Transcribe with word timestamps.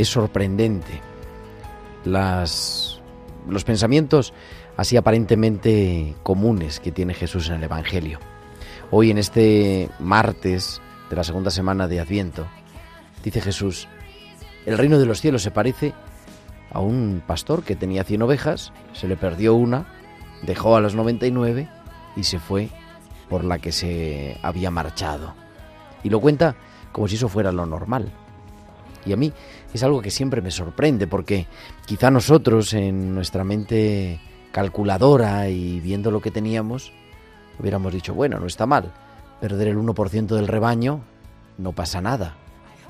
Es 0.00 0.08
sorprendente 0.08 0.98
las, 2.06 3.02
los 3.46 3.64
pensamientos 3.64 4.32
así 4.78 4.96
aparentemente 4.96 6.14
comunes 6.22 6.80
que 6.80 6.90
tiene 6.90 7.12
Jesús 7.12 7.50
en 7.50 7.56
el 7.56 7.64
Evangelio. 7.64 8.18
Hoy 8.90 9.10
en 9.10 9.18
este 9.18 9.90
martes 9.98 10.80
de 11.10 11.16
la 11.16 11.22
segunda 11.22 11.50
semana 11.50 11.86
de 11.86 12.00
Adviento, 12.00 12.46
dice 13.22 13.42
Jesús, 13.42 13.88
el 14.64 14.78
reino 14.78 14.98
de 14.98 15.04
los 15.04 15.20
cielos 15.20 15.42
se 15.42 15.50
parece 15.50 15.92
a 16.72 16.80
un 16.80 17.22
pastor 17.26 17.62
que 17.62 17.76
tenía 17.76 18.02
100 18.02 18.22
ovejas, 18.22 18.72
se 18.94 19.06
le 19.06 19.18
perdió 19.18 19.54
una, 19.54 19.84
dejó 20.40 20.76
a 20.76 20.80
las 20.80 20.94
99 20.94 21.68
y 22.16 22.24
se 22.24 22.38
fue 22.38 22.70
por 23.28 23.44
la 23.44 23.58
que 23.58 23.70
se 23.70 24.38
había 24.40 24.70
marchado. 24.70 25.34
Y 26.02 26.08
lo 26.08 26.20
cuenta 26.20 26.56
como 26.90 27.06
si 27.06 27.16
eso 27.16 27.28
fuera 27.28 27.52
lo 27.52 27.66
normal. 27.66 28.10
Y 29.04 29.12
a 29.12 29.16
mí 29.16 29.32
es 29.72 29.82
algo 29.82 30.02
que 30.02 30.10
siempre 30.10 30.42
me 30.42 30.50
sorprende 30.50 31.06
porque 31.06 31.46
quizá 31.86 32.10
nosotros 32.10 32.72
en 32.74 33.14
nuestra 33.14 33.44
mente 33.44 34.20
calculadora 34.52 35.48
y 35.48 35.80
viendo 35.80 36.10
lo 36.10 36.20
que 36.20 36.30
teníamos, 36.30 36.92
hubiéramos 37.58 37.92
dicho, 37.92 38.14
bueno, 38.14 38.38
no 38.38 38.46
está 38.46 38.66
mal, 38.66 38.92
perder 39.40 39.68
el 39.68 39.78
1% 39.78 40.26
del 40.26 40.48
rebaño 40.48 41.00
no 41.58 41.72
pasa 41.72 42.00
nada. 42.00 42.36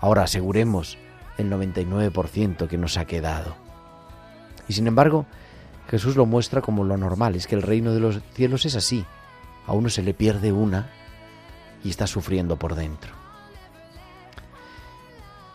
Ahora 0.01 0.23
aseguremos 0.23 0.97
el 1.39 1.51
99% 1.51 2.69
que 2.69 2.79
nos 2.79 2.97
ha 2.97 3.05
quedado. 3.05 3.57
Y 4.69 4.73
sin 4.73 4.87
embargo, 4.87 5.27
Jesús 5.89 6.17
lo 6.17 6.27
muestra 6.27 6.61
como 6.61 6.85
lo 6.85 6.97
normal, 6.97 7.35
es 7.35 7.47
que 7.47 7.57
el 7.57 7.63
reino 7.63 7.93
de 7.93 8.01
los 8.01 8.21
cielos 8.35 8.65
es 8.65 8.77
así. 8.77 9.05
A 9.67 9.73
uno 9.73 9.89
se 9.89 10.03
le 10.03 10.15
pierde 10.15 10.53
una 10.53 10.91
y 11.83 11.91
está 11.91 12.07
sufriendo 12.07 12.57
por 12.57 12.75
dentro. 12.75 13.20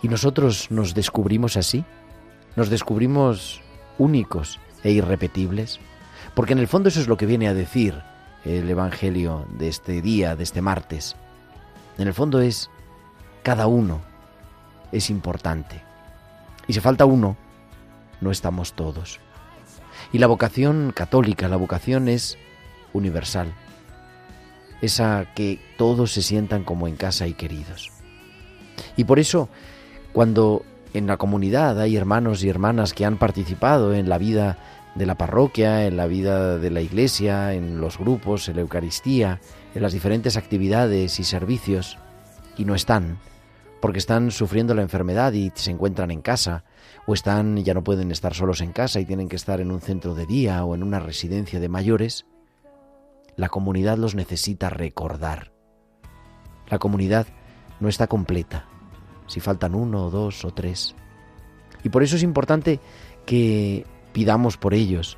Y 0.06 0.08
nosotros 0.08 0.70
nos 0.70 0.94
descubrimos 0.94 1.58
así, 1.58 1.84
nos 2.56 2.70
descubrimos 2.70 3.64
únicos 3.98 4.60
e 4.84 4.92
irrepetibles, 4.92 5.80
porque 6.36 6.54
en 6.54 6.60
el 6.60 6.68
fondo 6.68 6.90
eso 6.90 7.02
es 7.02 7.08
lo 7.08 7.18
que 7.18 7.26
viene 7.26 7.48
a 7.48 7.56
decir 7.56 8.04
el 8.44 8.70
Evangelio 8.70 9.48
de 9.58 9.68
este 9.68 10.04
día, 10.04 10.36
de 10.36 10.44
este 10.44 10.62
martes. 10.62 11.16
En 11.98 12.08
el 12.08 12.14
fondo 12.14 12.40
es, 12.40 12.70
cada 13.42 13.66
uno 13.66 14.00
es 14.92 15.10
importante. 15.10 15.82
Y 16.68 16.74
si 16.74 16.82
falta 16.82 17.06
uno, 17.06 17.36
no 18.22 18.30
estamos 18.30 18.74
todos. 18.74 19.20
Y 20.14 20.20
la 20.20 20.28
vocación 20.28 20.92
católica, 20.96 21.48
la 21.48 21.58
vocación 21.58 22.10
es 22.10 22.38
universal, 22.94 23.52
esa 24.84 25.34
que 25.34 25.60
todos 25.80 26.12
se 26.12 26.22
sientan 26.22 26.64
como 26.64 26.88
en 26.88 26.96
casa 26.96 27.26
y 27.26 27.34
queridos. 27.34 27.90
Y 28.96 29.06
por 29.06 29.18
eso, 29.18 29.50
cuando 30.16 30.64
en 30.94 31.08
la 31.08 31.18
comunidad 31.18 31.78
hay 31.82 31.98
hermanos 31.98 32.42
y 32.42 32.48
hermanas 32.48 32.94
que 32.94 33.04
han 33.04 33.18
participado 33.18 33.94
en 33.94 34.08
la 34.08 34.18
vida 34.18 34.58
de 34.96 35.06
la 35.06 35.18
parroquia, 35.18 35.86
en 35.88 35.98
la 35.98 36.08
vida 36.08 36.58
de 36.58 36.72
la 36.72 36.80
iglesia, 36.80 37.54
en 37.54 37.82
los 37.82 37.98
grupos, 37.98 38.48
en 38.48 38.56
la 38.56 38.62
Eucaristía, 38.62 39.42
en 39.74 39.82
las 39.82 39.92
diferentes 39.92 40.38
actividades 40.38 41.20
y 41.20 41.26
servicios, 41.26 41.98
y 42.56 42.64
no 42.64 42.76
están, 42.76 43.20
porque 43.82 44.00
están 44.00 44.32
sufriendo 44.32 44.74
la 44.74 44.84
enfermedad 44.84 45.34
y 45.34 45.52
se 45.54 45.72
encuentran 45.72 46.12
en 46.12 46.22
casa, 46.22 46.64
o 47.06 47.14
están 47.14 47.58
ya 47.58 47.74
no 47.74 47.84
pueden 47.84 48.10
estar 48.10 48.34
solos 48.34 48.62
en 48.62 48.72
casa 48.72 49.02
y 49.02 49.06
tienen 49.06 49.28
que 49.28 49.36
estar 49.36 49.60
en 49.60 49.70
un 49.70 49.82
centro 49.82 50.16
de 50.16 50.26
día 50.26 50.64
o 50.64 50.76
en 50.76 50.84
una 50.84 51.02
residencia 51.02 51.60
de 51.60 51.68
mayores, 51.68 52.26
la 53.36 53.50
comunidad 53.50 53.98
los 53.98 54.16
necesita 54.16 54.70
recordar. 54.70 55.52
La 56.70 56.80
comunidad 56.80 57.28
no 57.82 57.90
está 57.90 58.08
completa 58.08 58.70
si 59.28 59.40
faltan 59.40 59.76
uno 59.76 60.06
o 60.06 60.10
dos 60.10 60.46
o 60.46 60.52
tres. 60.52 60.96
Y 61.84 61.90
por 61.90 62.04
eso 62.04 62.16
es 62.16 62.24
importante 62.24 62.80
que 63.26 63.86
pidamos 64.14 64.58
por 64.58 64.74
ellos. 64.74 65.18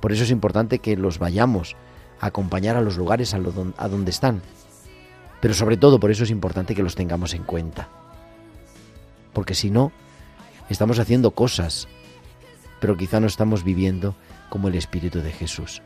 Por 0.00 0.12
eso 0.12 0.24
es 0.24 0.30
importante 0.30 0.78
que 0.78 0.96
los 0.96 1.18
vayamos 1.18 1.76
a 2.20 2.26
acompañar 2.26 2.76
a 2.76 2.80
los 2.80 2.96
lugares 2.96 3.34
a, 3.34 3.38
a 3.38 3.88
donde 3.88 4.10
están. 4.10 4.42
Pero 5.40 5.54
sobre 5.54 5.76
todo 5.76 6.00
por 6.00 6.10
eso 6.10 6.24
es 6.24 6.30
importante 6.30 6.74
que 6.74 6.82
los 6.82 6.94
tengamos 6.94 7.34
en 7.34 7.44
cuenta. 7.44 7.88
Porque 9.32 9.54
si 9.54 9.70
no, 9.70 9.92
estamos 10.70 10.98
haciendo 10.98 11.32
cosas, 11.32 11.88
pero 12.80 12.96
quizá 12.96 13.20
no 13.20 13.26
estamos 13.26 13.64
viviendo 13.64 14.14
como 14.48 14.68
el 14.68 14.74
Espíritu 14.74 15.20
de 15.20 15.32
Jesús. 15.32 15.82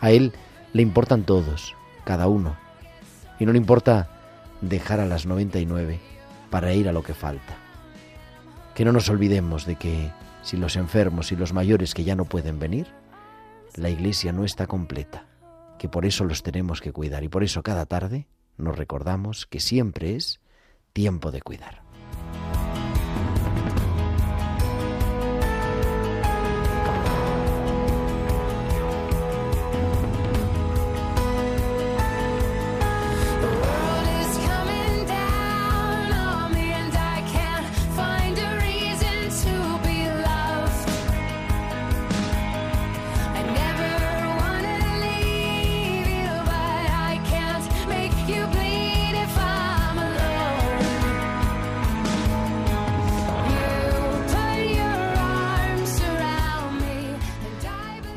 A 0.00 0.10
Él 0.10 0.32
le 0.72 0.82
importan 0.82 1.24
todos, 1.24 1.74
cada 2.04 2.26
uno, 2.26 2.56
y 3.38 3.46
no 3.46 3.52
le 3.52 3.58
importa 3.58 4.21
dejar 4.62 5.00
a 5.00 5.06
las 5.06 5.26
99 5.26 6.00
para 6.50 6.72
ir 6.72 6.88
a 6.88 6.92
lo 6.92 7.02
que 7.02 7.14
falta. 7.14 7.56
Que 8.74 8.84
no 8.84 8.92
nos 8.92 9.10
olvidemos 9.10 9.66
de 9.66 9.76
que 9.76 10.10
si 10.42 10.56
los 10.56 10.76
enfermos 10.76 11.30
y 11.32 11.36
los 11.36 11.52
mayores 11.52 11.92
que 11.92 12.04
ya 12.04 12.16
no 12.16 12.24
pueden 12.24 12.58
venir, 12.58 12.86
la 13.76 13.90
iglesia 13.90 14.32
no 14.32 14.44
está 14.44 14.66
completa, 14.66 15.26
que 15.78 15.88
por 15.88 16.06
eso 16.06 16.24
los 16.24 16.42
tenemos 16.42 16.80
que 16.80 16.92
cuidar 16.92 17.22
y 17.24 17.28
por 17.28 17.44
eso 17.44 17.62
cada 17.62 17.86
tarde 17.86 18.26
nos 18.56 18.76
recordamos 18.76 19.46
que 19.46 19.60
siempre 19.60 20.16
es 20.16 20.40
tiempo 20.92 21.30
de 21.30 21.42
cuidar. 21.42 21.81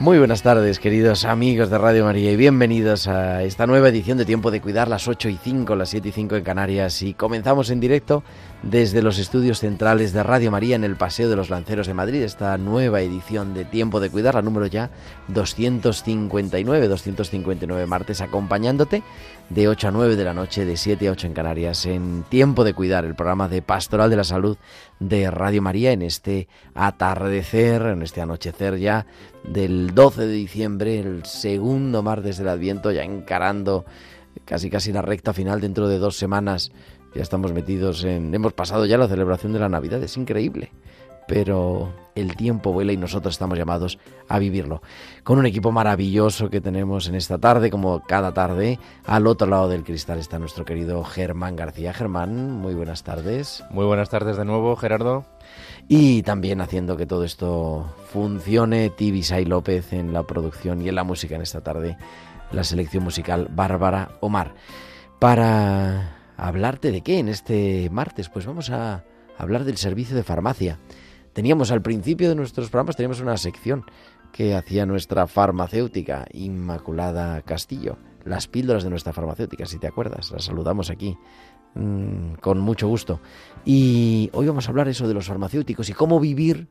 Muy 0.06 0.20
buenas 0.20 0.44
tardes, 0.44 0.78
queridos 0.78 1.26
amigos 1.26 1.72
de 1.72 1.80
Radio 1.80 2.06
María, 2.06 2.32
y 2.32 2.36
bienvenidos 2.36 3.08
a 3.08 3.42
esta 3.42 3.66
nueva 3.66 3.90
edición 3.90 4.20
de 4.20 4.26
Tiempo 4.26 4.52
de 4.52 4.62
Cuidar, 4.62 4.88
las 4.88 5.08
8 5.08 5.30
y 5.30 5.40
5, 5.44 5.76
las 5.76 5.90
7 5.90 6.10
y 6.10 6.12
5 6.12 6.36
en 6.36 6.44
Canarias. 6.44 7.02
Y 7.02 7.16
comenzamos 7.16 7.72
en 7.72 7.80
directo 7.80 8.24
desde 8.62 9.02
los 9.02 9.18
estudios 9.18 9.62
centrales 9.62 10.14
de 10.14 10.22
Radio 10.22 10.52
María 10.52 10.76
en 10.76 10.84
el 10.84 10.96
Paseo 10.96 11.28
de 11.28 11.36
los 11.36 11.50
Lanceros 11.50 11.88
de 11.88 11.96
Madrid, 11.96 12.22
esta 12.22 12.56
nueva 12.60 13.02
edición 13.02 13.56
de 13.56 13.66
Tiempo 13.66 14.00
de 14.00 14.12
Cuidar, 14.12 14.36
la 14.36 14.44
número 14.44 14.68
ya 14.68 14.92
259, 15.30 16.88
259 16.88 17.88
martes, 17.88 18.22
acompañándote 18.22 19.02
de 19.50 19.68
8 19.68 19.88
a 19.88 19.92
9 19.92 20.16
de 20.16 20.24
la 20.24 20.34
noche, 20.34 20.66
de 20.66 20.78
7 20.78 21.08
a 21.08 21.12
8 21.12 21.28
en 21.28 21.34
Canarias, 21.34 21.86
en 21.86 22.24
Tiempo 22.24 22.64
de 22.64 22.74
Cuidar, 22.74 23.06
el 23.06 23.16
programa 23.16 23.48
de 23.48 23.62
Pastoral 23.62 24.10
de 24.10 24.16
la 24.16 24.24
Salud 24.24 24.58
de 25.00 25.30
Radio 25.30 25.62
María 25.62 25.92
en 25.92 26.02
este 26.02 26.48
atardecer, 26.74 27.84
en 27.84 28.02
este 28.02 28.22
anochecer 28.22 28.78
ya 28.78 29.06
del 29.44 29.94
12 29.94 30.28
de 30.28 30.34
diciembre, 30.34 31.00
el 31.00 31.26
segundo 31.26 32.02
martes 32.02 32.38
del 32.38 32.50
Adviento, 32.50 32.92
ya 32.92 33.04
encarando 33.04 33.86
casi 34.46 34.70
casi 34.70 34.92
la 34.92 35.02
recta 35.02 35.34
final 35.34 35.62
dentro 35.62 35.88
de 35.88 36.00
dos 36.00 36.18
semanas. 36.18 36.72
Ya 37.14 37.22
estamos 37.22 37.54
metidos 37.54 38.04
en... 38.04 38.34
Hemos 38.34 38.54
pasado 38.54 38.86
ya 38.86 38.98
la 38.98 39.08
celebración 39.08 39.54
de 39.54 39.60
la 39.60 39.70
Navidad, 39.70 40.04
es 40.04 40.18
increíble 40.18 40.72
pero 41.28 41.92
el 42.16 42.36
tiempo 42.36 42.72
vuela 42.72 42.94
y 42.94 42.98
nosotros 42.98 43.34
estamos 43.34 43.58
llamados 43.58 44.00
a 44.28 44.40
vivirlo. 44.40 44.82
Con 45.24 45.38
un 45.38 45.46
equipo 45.46 45.72
maravilloso 45.72 46.50
que 46.50 46.62
tenemos 46.62 47.08
en 47.08 47.16
esta 47.16 47.38
tarde, 47.38 47.70
como 47.70 48.02
cada 48.04 48.34
tarde, 48.34 48.80
al 49.06 49.28
otro 49.28 49.48
lado 49.48 49.68
del 49.68 49.84
cristal 49.84 50.20
está 50.20 50.40
nuestro 50.40 50.66
querido 50.66 51.04
Germán 51.04 51.56
García. 51.56 51.94
Germán, 51.94 52.52
muy 52.52 52.74
buenas 52.74 53.04
tardes. 53.04 53.64
Muy 53.70 53.86
buenas 53.86 54.10
tardes 54.10 54.38
de 54.38 54.46
nuevo, 54.46 54.76
Gerardo. 54.76 55.26
Y 55.88 56.24
también 56.24 56.62
haciendo 56.62 56.98
que 56.98 57.06
todo 57.06 57.24
esto 57.24 57.94
funcione, 58.08 58.90
Tibisay 58.90 59.46
López 59.46 59.94
en 59.94 60.14
la 60.14 60.24
producción 60.24 60.82
y 60.82 60.90
en 60.90 60.96
la 60.96 61.04
música 61.04 61.36
en 61.36 61.42
esta 61.42 61.62
tarde, 61.62 61.98
la 62.52 62.64
selección 62.64 63.04
musical 63.04 63.48
Bárbara 63.52 64.12
Omar. 64.22 64.56
Para 65.20 66.16
hablarte 66.38 66.92
de 66.92 67.02
qué 67.02 67.20
en 67.20 67.30
este 67.30 67.90
martes, 67.92 68.30
pues 68.30 68.46
vamos 68.46 68.70
a 68.70 69.04
hablar 69.38 69.64
del 69.66 69.78
servicio 69.78 70.16
de 70.16 70.24
farmacia. 70.24 70.80
Teníamos 71.36 71.70
al 71.72 71.82
principio 71.82 72.30
de 72.30 72.36
nuestros 72.36 72.70
programas, 72.70 72.96
teníamos 72.96 73.20
una 73.20 73.36
sección 73.36 73.84
que 74.32 74.56
hacía 74.56 74.86
nuestra 74.86 75.28
farmacéutica, 75.28 76.26
Inmaculada 76.32 77.42
Castillo, 77.42 77.98
las 78.24 78.48
píldoras 78.48 78.86
de 78.86 78.90
nuestra 78.90 79.12
farmacéutica, 79.12 79.66
si 79.66 79.78
te 79.78 79.86
acuerdas, 79.86 80.32
las 80.32 80.46
saludamos 80.46 80.90
aquí 80.90 81.18
mm, 81.74 82.36
con 82.36 82.60
mucho 82.62 82.88
gusto. 82.88 83.20
Y 83.66 84.30
hoy 84.32 84.48
vamos 84.48 84.66
a 84.66 84.72
hablar 84.72 84.88
eso 84.88 85.10
de 85.10 85.14
los 85.14 85.28
farmacéuticos 85.28 85.90
y 85.90 85.94
cómo 85.94 86.22
vivir 86.22 86.70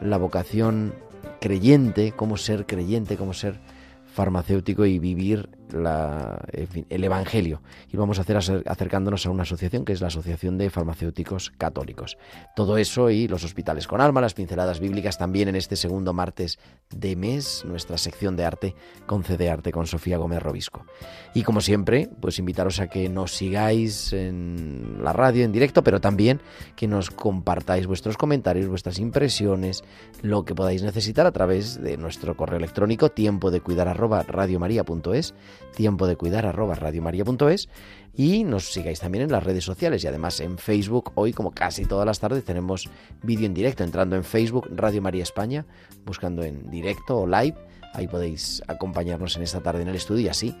la 0.00 0.16
vocación 0.16 0.94
creyente, 1.40 2.12
cómo 2.12 2.36
ser 2.36 2.66
creyente, 2.66 3.16
cómo 3.16 3.34
ser 3.34 3.58
farmacéutico 4.04 4.86
y 4.86 5.00
vivir 5.00 5.48
el 5.72 7.04
Evangelio. 7.04 7.62
Y 7.92 7.96
vamos 7.96 8.18
a 8.18 8.22
hacer 8.22 8.36
acercándonos 8.36 9.26
a 9.26 9.30
una 9.30 9.42
asociación 9.42 9.84
que 9.84 9.92
es 9.92 10.00
la 10.00 10.08
Asociación 10.08 10.58
de 10.58 10.70
Farmacéuticos 10.70 11.50
Católicos. 11.56 12.16
Todo 12.54 12.78
eso 12.78 13.10
y 13.10 13.28
los 13.28 13.44
hospitales 13.44 13.86
con 13.86 14.00
alma, 14.00 14.20
las 14.20 14.34
pinceladas 14.34 14.80
bíblicas 14.80 15.18
también 15.18 15.48
en 15.48 15.56
este 15.56 15.76
segundo 15.76 16.12
martes 16.12 16.58
de 16.90 17.16
mes, 17.16 17.64
nuestra 17.66 17.98
sección 17.98 18.36
de 18.36 18.44
arte 18.44 18.74
con 19.06 19.24
CD 19.24 19.50
Arte 19.50 19.72
con 19.72 19.86
Sofía 19.86 20.18
Gómez 20.18 20.42
Robisco. 20.42 20.86
Y 21.34 21.42
como 21.42 21.60
siempre, 21.60 22.08
pues 22.20 22.38
invitaros 22.38 22.80
a 22.80 22.88
que 22.88 23.08
nos 23.08 23.32
sigáis 23.32 24.12
en 24.12 24.98
la 25.02 25.12
radio 25.12 25.44
en 25.44 25.52
directo, 25.52 25.82
pero 25.82 26.00
también 26.00 26.40
que 26.76 26.86
nos 26.86 27.10
compartáis 27.10 27.86
vuestros 27.86 28.16
comentarios, 28.16 28.68
vuestras 28.68 28.98
impresiones, 28.98 29.82
lo 30.22 30.44
que 30.44 30.54
podáis 30.54 30.82
necesitar 30.82 31.26
a 31.26 31.32
través 31.32 31.82
de 31.82 31.96
nuestro 31.96 32.36
correo 32.36 32.58
electrónico 32.58 33.10
tiempo 33.10 33.50
de 33.50 33.60
cuidar 33.60 33.88
arroba 33.88 34.22
radiomaria.es 34.22 35.34
tiempo 35.74 36.06
de 36.06 36.16
cuidar 36.16 36.46
arroba 36.46 36.74
radiomaria.es 36.74 37.68
y 38.16 38.44
nos 38.44 38.72
sigáis 38.72 39.00
también 39.00 39.24
en 39.24 39.32
las 39.32 39.42
redes 39.42 39.64
sociales 39.64 40.04
y 40.04 40.06
además 40.06 40.40
en 40.40 40.58
Facebook. 40.58 41.12
Hoy 41.14 41.32
como 41.32 41.52
casi 41.52 41.84
todas 41.84 42.06
las 42.06 42.20
tardes 42.20 42.44
tenemos 42.44 42.88
vídeo 43.22 43.46
en 43.46 43.54
directo 43.54 43.84
entrando 43.84 44.16
en 44.16 44.24
Facebook 44.24 44.68
Radio 44.74 45.02
María 45.02 45.22
España 45.22 45.66
buscando 46.04 46.42
en 46.42 46.70
directo 46.70 47.18
o 47.18 47.26
live. 47.26 47.56
Ahí 47.92 48.08
podéis 48.08 48.62
acompañarnos 48.66 49.36
en 49.36 49.42
esta 49.42 49.60
tarde 49.60 49.82
en 49.82 49.88
el 49.88 49.94
estudio 49.94 50.24
y 50.24 50.28
así 50.28 50.56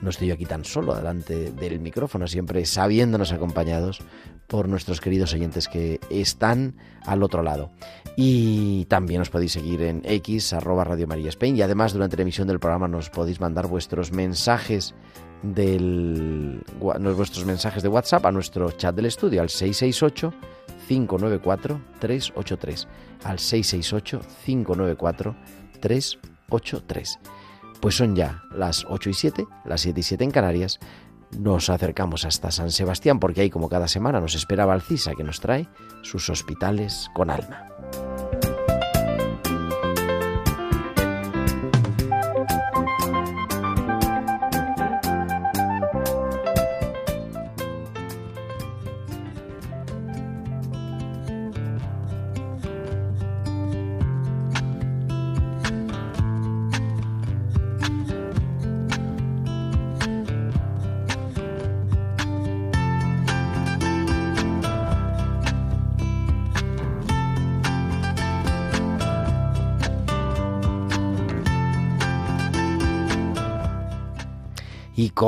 no 0.00 0.10
estoy 0.10 0.28
yo 0.28 0.34
aquí 0.34 0.46
tan 0.46 0.64
solo 0.64 0.94
delante 0.94 1.50
del 1.52 1.80
micrófono 1.80 2.26
siempre 2.26 2.64
sabiéndonos 2.64 3.32
acompañados 3.32 4.00
por 4.46 4.68
nuestros 4.68 5.00
queridos 5.00 5.34
oyentes 5.34 5.68
que 5.68 6.00
están 6.08 6.76
al 7.04 7.22
otro 7.22 7.42
lado. 7.42 7.70
Y 8.16 8.86
también 8.86 9.20
os 9.20 9.30
podéis 9.30 9.52
seguir 9.52 9.82
en 9.82 10.02
X 10.04 10.52
arroba 10.52 10.84
Radio 10.84 11.06
María 11.06 11.28
Spain 11.28 11.56
y 11.56 11.62
además 11.62 11.92
durante 11.92 12.16
la 12.16 12.22
emisión 12.22 12.48
del 12.48 12.58
programa 12.58 12.88
nos 12.88 13.10
podéis 13.10 13.40
mandar 13.40 13.66
vuestros 13.66 14.12
mensajes 14.12 14.94
del 15.42 16.62
vuestros 16.78 17.44
mensajes 17.44 17.82
de 17.82 17.88
WhatsApp 17.88 18.26
a 18.26 18.32
nuestro 18.32 18.70
chat 18.72 18.94
del 18.94 19.06
estudio 19.06 19.40
al 19.40 19.48
668 19.48 20.32
594 20.88 21.80
383 21.98 22.88
al 23.24 23.38
668 23.38 24.20
594 24.44 25.36
383. 25.80 27.18
Pues 27.80 27.94
son 27.94 28.16
ya 28.16 28.42
las 28.52 28.84
8 28.88 29.10
y 29.10 29.14
7, 29.14 29.46
las 29.64 29.80
7 29.82 30.00
y 30.00 30.02
7 30.02 30.24
en 30.24 30.30
Canarias. 30.30 30.80
Nos 31.38 31.70
acercamos 31.70 32.24
hasta 32.24 32.50
San 32.50 32.70
Sebastián 32.70 33.20
porque 33.20 33.42
ahí 33.42 33.50
como 33.50 33.68
cada 33.68 33.86
semana 33.86 34.20
nos 34.20 34.34
espera 34.34 34.66
Valcisa 34.66 35.12
que 35.14 35.24
nos 35.24 35.40
trae 35.40 35.68
sus 36.02 36.28
hospitales 36.30 37.08
con 37.14 37.30
alma. 37.30 37.67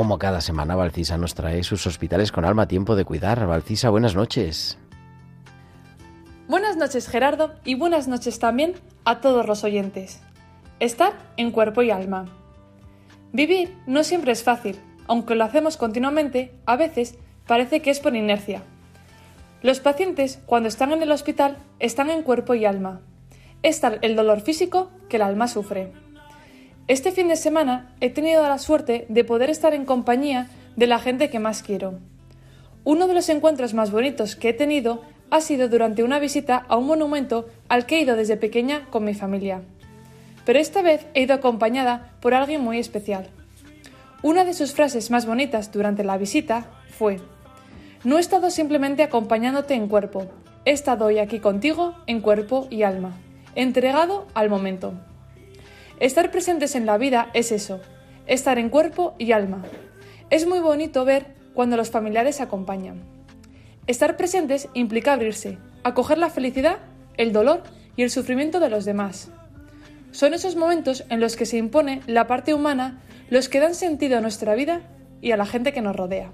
Como 0.01 0.17
cada 0.17 0.41
semana 0.41 0.75
Valcisa 0.75 1.19
nos 1.19 1.35
trae 1.35 1.63
sus 1.63 1.85
hospitales 1.85 2.31
con 2.31 2.43
alma 2.43 2.67
tiempo 2.67 2.95
de 2.95 3.05
cuidar. 3.05 3.45
Valcisa, 3.45 3.91
buenas 3.91 4.15
noches. 4.15 4.79
Buenas 6.47 6.75
noches 6.75 7.07
Gerardo 7.07 7.53
y 7.63 7.75
buenas 7.75 8.07
noches 8.07 8.39
también 8.39 8.73
a 9.05 9.21
todos 9.21 9.45
los 9.45 9.63
oyentes. 9.63 10.19
Estar 10.79 11.13
en 11.37 11.51
cuerpo 11.51 11.83
y 11.83 11.91
alma. 11.91 12.25
Vivir 13.31 13.77
no 13.85 14.03
siempre 14.03 14.31
es 14.31 14.41
fácil, 14.41 14.79
aunque 15.05 15.35
lo 15.35 15.43
hacemos 15.43 15.77
continuamente, 15.77 16.51
a 16.65 16.77
veces 16.77 17.19
parece 17.45 17.83
que 17.83 17.91
es 17.91 17.99
por 17.99 18.15
inercia. 18.15 18.63
Los 19.61 19.81
pacientes, 19.81 20.39
cuando 20.47 20.67
están 20.67 20.93
en 20.93 21.03
el 21.03 21.11
hospital, 21.11 21.59
están 21.77 22.09
en 22.09 22.23
cuerpo 22.23 22.55
y 22.55 22.65
alma. 22.65 23.01
Es 23.61 23.81
tal 23.81 23.99
el 24.01 24.15
dolor 24.15 24.41
físico 24.41 24.89
que 25.09 25.17
el 25.17 25.21
alma 25.21 25.47
sufre. 25.47 25.91
Este 26.91 27.13
fin 27.13 27.29
de 27.29 27.37
semana 27.37 27.95
he 28.01 28.09
tenido 28.09 28.43
la 28.43 28.57
suerte 28.57 29.05
de 29.07 29.23
poder 29.23 29.49
estar 29.49 29.73
en 29.73 29.85
compañía 29.85 30.49
de 30.75 30.87
la 30.87 30.99
gente 30.99 31.29
que 31.29 31.39
más 31.39 31.63
quiero. 31.63 31.99
Uno 32.83 33.07
de 33.07 33.13
los 33.13 33.29
encuentros 33.29 33.73
más 33.73 33.91
bonitos 33.91 34.35
que 34.35 34.49
he 34.49 34.53
tenido 34.53 35.01
ha 35.29 35.39
sido 35.39 35.69
durante 35.69 36.03
una 36.03 36.19
visita 36.19 36.65
a 36.67 36.75
un 36.75 36.87
monumento 36.87 37.47
al 37.69 37.85
que 37.85 37.95
he 37.95 38.01
ido 38.01 38.17
desde 38.17 38.35
pequeña 38.35 38.87
con 38.89 39.05
mi 39.05 39.13
familia. 39.13 39.61
Pero 40.45 40.59
esta 40.59 40.81
vez 40.81 41.07
he 41.13 41.21
ido 41.21 41.33
acompañada 41.33 42.11
por 42.19 42.33
alguien 42.33 42.59
muy 42.59 42.77
especial. 42.77 43.29
Una 44.21 44.43
de 44.43 44.53
sus 44.53 44.73
frases 44.73 45.11
más 45.11 45.25
bonitas 45.25 45.71
durante 45.71 46.03
la 46.03 46.17
visita 46.17 46.65
fue, 46.89 47.21
No 48.03 48.17
he 48.17 48.19
estado 48.19 48.49
simplemente 48.49 49.01
acompañándote 49.01 49.75
en 49.75 49.87
cuerpo, 49.87 50.25
he 50.65 50.71
estado 50.71 51.05
hoy 51.05 51.19
aquí 51.19 51.39
contigo 51.39 51.95
en 52.05 52.19
cuerpo 52.19 52.67
y 52.69 52.83
alma, 52.83 53.13
entregado 53.55 54.27
al 54.33 54.49
momento. 54.49 54.93
Estar 56.01 56.31
presentes 56.31 56.73
en 56.73 56.87
la 56.87 56.97
vida 56.97 57.29
es 57.35 57.51
eso, 57.51 57.79
estar 58.25 58.57
en 58.57 58.69
cuerpo 58.69 59.13
y 59.19 59.33
alma. 59.33 59.61
Es 60.31 60.47
muy 60.47 60.59
bonito 60.59 61.05
ver 61.05 61.27
cuando 61.53 61.77
los 61.77 61.91
familiares 61.91 62.41
acompañan. 62.41 63.03
Estar 63.85 64.17
presentes 64.17 64.67
implica 64.73 65.13
abrirse, 65.13 65.59
acoger 65.83 66.17
la 66.17 66.31
felicidad, 66.31 66.79
el 67.17 67.31
dolor 67.31 67.61
y 67.95 68.01
el 68.01 68.09
sufrimiento 68.09 68.59
de 68.59 68.71
los 68.71 68.83
demás. 68.83 69.29
Son 70.09 70.33
esos 70.33 70.55
momentos 70.55 71.03
en 71.09 71.19
los 71.19 71.35
que 71.35 71.45
se 71.45 71.57
impone 71.57 72.01
la 72.07 72.25
parte 72.25 72.55
humana 72.55 73.03
los 73.29 73.47
que 73.47 73.59
dan 73.59 73.75
sentido 73.75 74.17
a 74.17 74.21
nuestra 74.21 74.55
vida 74.55 74.81
y 75.21 75.33
a 75.33 75.37
la 75.37 75.45
gente 75.45 75.71
que 75.71 75.83
nos 75.83 75.95
rodea. 75.95 76.31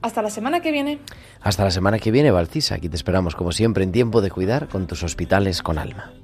Hasta 0.00 0.22
la 0.22 0.30
semana 0.30 0.60
que 0.60 0.72
viene. 0.72 0.98
Hasta 1.42 1.62
la 1.62 1.70
semana 1.70 1.98
que 1.98 2.10
viene, 2.10 2.30
Valcisa. 2.30 2.76
Aquí 2.76 2.88
te 2.88 2.96
esperamos, 2.96 3.36
como 3.36 3.52
siempre, 3.52 3.84
en 3.84 3.92
tiempo 3.92 4.22
de 4.22 4.30
cuidar 4.30 4.66
con 4.68 4.86
tus 4.86 5.02
hospitales 5.02 5.62
con 5.62 5.78
alma. 5.78 6.14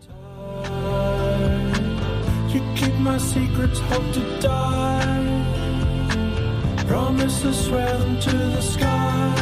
You 2.55 2.63
keep 2.77 2.95
my 3.01 3.19
secrets, 3.19 3.81
hope 3.81 4.13
to 4.13 4.41
die. 4.41 5.25
Promises 6.87 7.67
swear 7.67 7.99
them 7.99 8.21
to 8.21 8.31
the 8.31 8.63
sky. 8.63 9.35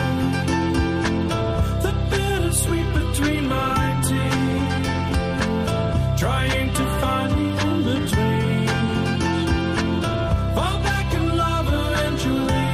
The 1.83 1.93
bittersweet 2.11 2.89
between 2.95 3.49
my 3.49 4.01
teeth. 4.09 4.89
Trying 6.17 6.73
to 6.73 6.85
find 7.01 7.31
the 7.33 7.49
in 7.67 7.83
between. 7.85 8.69
Fall 10.55 10.79
back 10.89 11.09
in 11.13 11.37
love 11.37 11.67
eventually. 11.69 12.69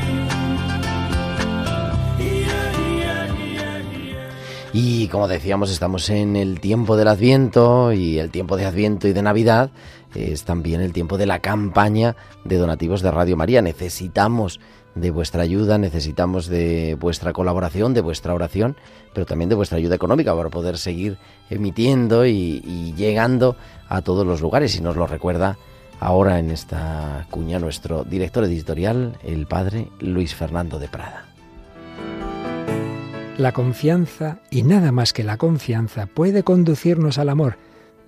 Yeah, 2.20 2.72
yeah, 3.00 3.26
yeah. 3.34 4.30
Y 4.72 5.08
como 5.08 5.26
decíamos, 5.26 5.70
estamos 5.72 6.08
en 6.10 6.36
el 6.36 6.60
tiempo 6.60 6.96
del 6.96 7.08
Adviento 7.08 7.92
y 7.92 8.18
el 8.18 8.30
tiempo 8.30 8.56
de 8.56 8.66
Adviento 8.66 9.08
y 9.08 9.12
de 9.12 9.22
Navidad 9.22 9.70
es 10.14 10.44
también 10.44 10.80
el 10.80 10.92
tiempo 10.92 11.18
de 11.18 11.26
la 11.26 11.40
campaña 11.40 12.16
de 12.44 12.56
donativos 12.56 13.02
de 13.02 13.10
Radio 13.10 13.36
María. 13.36 13.62
Necesitamos 13.62 14.60
de 14.94 15.10
vuestra 15.10 15.42
ayuda, 15.42 15.78
necesitamos 15.78 16.46
de 16.48 16.96
vuestra 16.98 17.32
colaboración, 17.32 17.94
de 17.94 18.00
vuestra 18.00 18.34
oración, 18.34 18.76
pero 19.14 19.26
también 19.26 19.48
de 19.48 19.54
vuestra 19.54 19.78
ayuda 19.78 19.94
económica 19.94 20.34
para 20.34 20.50
poder 20.50 20.78
seguir 20.78 21.18
emitiendo 21.50 22.26
y, 22.26 22.94
llegando 22.96 23.56
a 23.88 24.02
todos 24.02 24.26
los 24.26 24.40
lugares. 24.40 24.76
Y 24.76 24.80
nos 24.80 24.96
lo 24.96 25.06
recuerda 25.06 25.56
ahora 26.00 26.38
en 26.38 26.50
esta 26.50 27.26
cuña 27.30 27.58
nuestro 27.58 28.04
director 28.04 28.44
editorial, 28.44 29.18
el 29.22 29.46
padre 29.46 29.88
Luis 30.00 30.34
Fernando 30.34 30.78
de 30.78 30.88
Prada. 30.88 31.24
La 33.36 33.52
confianza, 33.52 34.40
y 34.50 34.64
nada 34.64 34.90
más 34.90 35.12
que 35.12 35.22
la 35.22 35.36
confianza, 35.36 36.06
puede 36.06 36.42
conducirnos 36.42 37.18
al 37.18 37.28
amor, 37.28 37.56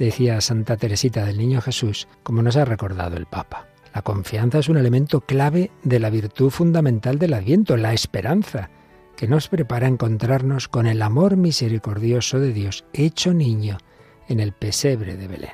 decía 0.04 0.40
Santa 0.40 0.76
Teresita 0.76 1.26
del 1.26 1.38
Niño 1.38 1.60
Jesús, 1.60 2.08
como 2.22 2.42
nos 2.42 2.56
ha 2.56 2.64
recordado 2.64 3.16
el 3.16 3.26
Papa. 3.26 3.68
La 3.94 4.02
confianza 4.02 4.58
es 4.58 4.68
un 4.68 4.76
elemento 4.76 5.20
clave 5.20 5.70
de 5.82 6.00
la 6.00 6.10
virtud 6.10 6.50
fundamental 6.50 7.18
del 7.18 7.34
Adviento, 7.34 7.76
la 7.76 7.92
esperanza, 7.92 8.70
que 9.16 9.28
nos 9.28 9.48
prepara 9.48 9.86
a 9.86 9.90
encontrarnos 9.90 10.68
con 10.68 10.86
el 10.86 11.02
amor 11.02 11.36
misericordioso 11.36 12.40
de 12.40 12.52
Dios, 12.52 12.84
hecho 12.92 13.34
niño 13.34 13.78
en 14.28 14.40
el 14.40 14.52
pesebre 14.52 15.16
de 15.16 15.28
Belén. 15.28 15.50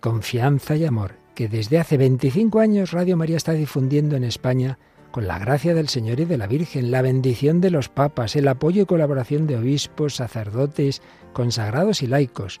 Confianza 0.00 0.74
y 0.74 0.84
amor 0.84 1.14
que 1.36 1.48
desde 1.48 1.78
hace 1.78 1.96
25 1.96 2.58
años 2.58 2.90
Radio 2.90 3.16
María 3.16 3.36
está 3.36 3.52
difundiendo 3.52 4.16
en 4.16 4.24
España 4.24 4.78
con 5.12 5.28
la 5.28 5.38
gracia 5.38 5.74
del 5.74 5.88
Señor 5.88 6.18
y 6.18 6.24
de 6.24 6.38
la 6.38 6.48
Virgen, 6.48 6.90
la 6.90 7.02
bendición 7.02 7.60
de 7.60 7.70
los 7.70 7.88
papas, 7.88 8.34
el 8.34 8.48
apoyo 8.48 8.82
y 8.82 8.86
colaboración 8.86 9.46
de 9.46 9.56
obispos, 9.56 10.16
sacerdotes, 10.16 11.02
consagrados 11.32 12.02
y 12.02 12.08
laicos, 12.08 12.60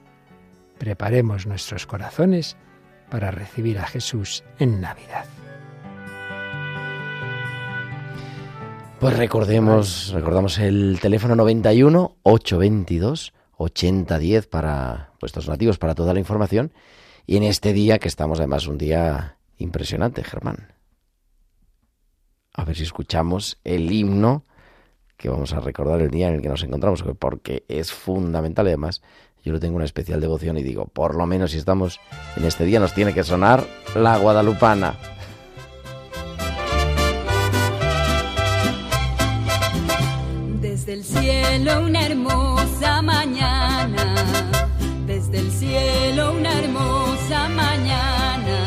Preparemos 0.81 1.45
nuestros 1.45 1.85
corazones 1.85 2.57
para 3.11 3.29
recibir 3.29 3.77
a 3.77 3.85
Jesús 3.85 4.43
en 4.57 4.81
Navidad. 4.81 5.25
Pues 8.99 9.15
recordemos, 9.15 10.09
recordamos 10.11 10.57
el 10.57 10.97
teléfono 10.99 11.35
91 11.35 12.17
822 12.23 13.31
8010 13.57 14.47
para 14.47 15.11
vuestros 15.21 15.47
nativos, 15.47 15.77
para 15.77 15.93
toda 15.93 16.15
la 16.15 16.19
información. 16.19 16.73
Y 17.27 17.37
en 17.37 17.43
este 17.43 17.73
día, 17.73 17.99
que 17.99 18.07
estamos 18.07 18.39
además 18.39 18.65
un 18.65 18.79
día 18.79 19.37
impresionante, 19.59 20.23
Germán. 20.23 20.73
A 22.53 22.65
ver 22.65 22.75
si 22.75 22.81
escuchamos 22.81 23.59
el 23.63 23.91
himno 23.91 24.45
que 25.15 25.29
vamos 25.29 25.53
a 25.53 25.59
recordar 25.59 26.01
el 26.01 26.09
día 26.09 26.29
en 26.29 26.33
el 26.33 26.41
que 26.41 26.49
nos 26.49 26.63
encontramos, 26.63 27.03
porque 27.19 27.65
es 27.67 27.93
fundamental. 27.93 28.65
Además, 28.65 29.03
yo 29.43 29.51
lo 29.51 29.59
tengo 29.59 29.75
una 29.75 29.85
especial 29.85 30.21
devoción 30.21 30.57
y 30.57 30.63
digo, 30.63 30.85
por 30.85 31.15
lo 31.15 31.25
menos 31.25 31.51
si 31.51 31.57
estamos 31.57 31.99
en 32.37 32.45
este 32.45 32.65
día, 32.65 32.79
nos 32.79 32.93
tiene 32.93 33.13
que 33.13 33.23
sonar 33.23 33.65
la 33.95 34.17
guadalupana. 34.17 34.95
Desde 40.59 40.93
el 40.93 41.03
cielo 41.03 41.81
una 41.81 42.05
hermosa 42.05 43.01
mañana, 43.01 44.15
desde 45.07 45.39
el 45.39 45.51
cielo 45.51 46.33
una 46.33 46.59
hermosa 46.59 47.49
mañana, 47.49 48.57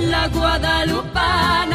la 0.00 0.28
guadalupana, 0.28 1.73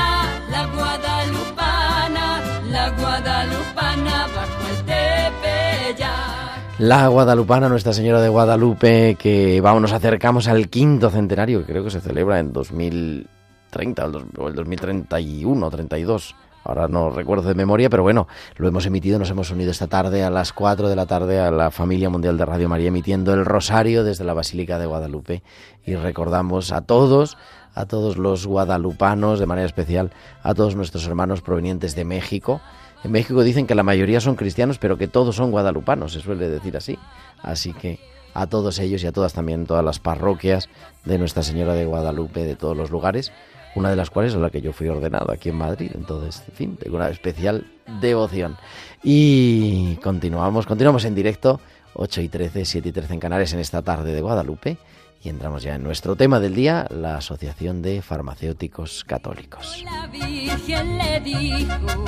La 6.80 7.08
guadalupana, 7.08 7.68
Nuestra 7.68 7.92
Señora 7.94 8.22
de 8.22 8.30
Guadalupe, 8.30 9.16
que 9.20 9.60
vamos, 9.60 9.82
nos 9.82 9.92
acercamos 9.92 10.48
al 10.48 10.70
quinto 10.70 11.10
centenario, 11.10 11.60
que 11.60 11.66
creo 11.74 11.84
que 11.84 11.90
se 11.92 12.00
celebra 12.00 12.40
en 12.40 12.54
2030 12.54 14.04
o 14.04 14.06
el 14.08 14.12
dos- 14.14 14.24
o 14.38 14.48
el 14.48 14.56
2031, 14.56 15.70
32. 15.70 16.36
Ahora 16.64 16.88
no 16.88 17.10
recuerdo 17.10 17.48
de 17.50 17.56
memoria, 17.56 17.90
pero 17.90 18.04
bueno, 18.04 18.28
lo 18.58 18.68
hemos 18.68 18.86
emitido, 18.86 19.20
nos 19.20 19.30
hemos 19.30 19.52
unido 19.52 19.72
esta 19.72 19.88
tarde 19.88 20.24
a 20.24 20.30
las 20.30 20.54
4 20.54 20.88
de 20.88 20.96
la 20.96 21.06
tarde 21.06 21.40
a 21.40 21.52
la 21.52 21.70
familia 21.72 22.10
mundial 22.10 22.38
de 22.38 22.46
Radio 22.46 22.70
María 22.70 22.88
emitiendo 22.90 23.34
el 23.34 23.46
rosario 23.46 24.04
desde 24.06 24.24
la 24.24 24.34
Basílica 24.34 24.78
de 24.80 24.86
Guadalupe 24.86 25.44
y 25.86 25.96
recordamos 25.96 26.72
a 26.72 26.82
todos, 26.82 27.38
a 27.76 27.86
todos 27.88 28.18
los 28.18 28.46
guadalupanos, 28.46 29.40
de 29.40 29.46
manera 29.46 29.66
especial 29.66 30.12
a 30.44 30.54
todos 30.54 30.76
nuestros 30.76 31.06
hermanos 31.08 31.42
provenientes 31.42 31.96
de 31.96 32.06
México. 32.06 32.62
En 33.04 33.12
México 33.12 33.44
dicen 33.44 33.66
que 33.66 33.76
la 33.76 33.84
mayoría 33.84 34.20
son 34.20 34.36
cristianos, 34.36 34.78
pero 34.78 34.98
que 34.98 35.08
todos 35.08 35.36
son 35.36 35.52
guadalupanos, 35.52 36.14
se 36.14 36.20
suele 36.20 36.50
decir 36.50 36.76
así. 36.76 36.98
Así 37.42 37.74
que 37.74 38.00
a 38.34 38.48
todos 38.48 38.80
ellos 38.80 39.04
y 39.04 39.08
a 39.08 39.12
todas 39.12 39.34
también, 39.34 39.66
todas 39.66 39.86
las 39.86 40.00
parroquias 40.00 40.70
de 41.06 41.18
Nuestra 41.18 41.44
Señora 41.44 41.74
de 41.74 41.86
Guadalupe, 41.86 42.44
de 42.44 42.56
todos 42.56 42.76
los 42.76 42.92
lugares, 42.92 43.32
una 43.76 43.90
de 43.90 43.96
las 43.96 44.10
cuales 44.10 44.34
es 44.34 44.40
la 44.40 44.50
que 44.50 44.62
yo 44.62 44.74
fui 44.74 44.88
ordenado 44.90 45.32
aquí 45.32 45.50
en 45.50 45.56
Madrid. 45.56 45.92
Entonces, 45.96 46.44
en 46.50 46.56
fin, 46.56 46.78
tengo 46.78 46.98
una 46.98 47.10
especial 47.10 47.72
devoción. 48.02 48.58
Y 49.04 49.96
continuamos, 49.98 50.66
continuamos 50.66 51.06
en 51.06 51.16
directo, 51.16 51.60
8 51.94 52.22
y 52.22 52.30
13, 52.30 52.66
7 52.66 52.90
y 52.90 52.92
13 52.92 53.14
en 53.14 53.20
Canarias 53.20 53.54
en 53.54 53.60
esta 53.60 53.82
tarde 53.82 54.14
de 54.14 54.22
Guadalupe. 54.22 54.78
Y 55.22 55.28
entramos 55.28 55.64
ya 55.64 55.76
en 55.76 55.84
nuestro 55.84 56.16
tema 56.16 56.40
del 56.40 56.56
día, 56.56 56.88
la 56.90 57.18
Asociación 57.18 57.82
de 57.82 58.02
Farmacéuticos 58.02 59.04
Católicos. 59.04 59.84
La 59.84 60.08
Virgen 60.08 60.98
le 60.98 61.20
dijo, 61.20 62.06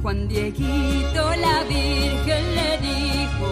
Juan 0.00 0.26
Dieguito, 0.28 1.36
la 1.36 1.64
Virgen 1.64 2.54
le 2.54 2.78
dijo, 2.78 3.48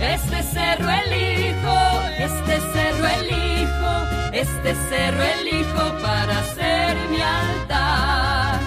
este 0.00 0.42
cerro 0.44 0.88
elijo, 0.88 1.76
este 2.18 2.58
cerro 2.72 3.06
elijo, 3.06 3.92
este 4.32 4.74
cerro 4.88 5.22
elijo 5.22 6.02
para 6.02 6.38
hacer 6.38 6.96
mi 7.10 7.20
altar. 7.20 8.60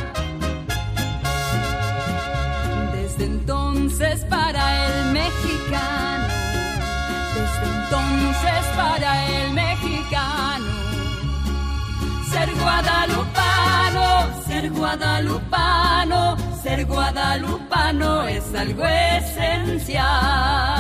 Desde 2.94 3.26
entonces 3.26 3.53
guadalupano, 12.64 14.06
ser 14.48 14.70
guadalupano, 14.72 16.38
ser 16.64 16.86
guadalupano 16.86 18.28
es 18.28 18.56
algo 18.56 18.84
esencial. 18.86 20.73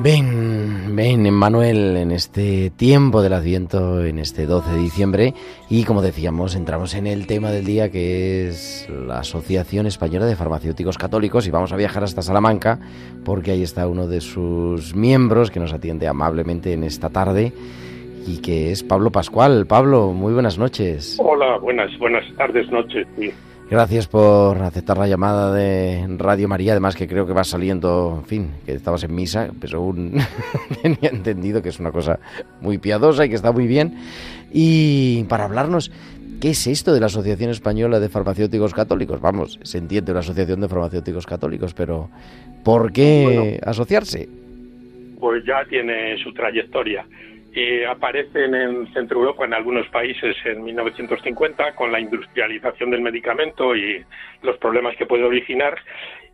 Ven, 0.00 0.94
ven, 0.94 1.26
Emmanuel, 1.26 1.96
en 1.96 2.12
este 2.12 2.70
tiempo 2.70 3.20
del 3.20 3.32
Adviento, 3.32 4.04
en 4.04 4.20
este 4.20 4.46
12 4.46 4.70
de 4.74 4.78
diciembre, 4.78 5.34
y 5.68 5.82
como 5.82 6.02
decíamos, 6.02 6.54
entramos 6.54 6.94
en 6.94 7.08
el 7.08 7.26
tema 7.26 7.50
del 7.50 7.64
día 7.64 7.90
que 7.90 8.46
es 8.46 8.88
la 8.88 9.18
Asociación 9.18 9.86
Española 9.86 10.26
de 10.26 10.36
Farmacéuticos 10.36 10.98
Católicos 10.98 11.48
y 11.48 11.50
vamos 11.50 11.72
a 11.72 11.76
viajar 11.76 12.04
hasta 12.04 12.22
Salamanca 12.22 12.78
porque 13.24 13.50
ahí 13.50 13.64
está 13.64 13.88
uno 13.88 14.06
de 14.06 14.20
sus 14.20 14.94
miembros 14.94 15.50
que 15.50 15.58
nos 15.58 15.72
atiende 15.72 16.06
amablemente 16.06 16.72
en 16.72 16.84
esta 16.84 17.10
tarde 17.10 17.52
y 18.24 18.40
que 18.40 18.70
es 18.70 18.84
Pablo 18.84 19.10
Pascual. 19.10 19.66
Pablo, 19.66 20.12
muy 20.12 20.32
buenas 20.32 20.58
noches. 20.58 21.18
Hola, 21.20 21.58
buenas, 21.58 21.90
buenas 21.98 22.24
tardes, 22.36 22.70
noches. 22.70 23.04
Gracias 23.70 24.06
por 24.08 24.56
aceptar 24.62 24.96
la 24.96 25.06
llamada 25.06 25.52
de 25.52 26.06
Radio 26.16 26.48
María, 26.48 26.72
además 26.72 26.96
que 26.96 27.06
creo 27.06 27.26
que 27.26 27.34
va 27.34 27.44
saliendo, 27.44 28.16
en 28.20 28.26
fin, 28.26 28.50
que 28.64 28.72
estabas 28.72 29.04
en 29.04 29.14
misa, 29.14 29.50
pero 29.60 29.78
aún 29.78 30.14
tenía 30.82 31.10
entendido 31.10 31.60
que 31.60 31.68
es 31.68 31.78
una 31.78 31.92
cosa 31.92 32.18
muy 32.62 32.78
piadosa 32.78 33.26
y 33.26 33.28
que 33.28 33.34
está 33.34 33.52
muy 33.52 33.66
bien. 33.66 33.94
Y 34.50 35.24
para 35.24 35.44
hablarnos, 35.44 35.92
¿qué 36.40 36.50
es 36.50 36.66
esto 36.66 36.94
de 36.94 37.00
la 37.00 37.06
Asociación 37.06 37.50
Española 37.50 38.00
de 38.00 38.08
Farmacéuticos 38.08 38.72
Católicos? 38.72 39.20
Vamos, 39.20 39.58
se 39.62 39.76
entiende 39.76 40.12
una 40.12 40.20
asociación 40.20 40.62
de 40.62 40.68
farmacéuticos 40.68 41.26
católicos, 41.26 41.74
pero 41.74 42.08
¿por 42.64 42.90
qué 42.90 43.22
Bueno. 43.24 43.70
asociarse? 43.70 44.30
Pues 45.20 45.44
ya 45.44 45.62
tiene 45.68 46.16
su 46.24 46.32
trayectoria. 46.32 47.04
Eh, 47.54 47.86
aparecen 47.86 48.54
en 48.54 48.92
Centro 48.92 49.20
Europa, 49.20 49.44
en 49.44 49.54
algunos 49.54 49.88
países, 49.88 50.36
en 50.44 50.62
1950, 50.62 51.74
con 51.74 51.90
la 51.90 52.00
industrialización 52.00 52.90
del 52.90 53.00
medicamento 53.00 53.74
y 53.74 54.04
los 54.42 54.58
problemas 54.58 54.96
que 54.96 55.06
puede 55.06 55.24
originar. 55.24 55.78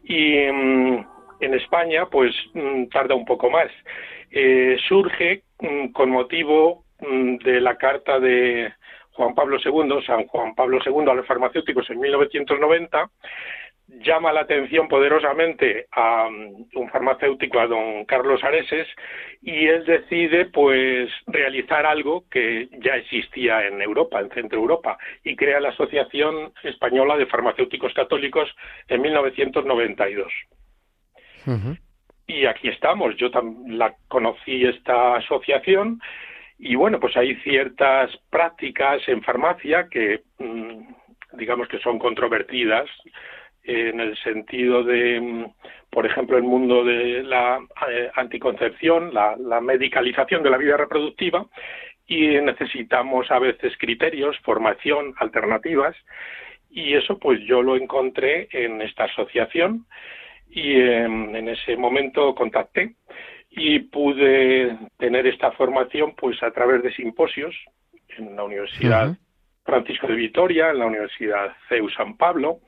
Y 0.02 0.36
mm, 0.52 1.06
en 1.40 1.54
España, 1.54 2.06
pues 2.06 2.34
mm, 2.52 2.86
tarda 2.86 3.14
un 3.14 3.24
poco 3.24 3.48
más. 3.48 3.70
Eh, 4.30 4.76
surge 4.88 5.42
mm, 5.60 5.92
con 5.92 6.10
motivo 6.10 6.84
de 7.00 7.60
la 7.60 7.76
carta 7.76 8.18
de 8.18 8.72
Juan 9.12 9.34
Pablo 9.34 9.58
II, 9.64 10.02
San 10.06 10.26
Juan 10.26 10.54
Pablo 10.54 10.78
II 10.84 11.08
a 11.08 11.14
los 11.14 11.26
farmacéuticos 11.26 11.88
en 11.90 12.00
1990, 12.00 13.10
llama 13.86 14.32
la 14.32 14.40
atención 14.40 14.88
poderosamente 14.88 15.86
a 15.92 16.26
um, 16.26 16.66
un 16.74 16.90
farmacéutico, 16.90 17.60
a 17.60 17.66
don 17.66 18.04
Carlos 18.06 18.42
Areses, 18.42 18.88
y 19.42 19.66
él 19.66 19.84
decide 19.84 20.46
pues 20.46 21.10
realizar 21.26 21.86
algo 21.86 22.24
que 22.30 22.68
ya 22.82 22.96
existía 22.96 23.66
en 23.66 23.80
Europa, 23.82 24.20
en 24.20 24.30
Centro 24.30 24.58
Europa, 24.58 24.96
y 25.22 25.36
crea 25.36 25.60
la 25.60 25.70
Asociación 25.70 26.52
Española 26.62 27.16
de 27.16 27.26
Farmacéuticos 27.26 27.92
Católicos 27.94 28.48
en 28.88 29.02
1992. 29.02 30.32
Ujú. 31.46 31.76
Y 32.26 32.46
aquí 32.46 32.68
estamos. 32.68 33.16
Yo 33.16 33.28
la 33.68 33.94
conocí 34.08 34.64
esta 34.64 35.16
asociación 35.16 36.00
y 36.58 36.74
bueno, 36.74 37.00
pues 37.00 37.16
hay 37.16 37.34
ciertas 37.36 38.10
prácticas 38.30 39.06
en 39.08 39.22
farmacia 39.22 39.88
que 39.90 40.22
mm, 40.38 41.36
digamos 41.36 41.68
que 41.68 41.78
son 41.80 41.98
controvertidas 41.98 42.88
en 43.64 44.00
el 44.00 44.16
sentido 44.18 44.84
de, 44.84 45.20
mm, 45.20 45.44
por 45.90 46.06
ejemplo, 46.06 46.36
el 46.36 46.42
mundo 46.42 46.84
de 46.84 47.22
la 47.22 47.60
eh, 47.88 48.10
anticoncepción, 48.14 49.12
la, 49.12 49.36
la 49.36 49.60
medicalización 49.60 50.42
de 50.42 50.50
la 50.50 50.58
vida 50.58 50.76
reproductiva 50.76 51.46
y 52.06 52.26
necesitamos 52.40 53.30
a 53.30 53.38
veces 53.38 53.72
criterios, 53.78 54.38
formación, 54.40 55.14
alternativas 55.18 55.96
y 56.70 56.94
eso 56.94 57.18
pues 57.18 57.40
yo 57.46 57.62
lo 57.62 57.76
encontré 57.76 58.48
en 58.50 58.82
esta 58.82 59.04
asociación 59.04 59.86
y 60.50 60.74
em, 60.74 61.34
en 61.34 61.48
ese 61.48 61.76
momento 61.76 62.34
contacté 62.34 62.94
y 63.50 63.78
pude 63.78 64.76
tener 64.98 65.26
esta 65.26 65.52
formación 65.52 66.14
pues 66.16 66.42
a 66.42 66.50
través 66.50 66.82
de 66.82 66.92
simposios 66.92 67.54
en 68.18 68.36
la 68.36 68.44
Universidad. 68.44 69.16
Francisco 69.64 70.08
de 70.08 70.14
Vitoria, 70.14 70.70
en 70.70 70.78
la 70.78 70.86
Universidad 70.86 71.56
CEU 71.68 71.88
San 71.90 72.18
Pablo 72.18 72.60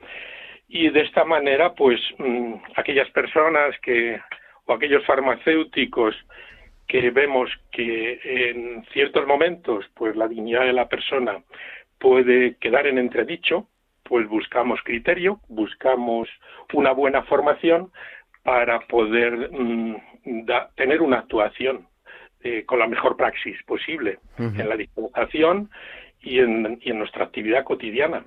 y 0.67 0.89
de 0.89 1.01
esta 1.01 1.23
manera 1.23 1.73
pues 1.73 1.99
mm, 2.17 2.53
aquellas 2.75 3.09
personas 3.11 3.77
que 3.81 4.19
o 4.65 4.73
aquellos 4.73 5.05
farmacéuticos 5.05 6.15
que 6.87 7.09
vemos 7.11 7.49
que 7.71 8.19
en 8.23 8.83
ciertos 8.93 9.25
momentos 9.27 9.85
pues 9.95 10.15
la 10.15 10.27
dignidad 10.27 10.65
de 10.65 10.73
la 10.73 10.87
persona 10.89 11.41
puede 11.99 12.55
quedar 12.57 12.87
en 12.87 12.97
entredicho 12.97 13.67
pues 14.03 14.27
buscamos 14.29 14.79
criterio, 14.83 15.41
buscamos 15.49 16.29
una 16.73 16.91
buena 16.91 17.23
formación 17.23 17.91
para 18.43 18.79
poder 18.79 19.51
mm, 19.51 19.95
da- 20.45 20.69
tener 20.75 21.01
una 21.01 21.19
actuación 21.19 21.87
eh, 22.41 22.63
con 22.65 22.79
la 22.79 22.87
mejor 22.87 23.17
praxis 23.17 23.61
posible 23.63 24.19
en 24.61 24.69
la 24.69 24.77
dispensación 24.77 25.69
y 26.21 26.39
en, 26.39 26.79
y 26.81 26.91
en 26.91 26.99
nuestra 26.99 27.25
actividad 27.25 27.63
cotidiana. 27.65 28.25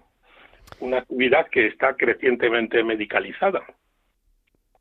Una 0.78 0.98
actividad 0.98 1.48
que 1.50 1.66
está 1.66 1.94
crecientemente 1.94 2.83
medicalizada. 2.85 3.62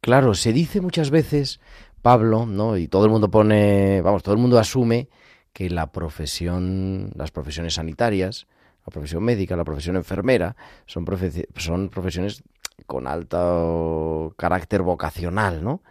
Claro, 0.01 0.33
se 0.33 0.53
dice 0.53 0.79
muchas 0.79 1.11
veces, 1.11 1.59
Pablo, 2.01 2.45
¿no? 2.45 2.77
Y 2.77 2.87
todo 2.87 3.05
el 3.05 3.11
mundo 3.11 3.29
pone, 3.29 4.01
vamos, 4.01 4.23
todo 4.23 4.33
el 4.35 4.41
mundo 4.41 4.57
asume 4.57 5.09
que 5.53 5.69
la 5.69 5.91
profesión, 5.91 7.11
las 7.15 7.31
profesiones 7.31 7.73
sanitarias, 7.73 8.47
la 8.85 8.91
profesión 8.91 9.23
médica, 9.23 9.57
la 9.57 9.65
profesión 9.65 9.95
enfermera, 9.95 10.55
son, 10.85 11.05
profesiones 11.05 12.43
con 12.85 13.07
alto 13.07 14.33
carácter 14.37 14.81
vocacional, 14.81 15.63
¿no? 15.63 15.81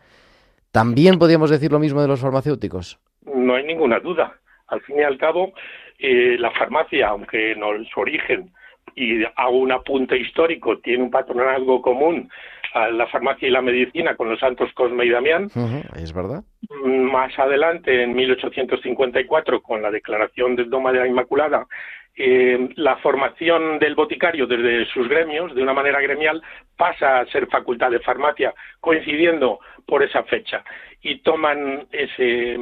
También 0.72 1.18
podríamos 1.18 1.50
decir 1.50 1.70
lo 1.70 1.78
mismo 1.78 2.00
de 2.00 2.08
los 2.08 2.20
farmacéuticos. 2.20 2.98
No 3.26 3.54
hay 3.54 3.64
ninguna 3.64 4.00
duda. 4.00 4.38
Al 4.68 4.80
fin 4.82 4.98
y 4.98 5.02
al 5.02 5.18
cabo, 5.18 5.52
eh, 5.98 6.36
la 6.38 6.50
farmacia, 6.52 7.08
aunque 7.08 7.52
en 7.52 7.60
su 7.86 8.00
origen 8.00 8.52
y 8.94 9.24
hago 9.36 9.58
un 9.58 9.72
apunte 9.72 10.16
histórico, 10.16 10.78
tiene 10.78 11.04
un 11.04 11.10
patronazgo 11.10 11.80
común 11.82 12.30
a 12.74 12.88
la 12.88 13.06
farmacia 13.06 13.48
y 13.48 13.50
la 13.50 13.62
medicina 13.62 14.14
con 14.14 14.28
los 14.28 14.38
santos 14.40 14.70
Cosme 14.74 15.06
y 15.06 15.10
Damián, 15.10 15.44
Ujú, 15.46 15.82
Es 15.96 16.12
verdad. 16.12 16.42
más 16.84 17.36
adelante, 17.38 18.02
en 18.02 18.14
1854, 18.14 19.62
con 19.62 19.80
la 19.82 19.90
declaración 19.90 20.54
del 20.56 20.68
Doma 20.70 20.92
de 20.92 20.98
la 21.00 21.06
Inmaculada, 21.06 21.66
eh, 22.16 22.68
la 22.76 22.96
formación 22.96 23.78
del 23.78 23.94
boticario 23.94 24.46
desde 24.46 24.84
sus 24.92 25.08
gremios, 25.08 25.54
de 25.54 25.62
una 25.62 25.72
manera 25.72 26.00
gremial, 26.00 26.42
pasa 26.76 27.20
a 27.20 27.26
ser 27.26 27.46
facultad 27.46 27.90
de 27.90 28.00
farmacia, 28.00 28.52
coincidiendo 28.80 29.60
por 29.86 30.02
esa 30.02 30.24
fecha. 30.24 30.64
Y 31.00 31.20
toman 31.20 31.86
ese, 31.92 32.58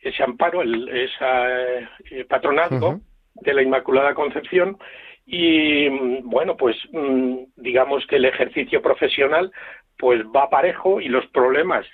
ese 0.00 0.22
amparo, 0.22 0.62
el, 0.62 0.88
ese 0.88 2.24
patronazgo 2.28 2.88
Ujú. 2.88 3.02
de 3.34 3.54
la 3.54 3.62
Inmaculada 3.62 4.14
Concepción. 4.14 4.78
Y 5.26 5.88
bueno, 6.22 6.56
pues 6.56 6.76
mm, 6.92 7.36
digamos 7.56 8.06
que 8.06 8.16
el 8.16 8.24
ejercicio 8.24 8.82
profesional 8.82 9.52
pues 9.98 10.20
va 10.34 10.50
parejo 10.50 11.00
y 11.00 11.08
los 11.08 11.26
problemas 11.28 11.86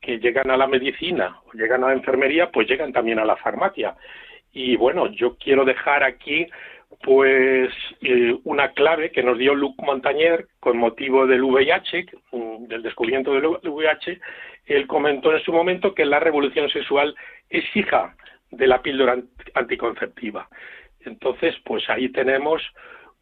que 0.00 0.18
llegan 0.18 0.50
a 0.50 0.56
la 0.56 0.66
medicina 0.66 1.36
o 1.46 1.52
llegan 1.52 1.84
a 1.84 1.88
la 1.88 1.92
enfermería, 1.92 2.50
pues 2.50 2.66
llegan 2.68 2.92
también 2.92 3.18
a 3.18 3.24
la 3.24 3.36
farmacia. 3.36 3.94
Y 4.52 4.76
bueno, 4.76 5.06
yo 5.12 5.36
quiero 5.36 5.64
dejar 5.64 6.02
aquí 6.02 6.46
pues 7.02 7.70
eh, 8.02 8.36
una 8.44 8.72
clave 8.72 9.10
que 9.10 9.22
nos 9.22 9.38
dio 9.38 9.54
Luc 9.54 9.80
Montañer 9.82 10.46
con 10.60 10.76
motivo 10.76 11.26
del 11.26 11.42
VIH, 11.42 12.06
mm, 12.32 12.66
del 12.66 12.82
descubrimiento 12.82 13.32
del 13.32 13.46
VIH. 13.46 14.20
Él 14.66 14.86
comentó 14.86 15.34
en 15.34 15.42
su 15.42 15.52
momento 15.52 15.94
que 15.94 16.04
la 16.04 16.20
revolución 16.20 16.68
sexual 16.70 17.14
es 17.48 17.64
hija 17.74 18.14
de 18.50 18.66
la 18.66 18.82
píldora 18.82 19.16
ant- 19.16 19.28
anticonceptiva. 19.54 20.48
Entonces, 21.04 21.54
pues 21.64 21.88
ahí 21.90 22.08
tenemos 22.10 22.62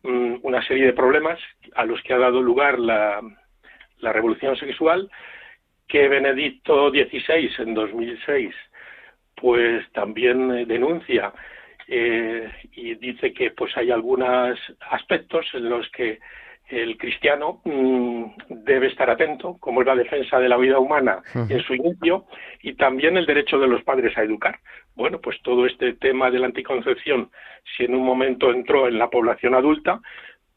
mm, 0.03 0.37
una 0.43 0.63
serie 0.67 0.87
de 0.87 0.93
problemas 0.93 1.39
a 1.75 1.85
los 1.85 2.03
que 2.03 2.15
ha 2.15 2.19
dado 2.19 2.41
lugar 2.43 2.79
la, 2.79 3.21
la 3.99 4.13
revolución 4.13 4.57
sexual 4.57 5.11
que 5.89 6.09
Benedicto 6.09 6.91
XVI 6.91 7.51
en 7.59 7.75
2006 7.75 8.55
pues 9.35 9.91
también 9.93 10.51
eh, 10.53 10.67
denuncia 10.67 11.33
eh, 11.89 12.49
y 12.73 12.95
dice 12.95 13.33
que 13.33 13.51
pues 13.51 13.77
hay 13.77 13.91
algunos 13.91 14.59
aspectos 14.91 15.47
en 15.55 15.69
los 15.69 15.89
que 15.91 16.21
el 16.71 16.97
cristiano 16.97 17.61
mm, 17.65 18.25
debe 18.49 18.87
estar 18.87 19.11
atento, 19.11 19.57
como 19.59 19.81
es 19.81 19.87
la 19.87 19.97
defensa 19.97 20.39
de 20.39 20.49
la 20.49 20.57
vida 20.57 20.79
humana 20.79 21.23
en 21.35 21.63
su 21.63 21.75
inicio 21.75 22.27
y 22.63 22.75
también 22.75 23.17
el 23.17 23.27
derecho 23.27 23.59
de 23.59 23.69
los 23.69 23.83
padres 23.83 24.17
a 24.17 24.23
educar. 24.23 24.61
Bueno, 24.95 25.21
pues 25.21 25.41
todo 25.43 25.67
este 25.67 25.95
tema 25.95 26.31
de 26.31 26.39
la 26.39 26.47
anticoncepción, 26.47 27.31
si 27.77 27.85
en 27.85 27.95
un 27.95 28.05
momento 28.05 28.51
entró 28.51 28.89
en 28.89 28.99
la 28.99 29.11
población 29.11 29.55
adulta, 29.55 30.01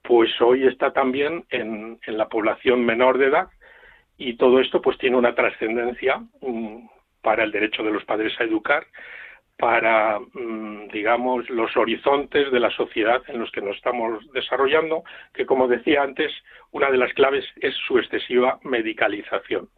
pues 0.01 0.29
hoy 0.41 0.67
está 0.67 0.91
también 0.93 1.45
en, 1.49 1.99
en 2.05 2.17
la 2.17 2.27
población 2.27 2.85
menor 2.85 3.17
de 3.17 3.27
edad 3.27 3.47
y 4.17 4.35
todo 4.35 4.59
esto 4.59 4.81
pues 4.81 4.97
tiene 4.97 5.17
una 5.17 5.33
trascendencia 5.33 6.21
mm, 6.41 6.87
para 7.21 7.43
el 7.43 7.51
derecho 7.51 7.83
de 7.83 7.91
los 7.91 8.03
padres 8.05 8.33
a 8.39 8.43
educar, 8.43 8.85
para, 9.63 10.19
mm, 10.19 10.89
digamos, 10.91 11.49
los 11.49 11.77
horizontes 11.77 12.51
de 12.51 12.59
la 12.59 12.69
sociedad 12.69 13.21
en 13.29 13.39
los 13.39 13.49
que 13.49 13.61
nos 13.61 13.77
estamos 13.77 14.19
desarrollando, 14.33 15.03
que 15.33 15.45
como 15.45 15.69
decía 15.69 16.03
antes, 16.03 16.33
una 16.73 16.91
de 16.91 16.97
las 16.97 17.13
claves 17.13 17.45
es 17.61 17.73
su 17.87 17.97
excesiva 17.97 18.59
medicalización. 18.63 19.69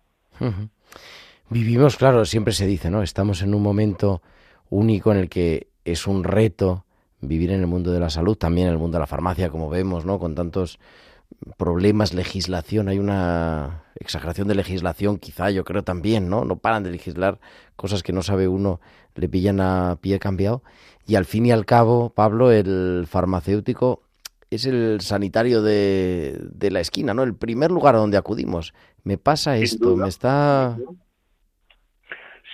Vivimos, 1.51 1.97
claro, 1.97 2.25
siempre 2.25 2.51
se 2.53 2.65
dice, 2.65 2.89
¿no? 2.89 3.03
Estamos 3.03 3.43
en 3.43 3.53
un 3.53 3.61
momento 3.61 4.23
único 4.71 5.11
en 5.11 5.19
el 5.19 5.29
que 5.29 5.67
es 5.85 6.07
un 6.07 6.23
reto 6.23 6.85
vivir 7.21 7.51
en 7.51 7.59
el 7.59 7.67
mundo 7.67 7.91
de 7.91 7.99
la 7.99 8.09
salud, 8.09 8.35
también 8.35 8.65
en 8.65 8.73
el 8.73 8.79
mundo 8.79 8.97
de 8.97 9.01
la 9.01 9.07
farmacia, 9.07 9.51
como 9.51 9.69
vemos, 9.69 10.03
¿no? 10.03 10.17
Con 10.17 10.33
tantos 10.33 10.79
problemas, 11.57 12.13
legislación, 12.13 12.87
hay 12.89 12.99
una 12.99 13.83
exageración 13.99 14.47
de 14.47 14.55
legislación, 14.55 15.17
quizá 15.17 15.49
yo 15.51 15.63
creo 15.63 15.83
también, 15.83 16.29
¿no? 16.29 16.43
No 16.45 16.57
paran 16.57 16.83
de 16.83 16.91
legislar 16.91 17.39
cosas 17.75 18.03
que 18.03 18.13
no 18.13 18.21
sabe 18.21 18.47
uno, 18.47 18.79
le 19.15 19.29
pillan 19.29 19.61
a 19.61 19.97
pie 20.01 20.19
cambiado. 20.19 20.63
Y 21.07 21.15
al 21.15 21.25
fin 21.25 21.45
y 21.45 21.51
al 21.51 21.65
cabo, 21.65 22.09
Pablo, 22.09 22.51
el 22.51 23.05
farmacéutico 23.07 24.01
es 24.49 24.65
el 24.65 25.01
sanitario 25.01 25.61
de, 25.61 26.37
de 26.51 26.71
la 26.71 26.79
esquina, 26.79 27.13
¿no? 27.13 27.23
El 27.23 27.35
primer 27.35 27.71
lugar 27.71 27.95
a 27.95 27.99
donde 27.99 28.17
acudimos. 28.17 28.73
Me 29.03 29.17
pasa 29.17 29.57
esto, 29.57 29.95
me 29.95 30.07
está... 30.07 30.77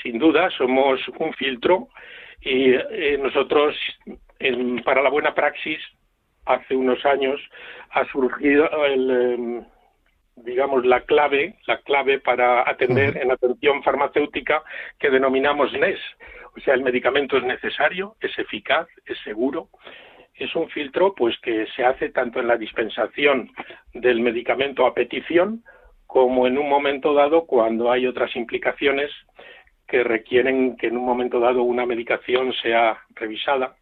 Sin 0.03 0.17
duda, 0.17 0.49
somos 0.57 0.99
un 1.19 1.31
filtro 1.33 1.89
y 2.41 2.71
eh, 2.73 3.19
nosotros, 3.21 3.75
en- 4.39 4.83
para 4.83 5.01
la 5.01 5.09
buena 5.09 5.33
praxis, 5.35 5.77
hace 6.45 6.75
unos 6.75 7.05
años 7.05 7.39
ha 7.91 8.05
surgido 8.11 8.67
el, 8.85 9.11
em, 9.11 9.65
digamos 10.35 10.85
la 10.85 11.01
clave, 11.01 11.55
la 11.67 11.79
clave 11.81 12.19
para 12.19 12.69
atender 12.69 13.17
en 13.17 13.31
atención 13.31 13.83
farmacéutica 13.83 14.63
que 14.99 15.09
denominamos 15.09 15.71
NES. 15.73 15.99
O 16.55 16.59
sea, 16.59 16.73
el 16.73 16.83
medicamento 16.83 17.37
es 17.37 17.43
necesario, 17.43 18.15
es 18.19 18.37
eficaz, 18.37 18.87
es 19.05 19.17
seguro. 19.23 19.69
Es 20.33 20.55
un 20.55 20.69
filtro 20.69 21.13
pues 21.13 21.37
que 21.41 21.67
se 21.75 21.83
hace 21.83 22.09
tanto 22.09 22.39
en 22.39 22.47
la 22.47 22.57
dispensación 22.57 23.51
del 23.93 24.21
medicamento 24.21 24.85
a 24.85 24.93
petición 24.93 25.63
como 26.07 26.47
en 26.47 26.57
un 26.57 26.67
momento 26.67 27.13
dado 27.13 27.45
cuando 27.45 27.91
hay 27.91 28.05
otras 28.05 28.35
implicaciones 28.35 29.11
que 29.87 30.03
requieren 30.03 30.77
que 30.77 30.87
en 30.87 30.97
un 30.97 31.05
momento 31.05 31.39
dado 31.39 31.63
una 31.63 31.85
medicación 31.85 32.53
sea 32.61 32.97
revisada 33.15 33.75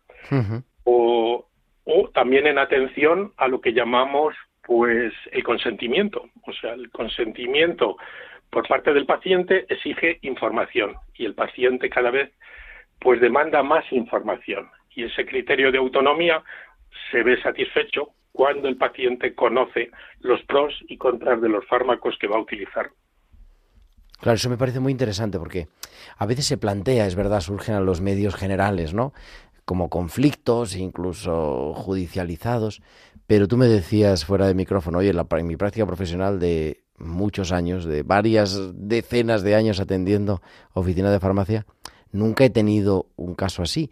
o, 0.84 1.46
o 1.92 2.10
también 2.10 2.46
en 2.46 2.60
atención 2.60 3.34
a 3.38 3.48
lo 3.48 3.60
que 3.62 3.74
llamamos 3.74 4.36
pues 4.64 5.12
el 5.32 5.44
consentimiento. 5.44 6.30
O 6.44 6.54
sea, 6.54 6.74
el 6.74 6.92
consentimiento 6.92 7.98
por 8.52 8.68
parte 8.68 8.94
del 8.94 9.08
paciente 9.08 9.66
exige 9.70 10.20
información 10.22 10.96
y 11.16 11.26
el 11.26 11.34
paciente 11.34 11.90
cada 11.90 12.12
vez 12.12 12.32
pues 13.00 13.20
demanda 13.20 13.64
más 13.64 13.84
información 13.92 14.70
y 14.96 15.06
ese 15.06 15.26
criterio 15.26 15.72
de 15.72 15.80
autonomía 15.80 16.44
se 17.12 17.24
ve 17.24 17.42
satisfecho 17.42 18.10
cuando 18.32 18.68
el 18.68 18.78
paciente 18.78 19.34
conoce 19.34 19.90
los 20.20 20.42
pros 20.44 20.74
y 20.88 20.98
contras 20.98 21.42
de 21.42 21.50
los 21.50 21.66
fármacos 21.66 22.18
que 22.20 22.28
va 22.28 22.36
a 22.38 22.42
utilizar. 22.42 22.92
Claro, 24.20 24.36
eso 24.36 24.50
me 24.50 24.58
parece 24.58 24.82
muy 24.82 24.92
interesante 24.92 25.40
porque 25.40 25.68
a 26.18 26.26
veces 26.26 26.46
se 26.46 26.58
plantea, 26.58 27.06
es 27.06 27.16
verdad, 27.16 27.40
surgen 27.40 27.76
a 27.76 27.80
los 27.80 28.02
medios 28.02 28.36
generales, 28.36 28.94
¿no? 28.94 29.14
Como 29.70 29.88
conflictos, 29.88 30.76
incluso 30.76 31.76
judicializados. 31.76 32.82
Pero 33.28 33.48
tú 33.48 33.56
me 33.56 33.68
decías 33.68 34.26
fuera 34.26 34.48
de 34.48 34.56
micrófono, 34.56 34.98
oye, 34.98 35.12
en, 35.12 35.16
la, 35.16 35.28
en 35.30 35.46
mi 35.46 35.58
práctica 35.58 35.86
profesional 35.86 36.40
de 36.40 36.82
muchos 36.98 37.52
años, 37.52 37.86
de 37.86 38.02
varias 38.02 38.60
decenas 38.74 39.44
de 39.44 39.54
años 39.54 39.80
atendiendo 39.80 40.42
oficina 40.74 41.12
de 41.12 41.20
farmacia, 41.20 41.68
nunca 42.12 42.46
he 42.46 42.50
tenido 42.50 43.12
un 43.16 43.36
caso 43.36 43.62
así. 43.62 43.92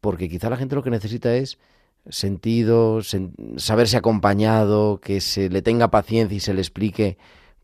Porque 0.00 0.28
quizá 0.28 0.50
la 0.50 0.56
gente 0.56 0.74
lo 0.74 0.82
que 0.82 0.90
necesita 0.90 1.32
es 1.36 1.60
sentido, 2.08 2.98
sen- 2.98 3.56
saberse 3.56 3.96
acompañado, 3.96 4.98
que 5.00 5.20
se 5.20 5.48
le 5.48 5.62
tenga 5.62 5.92
paciencia 5.92 6.36
y 6.36 6.40
se 6.40 6.54
le 6.54 6.60
explique 6.60 7.18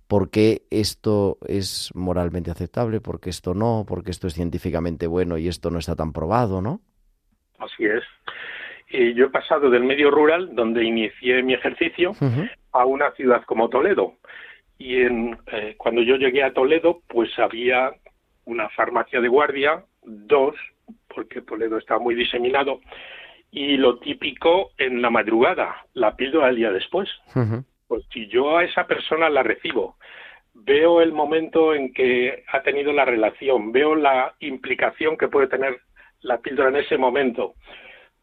por 0.06 0.30
qué 0.30 0.62
esto 0.70 1.38
es 1.48 1.90
moralmente 1.94 2.52
aceptable, 2.52 3.00
por 3.00 3.18
qué 3.18 3.30
esto 3.30 3.54
no, 3.54 3.84
por 3.88 4.04
qué 4.04 4.12
esto 4.12 4.28
es 4.28 4.34
científicamente 4.34 5.08
bueno 5.08 5.36
y 5.36 5.48
esto 5.48 5.72
no 5.72 5.80
está 5.80 5.96
tan 5.96 6.12
probado, 6.12 6.62
¿no? 6.62 6.80
Así 7.61 7.85
es. 7.85 8.03
Y 8.90 9.14
yo 9.14 9.27
he 9.27 9.31
pasado 9.31 9.70
del 9.70 9.85
medio 9.85 10.11
rural, 10.11 10.55
donde 10.55 10.85
inicié 10.85 11.42
mi 11.42 11.55
ejercicio, 11.55 12.12
a 12.73 12.85
una 12.85 13.12
ciudad 13.12 13.44
como 13.44 13.68
Toledo. 13.68 14.14
Y 14.79 15.03
en, 15.03 15.38
eh, 15.53 15.75
cuando 15.77 16.03
yo 16.03 16.16
llegué 16.16 16.42
a 16.42 16.53
Toledo, 16.53 17.01
pues 17.07 17.31
había 17.38 17.92
una 18.46 18.68
farmacia 18.70 19.20
de 19.20 19.29
guardia, 19.29 19.85
dos, 20.03 20.57
porque 21.14 21.42
Toledo 21.42 21.79
está 21.79 21.99
muy 21.99 22.14
diseminado, 22.14 22.81
y 23.53 23.77
lo 23.77 23.99
típico 23.99 24.70
en 24.79 25.03
la 25.03 25.11
madrugada, 25.11 25.85
la 25.94 26.16
píldora 26.16 26.49
al 26.49 26.57
día 26.57 26.73
después. 26.73 27.09
Ujú. 27.35 27.64
Pues 27.87 28.05
si 28.12 28.27
yo 28.29 28.57
a 28.57 28.64
esa 28.64 28.87
persona 28.87 29.29
la 29.29 29.42
recibo, 29.42 29.96
veo 30.55 31.01
el 31.01 31.12
momento 31.12 31.75
en 31.75 31.92
que 31.92 32.44
ha 32.53 32.62
tenido 32.62 32.92
la 32.92 33.05
relación, 33.05 33.73
veo 33.73 33.94
la 33.94 34.35
implicación 34.40 35.16
que 35.16 35.29
puede 35.29 35.49
tener 35.49 35.81
la 36.22 36.38
píldora 36.38 36.70
en 36.70 36.76
ese 36.76 36.98
momento, 36.98 37.54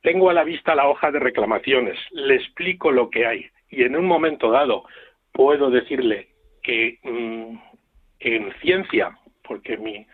tengo 0.02 0.30
a 0.30 0.34
la 0.34 0.44
vista 0.44 0.76
la 0.76 0.88
hoja 0.88 1.12
de 1.12 1.20
reclamaciones, 1.20 1.98
le 2.12 2.36
explico 2.36 2.92
lo 2.92 3.10
que 3.10 3.26
hay 3.26 3.46
y 3.70 3.84
en 3.84 3.96
un 3.96 4.06
momento 4.06 4.52
dado 4.52 4.86
puedo 5.32 5.70
decirle 5.70 6.30
que 6.64 7.00
mm, 7.04 7.58
en 8.20 8.54
ciencia, 8.62 9.18
porque 9.44 9.78
mi 9.78 10.06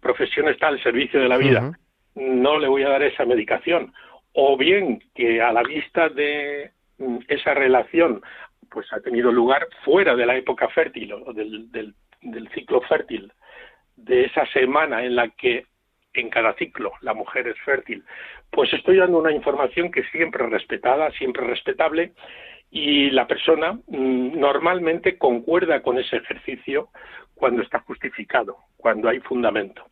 profesión 0.00 0.48
está 0.48 0.68
al 0.68 0.82
servicio 0.82 1.20
de 1.20 1.28
la 1.28 1.36
vida, 1.36 1.72
no 2.14 2.58
le 2.58 2.68
voy 2.68 2.82
a 2.82 2.90
dar 2.90 3.02
esa 3.02 3.24
medicación. 3.24 3.92
O 4.32 4.56
bien 4.56 5.02
que 5.14 5.42
a 5.42 5.52
la 5.52 5.62
vista 5.62 6.08
de 6.08 6.70
mm, 6.98 7.18
esa 7.28 7.54
relación 7.54 8.22
pues 8.70 8.92
ha 8.92 9.00
tenido 9.00 9.32
lugar 9.32 9.66
fuera 9.84 10.14
de 10.14 10.26
la 10.26 10.36
época 10.36 10.68
fértil 10.68 11.12
o 11.12 11.32
del, 11.32 11.70
del, 11.72 11.94
del 12.22 12.48
ciclo 12.50 12.80
fértil, 12.82 13.32
de 13.96 14.26
esa 14.26 14.46
semana 14.52 15.04
en 15.04 15.16
la 15.16 15.28
que 15.30 15.66
en 16.14 16.28
cada 16.28 16.54
ciclo 16.54 16.92
la 17.02 17.14
mujer 17.14 17.48
es 17.48 17.58
fértil, 17.60 18.04
pues 18.50 18.72
estoy 18.72 18.96
dando 18.96 19.18
una 19.18 19.32
información 19.32 19.90
que 19.90 20.04
siempre 20.04 20.44
es 20.44 20.50
respetada, 20.50 21.10
siempre 21.12 21.46
respetable 21.46 22.12
y 22.70 23.10
la 23.10 23.26
persona 23.26 23.72
mm, 23.72 24.38
normalmente 24.38 25.18
concuerda 25.18 25.82
con 25.82 25.98
ese 25.98 26.16
ejercicio 26.16 26.88
cuando 27.34 27.62
está 27.62 27.80
justificado, 27.80 28.56
cuando 28.76 29.08
hay 29.08 29.20
fundamento. 29.20 29.86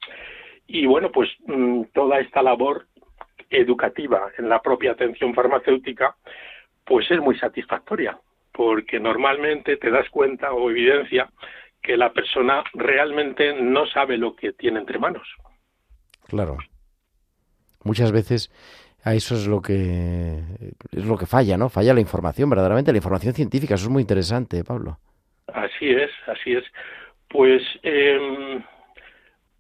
Y 0.67 0.87
bueno, 0.87 1.11
pues 1.11 1.31
mm, 1.47 1.85
toda 1.95 2.21
esta 2.21 2.43
labor 2.43 2.87
educativa 3.51 4.31
en 4.37 4.49
la 4.49 4.61
propia 4.61 4.93
atención 4.93 5.35
farmacéutica 5.35 6.15
pues 6.85 7.11
es 7.11 7.21
muy 7.21 7.39
satisfactoria, 7.39 8.19
porque 8.53 8.99
normalmente 8.99 9.77
te 9.77 9.91
das 9.91 10.09
cuenta 10.09 10.53
o 10.53 10.71
evidencia 10.71 11.29
que 11.83 11.97
la 11.97 12.13
persona 12.13 12.65
realmente 12.75 13.55
no 13.55 13.87
sabe 13.87 14.17
lo 14.17 14.35
que 14.35 14.53
tiene 14.53 14.81
entre 14.81 14.99
manos. 14.99 15.29
Claro. 16.29 16.59
Muchas 17.85 18.13
veces 18.13 18.51
a 19.03 19.15
eso 19.15 19.35
es 19.35 19.47
lo 19.47 19.63
que 19.63 20.43
es 20.93 21.07
lo 21.07 21.17
que 21.17 21.27
falla, 21.27 21.57
¿no? 21.57 21.69
Falla 21.69 21.95
la 21.95 22.01
información, 22.01 22.51
verdaderamente, 22.51 22.93
la 22.93 22.99
información 22.99 23.33
científica. 23.33 23.75
Eso 23.75 23.87
es 23.87 23.91
muy 23.91 24.03
interesante, 24.03 24.63
Pablo. 24.63 24.99
Así 25.47 25.91
es, 25.91 26.11
así 26.27 26.53
es. 26.53 26.65
Pues 27.29 27.63
eh, 27.83 28.61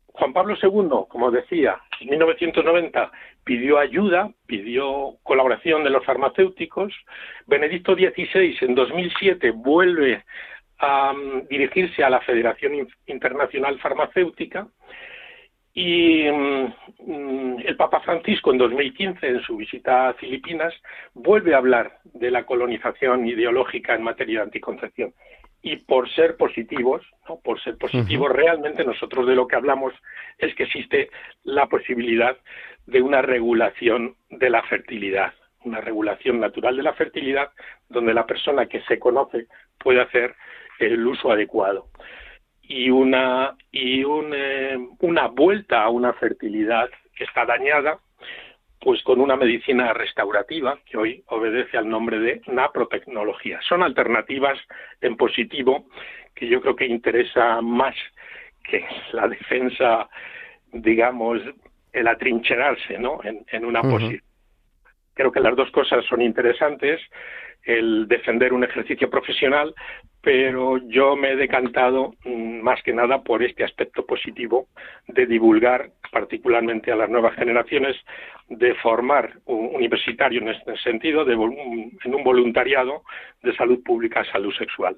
Juan 0.09 0.33
Pablo 0.33 0.57
II, 0.61 1.07
como 1.09 1.31
decía, 1.31 1.78
en 2.00 2.11
1990 2.11 3.11
pidió 3.44 3.78
ayuda, 3.78 4.31
pidió 4.46 5.16
colaboración 5.22 5.85
de 5.85 5.90
los 5.90 6.04
farmacéuticos. 6.04 6.92
Benedicto 7.46 7.94
XVI 7.94 8.57
en 8.61 8.74
2007 8.74 9.52
vuelve 9.52 10.24
a 10.81 11.12
um, 11.12 11.46
dirigirse 11.48 12.04
a 12.04 12.11
la 12.11 12.20
Federación 12.20 12.88
Internacional 13.07 13.78
Farmacéutica 13.81 14.68
y 15.78 16.28
um, 16.28 16.72
el 17.64 17.76
Papa 17.76 18.00
Francisco 18.00 18.50
en 18.50 18.58
2015 18.58 19.28
en 19.28 19.40
su 19.42 19.56
visita 19.56 20.08
a 20.08 20.14
Filipinas 20.14 20.74
vuelve 21.14 21.54
a 21.54 21.58
hablar 21.58 22.00
de 22.02 22.32
la 22.32 22.44
colonización 22.44 23.28
ideológica 23.28 23.94
en 23.94 24.02
materia 24.02 24.40
de 24.40 24.46
anticoncepción 24.46 25.14
y 25.62 25.76
por 25.76 26.10
ser 26.10 26.36
positivos, 26.36 27.06
¿no? 27.28 27.38
por 27.38 27.62
ser 27.62 27.78
positivos, 27.78 28.28
uh 28.28 28.32
-huh. 28.32 28.36
realmente 28.36 28.84
nosotros 28.84 29.24
de 29.28 29.36
lo 29.36 29.46
que 29.46 29.54
hablamos 29.54 29.94
es 30.38 30.52
que 30.56 30.64
existe 30.64 31.10
la 31.44 31.66
posibilidad 31.66 32.36
de 32.86 33.00
una 33.00 33.22
regulación 33.22 34.16
de 34.30 34.50
la 34.50 34.64
fertilidad, 34.64 35.32
una 35.62 35.80
regulación 35.80 36.40
natural 36.40 36.76
de 36.76 36.82
la 36.82 36.94
fertilidad, 36.94 37.52
donde 37.88 38.14
la 38.14 38.26
persona 38.26 38.66
que 38.66 38.80
se 38.88 38.98
conoce 38.98 39.46
puede 39.78 40.00
hacer 40.00 40.34
el 40.80 41.06
uso 41.06 41.30
adecuado 41.30 41.86
y 42.68 42.90
una 42.90 43.57
y 43.72 44.04
un, 44.04 44.33
eh, 44.35 44.76
una 45.00 45.26
vuelta 45.28 45.83
a 45.83 45.88
una 45.88 46.12
fertilidad 46.12 46.88
que 47.16 47.24
está 47.24 47.44
dañada 47.44 47.98
pues 48.81 49.02
con 49.02 49.20
una 49.20 49.37
medicina 49.37 49.92
restaurativa 49.92 50.78
que 50.87 50.96
hoy 50.96 51.24
obedece 51.26 51.76
al 51.76 51.88
nombre 51.88 52.20
de 52.20 52.40
naprotecnología. 52.46 53.59
Son 53.68 53.83
alternativas 53.83 54.57
en 55.00 55.16
positivo 55.16 55.87
que 56.35 56.46
yo 56.46 56.61
creo 56.61 56.76
que 56.76 56.87
interesa 56.87 57.61
más 57.61 57.96
que 58.62 58.87
la 59.12 59.26
defensa, 59.26 60.09
digamos, 60.72 61.40
el 61.92 62.07
atrincherarse 62.07 62.98
¿no? 62.98 63.18
en, 63.24 63.44
en 63.50 63.64
una 63.64 63.81
uh 63.81 63.85
-huh. 63.85 63.90
posición. 63.90 64.22
Creo 65.14 65.33
que 65.33 65.40
las 65.40 65.57
dos 65.57 65.70
cosas 65.72 66.04
son 66.04 66.22
interesantes, 66.22 67.00
el 67.64 68.07
defender 68.07 68.52
un 68.52 68.62
ejercicio 68.62 69.11
profesional, 69.11 69.74
pero 70.20 70.78
yo 70.78 71.16
me 71.16 71.33
he 71.33 71.37
decantado 71.37 72.14
mm, 72.24 72.61
más 72.61 72.83
que 72.83 72.92
nada 72.92 73.22
por 73.22 73.42
este 73.42 73.64
aspecto 73.64 74.04
positivo 74.04 74.66
de 75.07 75.26
divulgar 75.26 75.90
particularmente 76.11 76.90
a 76.90 76.96
las 76.96 77.09
nuevas 77.09 77.35
generaciones, 77.37 77.96
de 78.48 78.74
formar 78.76 79.38
un 79.44 79.74
universitario 79.74 80.40
en 80.40 80.48
este 80.48 80.76
sentido, 80.78 81.24
de, 81.24 81.35
en 81.35 82.14
un 82.14 82.24
voluntariado 82.24 83.02
de 83.42 83.54
salud 83.54 83.83
pública, 83.83 84.24
salud 84.33 84.52
sexual. 84.59 84.96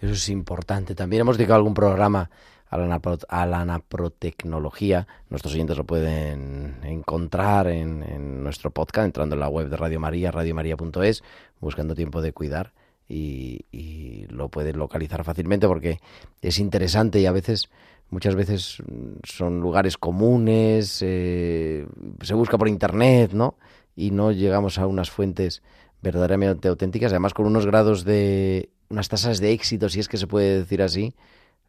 Eso 0.00 0.12
es 0.12 0.28
importante. 0.28 0.94
También 0.94 1.22
hemos 1.22 1.38
dedicado 1.38 1.56
algún 1.56 1.74
programa 1.74 2.30
a 2.70 2.76
la, 2.76 3.00
a 3.28 3.46
la 3.46 3.60
anaprotecnología. 3.60 5.06
Nuestros 5.30 5.54
oyentes 5.54 5.78
lo 5.78 5.84
pueden 5.84 6.76
encontrar 6.84 7.68
en, 7.68 8.02
en 8.02 8.42
nuestro 8.42 8.70
podcast, 8.70 9.06
entrando 9.06 9.34
en 9.34 9.40
la 9.40 9.48
web 9.48 9.68
de 9.68 9.76
Radio 9.76 9.98
María, 9.98 10.30
radiomaria.es, 10.30 11.24
buscando 11.60 11.94
tiempo 11.94 12.20
de 12.20 12.32
cuidar. 12.32 12.72
Y, 13.08 14.26
lo 14.30 14.50
pueden 14.50 14.78
localizar 14.78 15.24
fácilmente 15.24 15.66
porque 15.66 15.98
es 16.42 16.58
interesante 16.58 17.18
y 17.18 17.26
a 17.26 17.32
veces, 17.32 17.70
muchas 18.10 18.36
veces 18.36 18.82
mm, 18.86 19.20
son 19.24 19.60
lugares 19.60 19.96
comunes, 19.96 21.02
eh, 21.04 21.86
se 22.20 22.34
busca 22.34 22.58
por 22.58 22.68
internet, 22.68 23.32
¿no? 23.32 23.56
Y 23.96 24.10
no 24.10 24.30
llegamos 24.30 24.78
a 24.78 24.86
unas 24.86 25.10
fuentes 25.10 25.62
verdaderamente 26.02 26.68
auténticas, 26.68 27.10
además 27.12 27.34
con 27.34 27.46
unos 27.46 27.66
grados 27.66 28.04
de, 28.04 28.68
unas 28.90 29.08
tasas 29.08 29.40
de 29.40 29.52
éxito, 29.52 29.88
si 29.88 30.00
es 30.00 30.08
que 30.08 30.16
se 30.16 30.26
puede 30.26 30.58
decir 30.58 30.82
así, 30.82 31.14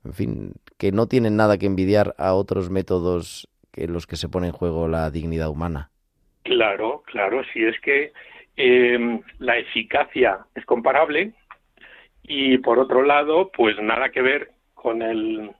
en 0.05 0.13
fin, 0.13 0.53
que 0.77 0.91
no 0.91 1.07
tienen 1.07 1.35
nada 1.35 1.57
que 1.57 1.65
envidiar 1.65 2.15
a 2.17 2.33
otros 2.33 2.69
métodos 2.69 3.49
que 3.71 3.87
los 3.87 4.07
que 4.07 4.15
se 4.15 4.29
pone 4.29 4.47
en 4.47 4.53
juego 4.53 4.87
la 4.87 5.11
dignidad 5.11 5.49
humana. 5.49 5.91
Claro, 6.43 7.03
claro, 7.05 7.41
si 7.53 7.63
es 7.63 7.79
que 7.81 8.11
eh, 8.61 9.21
la 9.37 9.57
eficacia 9.57 10.39
es 10.53 10.65
comparable 10.65 11.31
y 12.23 12.57
por 12.57 12.77
otro 12.77 13.03
lado, 13.03 13.49
pues 13.55 13.79
nada 13.81 14.09
que 14.09 14.21
ver 14.21 14.49
con 14.73 15.01
el 15.01 15.51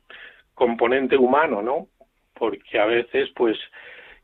componente 0.54 1.16
humano, 1.16 1.62
¿no? 1.62 1.88
Porque 2.34 2.78
a 2.78 2.86
veces, 2.86 3.30
pues, 3.38 3.58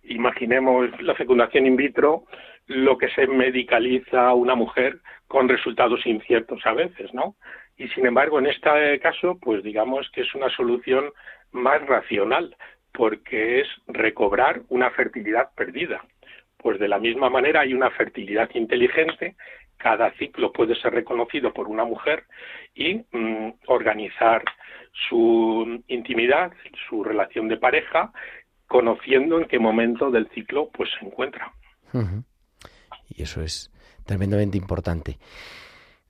imaginemos 0.03 0.89
la 1.01 1.15
fecundación 1.15 1.67
in 1.67 1.77
vitro, 1.77 2.25
lo 2.67 2.97
que 2.97 3.07
se 3.11 3.27
medicaliza 3.27 4.27
a 4.27 4.33
una 4.33 4.55
mujer 4.55 4.99
con 5.27 5.47
resultados 5.47 6.05
inciertos 6.05 6.59
a 6.65 6.73
veces, 6.73 7.13
¿no? 7.13 7.37
Y 7.77 7.87
sin 7.89 8.05
embargo, 8.05 8.39
en 8.39 8.47
este 8.47 8.99
caso, 8.99 9.39
pues 9.41 9.63
digamos 9.63 10.09
que 10.11 10.21
es 10.21 10.35
una 10.35 10.49
solución 10.49 11.11
más 11.53 11.81
racional, 11.87 12.53
porque 12.91 13.61
es 13.61 13.67
recobrar 13.87 14.63
una 14.67 14.89
fertilidad 14.91 15.51
perdida. 15.55 16.03
Pues 16.65 16.79
de 16.79 16.87
la 16.87 16.97
misma 16.97 17.29
manera 17.29 17.61
hay 17.61 17.75
una 17.75 17.91
fertilidad 17.91 18.49
inteligente, 18.55 19.35
cada 19.77 20.11
ciclo 20.13 20.51
puede 20.51 20.73
ser 20.73 20.95
reconocido 20.95 21.53
por 21.53 21.67
una 21.67 21.85
mujer 21.85 22.23
y 22.73 23.05
mm, 23.11 23.53
organizar 23.67 24.43
su 25.07 25.83
intimidad, 25.87 26.51
su 26.89 27.03
relación 27.03 27.49
de 27.49 27.57
pareja, 27.57 28.11
conociendo 28.65 29.37
en 29.37 29.45
qué 29.45 29.59
momento 29.59 30.09
del 30.09 30.27
ciclo 30.29 30.71
pues 30.73 30.89
se 30.99 31.05
encuentra. 31.05 31.53
Y 33.09 33.21
eso 33.21 33.43
es 33.43 33.71
tremendamente 34.03 34.57
importante. 34.57 35.19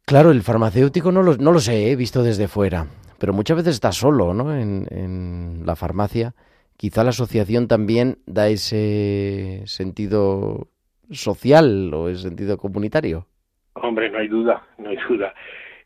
Claro, 0.05 0.31
el 0.31 0.41
farmacéutico 0.41 1.11
no 1.11 1.21
lo, 1.21 1.35
no 1.35 1.59
sé, 1.59 1.91
he 1.91 1.97
visto 1.97 2.23
desde 2.23 2.47
fuera, 2.47 2.87
pero 3.19 3.33
muchas 3.33 3.57
veces 3.57 3.73
está 3.73 3.91
solo, 3.91 4.33
¿no? 4.33 4.55
En 4.55 5.63
la 5.65 5.75
farmacia. 5.75 6.33
Quizá 6.77 7.03
la 7.03 7.09
asociación 7.09 7.67
también 7.67 8.17
da 8.25 8.49
ese 8.49 9.63
sentido 9.65 10.67
social 11.11 11.93
o 11.93 12.09
ese 12.09 12.23
sentido 12.23 12.57
comunitario. 12.57 13.27
Hombre, 13.73 14.09
no 14.09 14.19
hay 14.19 14.27
duda, 14.27 14.63
no 14.77 14.89
hay 14.89 14.97
duda. 15.07 15.33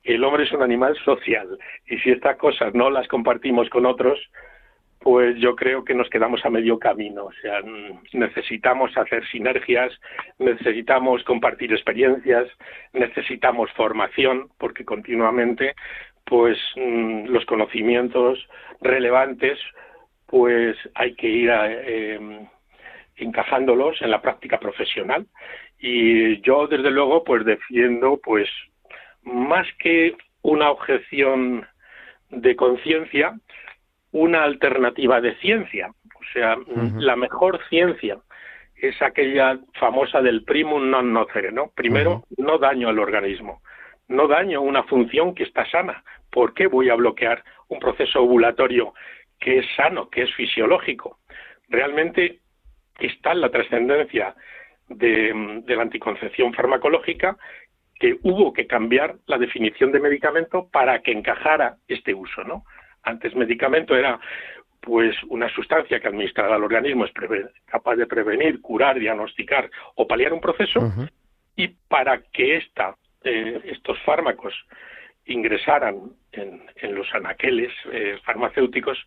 El 0.03 0.23
hombre 0.23 0.43
es 0.43 0.51
un 0.51 0.63
animal 0.63 0.97
social 1.03 1.57
y 1.85 1.97
si 1.99 2.11
estas 2.11 2.37
cosas 2.37 2.73
no 2.73 2.89
las 2.89 3.07
compartimos 3.07 3.69
con 3.69 3.85
otros, 3.85 4.19
pues 4.99 5.37
yo 5.37 5.55
creo 5.55 5.83
que 5.83 5.93
nos 5.93 6.09
quedamos 6.09 6.43
a 6.45 6.49
medio 6.49 6.77
camino. 6.77 7.25
O 7.25 7.31
sea, 7.41 7.61
necesitamos 8.13 8.95
hacer 8.97 9.25
sinergias, 9.27 9.93
necesitamos 10.37 11.23
compartir 11.23 11.71
experiencias, 11.71 12.47
necesitamos 12.93 13.71
formación, 13.73 14.49
porque 14.57 14.85
continuamente, 14.85 15.75
pues 16.25 16.57
mm, 16.75 17.27
los 17.27 17.45
conocimientos 17.45 18.47
relevantes, 18.81 19.57
pues 20.29 20.77
hay 20.95 21.15
que 21.15 21.27
ir 21.27 21.51
a, 21.51 21.71
eh, 21.71 22.47
encajándolos 23.15 24.01
en 24.01 24.11
la 24.11 24.21
práctica 24.21 24.59
profesional. 24.59 25.25
Y 25.79 26.41
yo, 26.41 26.67
desde 26.67 26.91
luego, 26.91 27.23
pues 27.23 27.45
defiendo, 27.45 28.19
pues, 28.23 28.49
más 29.23 29.67
que 29.79 30.15
una 30.41 30.69
objeción 30.69 31.65
de 32.29 32.55
conciencia, 32.55 33.39
una 34.11 34.43
alternativa 34.43 35.21
de 35.21 35.35
ciencia. 35.37 35.91
O 36.15 36.33
sea, 36.33 36.57
la 36.97 37.15
mejor 37.15 37.59
ciencia 37.69 38.17
es 38.75 39.01
aquella 39.01 39.59
famosa 39.79 40.21
del 40.21 40.43
primum 40.43 40.89
non 40.89 41.11
nocere, 41.11 41.51
¿no? 41.51 41.71
Primero, 41.75 42.23
no 42.37 42.57
daño 42.57 42.89
al 42.89 42.99
organismo, 42.99 43.61
no 44.07 44.27
daño 44.27 44.61
una 44.61 44.83
función 44.83 45.33
que 45.33 45.43
está 45.43 45.65
sana. 45.69 46.03
¿Por 46.29 46.53
qué 46.53 46.67
voy 46.67 46.89
a 46.89 46.95
bloquear 46.95 47.43
un 47.67 47.79
proceso 47.79 48.21
ovulatorio 48.21 48.93
que 49.39 49.59
es 49.59 49.65
sano, 49.75 50.09
que 50.09 50.23
es 50.23 50.33
fisiológico? 50.35 51.19
Realmente 51.67 52.39
está 52.99 53.31
en 53.31 53.41
la 53.41 53.49
trascendencia 53.49 54.35
de, 54.87 55.61
de 55.65 55.75
la 55.75 55.83
anticoncepción 55.83 56.53
farmacológica 56.53 57.37
que 57.99 58.17
hubo 58.23 58.53
que 58.53 58.65
cambiar 58.65 59.15
la 59.27 59.37
definición 59.37 59.91
de 59.91 59.99
medicamento 59.99 60.69
para 60.71 60.99
que 61.01 61.11
encajara 61.11 61.75
este 61.87 62.13
uso, 62.13 62.43
¿no? 62.43 62.63
Antes 63.03 63.35
medicamento 63.35 63.95
era 63.95 64.19
pues 64.81 65.15
una 65.27 65.49
sustancia 65.49 65.99
que 65.99 66.07
administrada 66.07 66.55
al 66.55 66.63
organismo 66.63 67.05
es 67.05 67.11
capaz 67.65 67.95
de 67.95 68.07
prevenir, 68.07 68.61
curar, 68.61 68.97
diagnosticar 68.97 69.69
o 69.95 70.07
paliar 70.07 70.33
un 70.33 70.39
proceso 70.39 70.79
y 71.55 71.67
para 71.67 72.21
que 72.31 72.57
esta, 72.57 72.95
eh, 73.23 73.59
estos 73.65 73.99
fármacos 74.03 74.53
ingresaran 75.29 76.11
en, 76.31 76.63
en 76.75 76.95
los 76.95 77.07
anaqueles 77.13 77.71
eh, 77.91 78.17
farmacéuticos, 78.23 78.97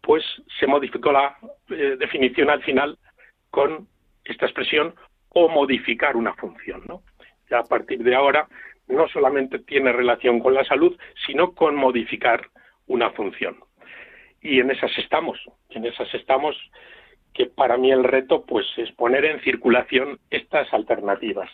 pues 0.00 0.24
se 0.58 0.66
modificó 0.66 1.12
la 1.12 1.36
eh, 1.70 1.96
definición 1.98 2.50
al 2.50 2.62
final 2.62 2.98
con 3.50 3.88
esta 4.24 4.46
expresión 4.46 4.94
o 5.30 5.48
modificar 5.48 6.16
una 6.16 6.34
función, 6.34 6.82
¿no? 6.88 7.02
Ya 7.50 7.58
a 7.58 7.64
partir 7.64 8.02
de 8.02 8.14
ahora 8.14 8.46
no 8.88 9.08
solamente 9.08 9.58
tiene 9.60 9.92
relación 9.92 10.40
con 10.40 10.54
la 10.54 10.64
salud, 10.64 10.96
sino 11.26 11.52
con 11.52 11.74
modificar 11.74 12.46
una 12.86 13.10
función. 13.10 13.56
Y 14.40 14.60
en 14.60 14.70
esas 14.70 14.96
estamos, 14.98 15.40
en 15.70 15.86
esas 15.86 16.12
estamos 16.14 16.56
que 17.32 17.46
para 17.46 17.76
mí 17.76 17.90
el 17.90 18.04
reto 18.04 18.44
pues 18.46 18.66
es 18.76 18.92
poner 18.92 19.24
en 19.24 19.40
circulación 19.40 20.20
estas 20.30 20.72
alternativas. 20.72 21.50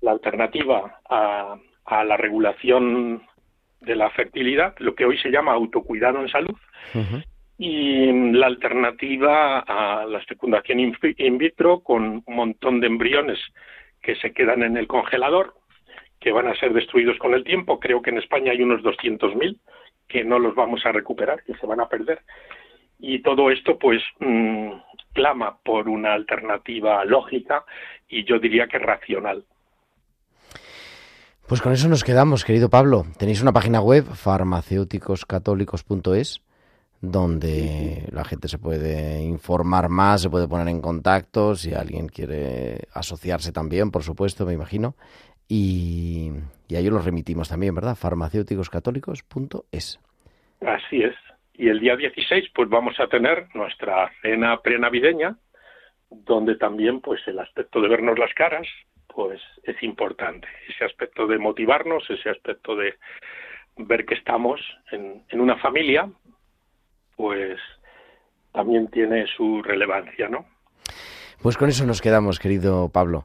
La 0.00 0.10
alternativa 0.10 1.00
a, 1.08 1.56
a 1.84 2.04
la 2.04 2.16
regulación 2.16 3.22
de 3.80 3.96
la 3.96 4.10
fertilidad, 4.10 4.74
lo 4.78 4.94
que 4.94 5.04
hoy 5.04 5.18
se 5.18 5.30
llama 5.30 5.52
autocuidado 5.52 6.20
en 6.20 6.28
salud, 6.28 6.56
y 7.58 8.32
la 8.32 8.46
alternativa 8.46 9.60
a 9.60 10.04
la 10.06 10.20
fecundación 10.22 10.80
in 10.80 11.38
vitro 11.38 11.80
con 11.80 12.22
un 12.26 12.34
montón 12.34 12.80
de 12.80 12.86
embriones 12.86 13.38
que 14.02 14.14
se 14.16 14.32
quedan 14.32 14.62
en 14.62 14.76
el 14.76 14.86
congelador, 14.86 15.54
que 16.20 16.32
van 16.32 16.48
a 16.48 16.54
ser 16.56 16.72
destruidos 16.72 17.18
con 17.18 17.34
el 17.34 17.44
tiempo. 17.44 17.80
Creo 17.80 18.02
que 18.02 18.10
en 18.10 18.18
España 18.18 18.52
hay 18.52 18.62
unos 18.62 18.82
200.000 18.82 19.58
que 20.08 20.24
no 20.24 20.38
los 20.38 20.54
vamos 20.54 20.84
a 20.86 20.92
recuperar, 20.92 21.42
que 21.44 21.54
se 21.54 21.66
van 21.66 21.80
a 21.80 21.88
perder. 21.88 22.20
Y 22.98 23.20
todo 23.20 23.50
esto, 23.50 23.78
pues, 23.78 24.02
mm, 24.20 24.70
clama 25.12 25.58
por 25.62 25.88
una 25.88 26.14
alternativa 26.14 27.04
lógica 27.04 27.64
y 28.08 28.24
yo 28.24 28.38
diría 28.38 28.66
que 28.68 28.78
racional. 28.78 29.44
Pues 31.48 31.62
con 31.62 31.72
eso 31.72 31.88
nos 31.88 32.02
quedamos, 32.02 32.44
querido 32.44 32.68
Pablo. 32.68 33.04
Tenéis 33.20 33.40
una 33.40 33.52
página 33.52 33.80
web, 33.80 34.02
farmacéuticoscatólicos.es, 34.02 36.42
donde 37.00 38.02
la 38.10 38.24
gente 38.24 38.48
se 38.48 38.58
puede 38.58 39.22
informar 39.22 39.88
más, 39.88 40.22
se 40.22 40.28
puede 40.28 40.48
poner 40.48 40.66
en 40.66 40.80
contacto, 40.80 41.54
si 41.54 41.72
alguien 41.72 42.08
quiere 42.08 42.88
asociarse 42.92 43.52
también, 43.52 43.92
por 43.92 44.02
supuesto, 44.02 44.44
me 44.44 44.54
imagino. 44.54 44.96
Y, 45.48 46.32
y 46.66 46.74
ahí 46.74 46.88
os 46.88 46.92
lo 46.92 46.98
remitimos 46.98 47.48
también, 47.48 47.76
¿verdad? 47.76 47.94
farmacéuticoscatólicos.es. 47.94 50.00
Así 50.62 51.00
es. 51.00 51.14
Y 51.54 51.68
el 51.68 51.78
día 51.78 51.94
16, 51.94 52.50
pues 52.56 52.68
vamos 52.68 52.98
a 52.98 53.06
tener 53.06 53.46
nuestra 53.54 54.10
cena 54.20 54.60
prenavideña, 54.62 55.36
donde 56.10 56.56
también, 56.56 57.00
pues, 57.00 57.20
el 57.28 57.38
aspecto 57.38 57.80
de 57.80 57.86
vernos 57.88 58.18
las 58.18 58.34
caras, 58.34 58.66
pues, 59.16 59.40
es 59.62 59.82
importante. 59.82 60.46
Ese 60.68 60.84
aspecto 60.84 61.26
de 61.26 61.38
motivarnos, 61.38 62.04
ese 62.10 62.28
aspecto 62.28 62.76
de 62.76 62.96
ver 63.78 64.04
que 64.04 64.14
estamos 64.14 64.60
en, 64.92 65.24
en 65.30 65.40
una 65.40 65.56
familia, 65.56 66.06
pues, 67.16 67.58
también 68.52 68.88
tiene 68.88 69.26
su 69.26 69.62
relevancia, 69.62 70.28
¿no? 70.28 70.44
Pues 71.40 71.56
con 71.56 71.70
eso 71.70 71.86
nos 71.86 72.02
quedamos, 72.02 72.38
querido 72.38 72.90
Pablo. 72.90 73.24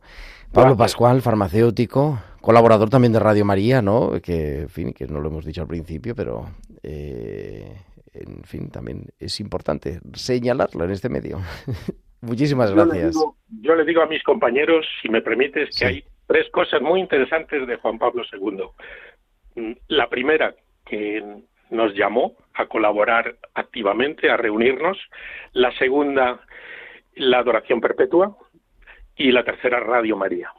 Pablo 0.53 0.75
Gracias. 0.75 0.77
Pascual, 0.77 1.21
farmacéutico, 1.21 2.19
colaborador 2.39 2.89
también 2.89 3.11
de 3.11 3.19
Radio 3.19 3.43
María, 3.43 3.81
¿no? 3.81 4.13
Que, 4.21 4.61
en 4.61 4.69
fin, 4.69 4.93
que 4.93 5.07
no 5.07 5.19
lo 5.19 5.27
hemos 5.27 5.43
dicho 5.43 5.61
al 5.61 5.67
principio, 5.67 6.15
pero, 6.15 6.51
eh, 6.83 7.81
en 8.13 8.43
fin, 8.43 8.69
también 8.69 9.07
es 9.19 9.41
importante 9.41 9.99
señalarlo 10.13 10.85
en 10.85 10.91
este 10.91 11.09
medio. 11.09 11.41
Muchísimas 12.21 12.69
Yo 12.69 12.75
le, 12.77 12.83
gracias. 12.85 13.13
digo, 13.13 13.35
yo 13.61 13.75
le 13.75 13.83
digo 13.85 14.01
a 14.01 14.05
mis 14.07 14.23
compañeros, 14.23 14.85
si 15.01 15.09
me 15.09 15.21
permites, 15.21 15.77
que 15.77 15.85
hay 15.85 16.03
tres 16.27 16.49
cosas 16.51 16.81
muy 16.81 16.99
interesantes 16.99 17.67
de 17.67 17.75
Juan 17.77 17.97
Pablo 17.99 18.23
II. 18.31 18.63
Mm, 19.55 19.73
La 19.87 20.07
primera, 20.09 20.55
que 20.85 21.41
nos 21.69 21.93
llamó 21.95 22.35
a 22.53 22.67
colaborar 22.67 23.37
activamente, 23.55 24.29
a 24.29 24.37
reunirnos. 24.37 24.97
La 25.53 25.71
segunda, 25.77 26.41
la 27.15 27.39
adoración 27.39 27.81
perpetua. 27.81 28.37
Y 29.15 29.31
la 29.31 29.43
tercera, 29.43 29.79
Radio 29.79 30.15
María. 30.15 30.49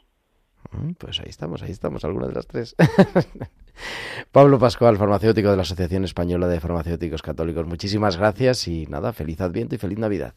Mm, 0.73 0.93
Pues 0.99 1.21
ahí 1.21 1.29
estamos, 1.29 1.63
ahí 1.63 1.71
estamos, 1.71 2.05
alguna 2.05 2.27
de 2.29 2.35
las 2.35 2.47
tres. 2.47 2.75
Pablo 4.33 4.59
Pascual, 4.59 4.97
farmacéutico 4.97 5.51
de 5.51 5.57
la 5.57 5.63
Asociación 5.63 6.05
Española 6.05 6.49
de 6.49 6.61
Farmacéuticos 6.61 7.23
Católicos. 7.23 7.67
Muchísimas 7.67 8.17
gracias 8.17 8.69
y 8.69 8.87
nada, 8.87 9.13
feliz 9.13 9.41
Adviento 9.41 9.75
y 9.75 9.79
feliz 9.79 9.99
Navidad. 9.99 10.35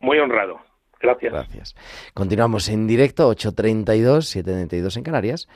Muy 0.00 0.18
honrado. 0.18 0.58
Gracias. 1.00 1.32
Gracias. 1.32 1.74
Continuamos 2.14 2.68
en 2.68 2.86
directo, 2.86 3.30
8.32, 3.30 4.44
7.32 4.44 4.96
en 4.96 5.02
Canarias. 5.02 5.48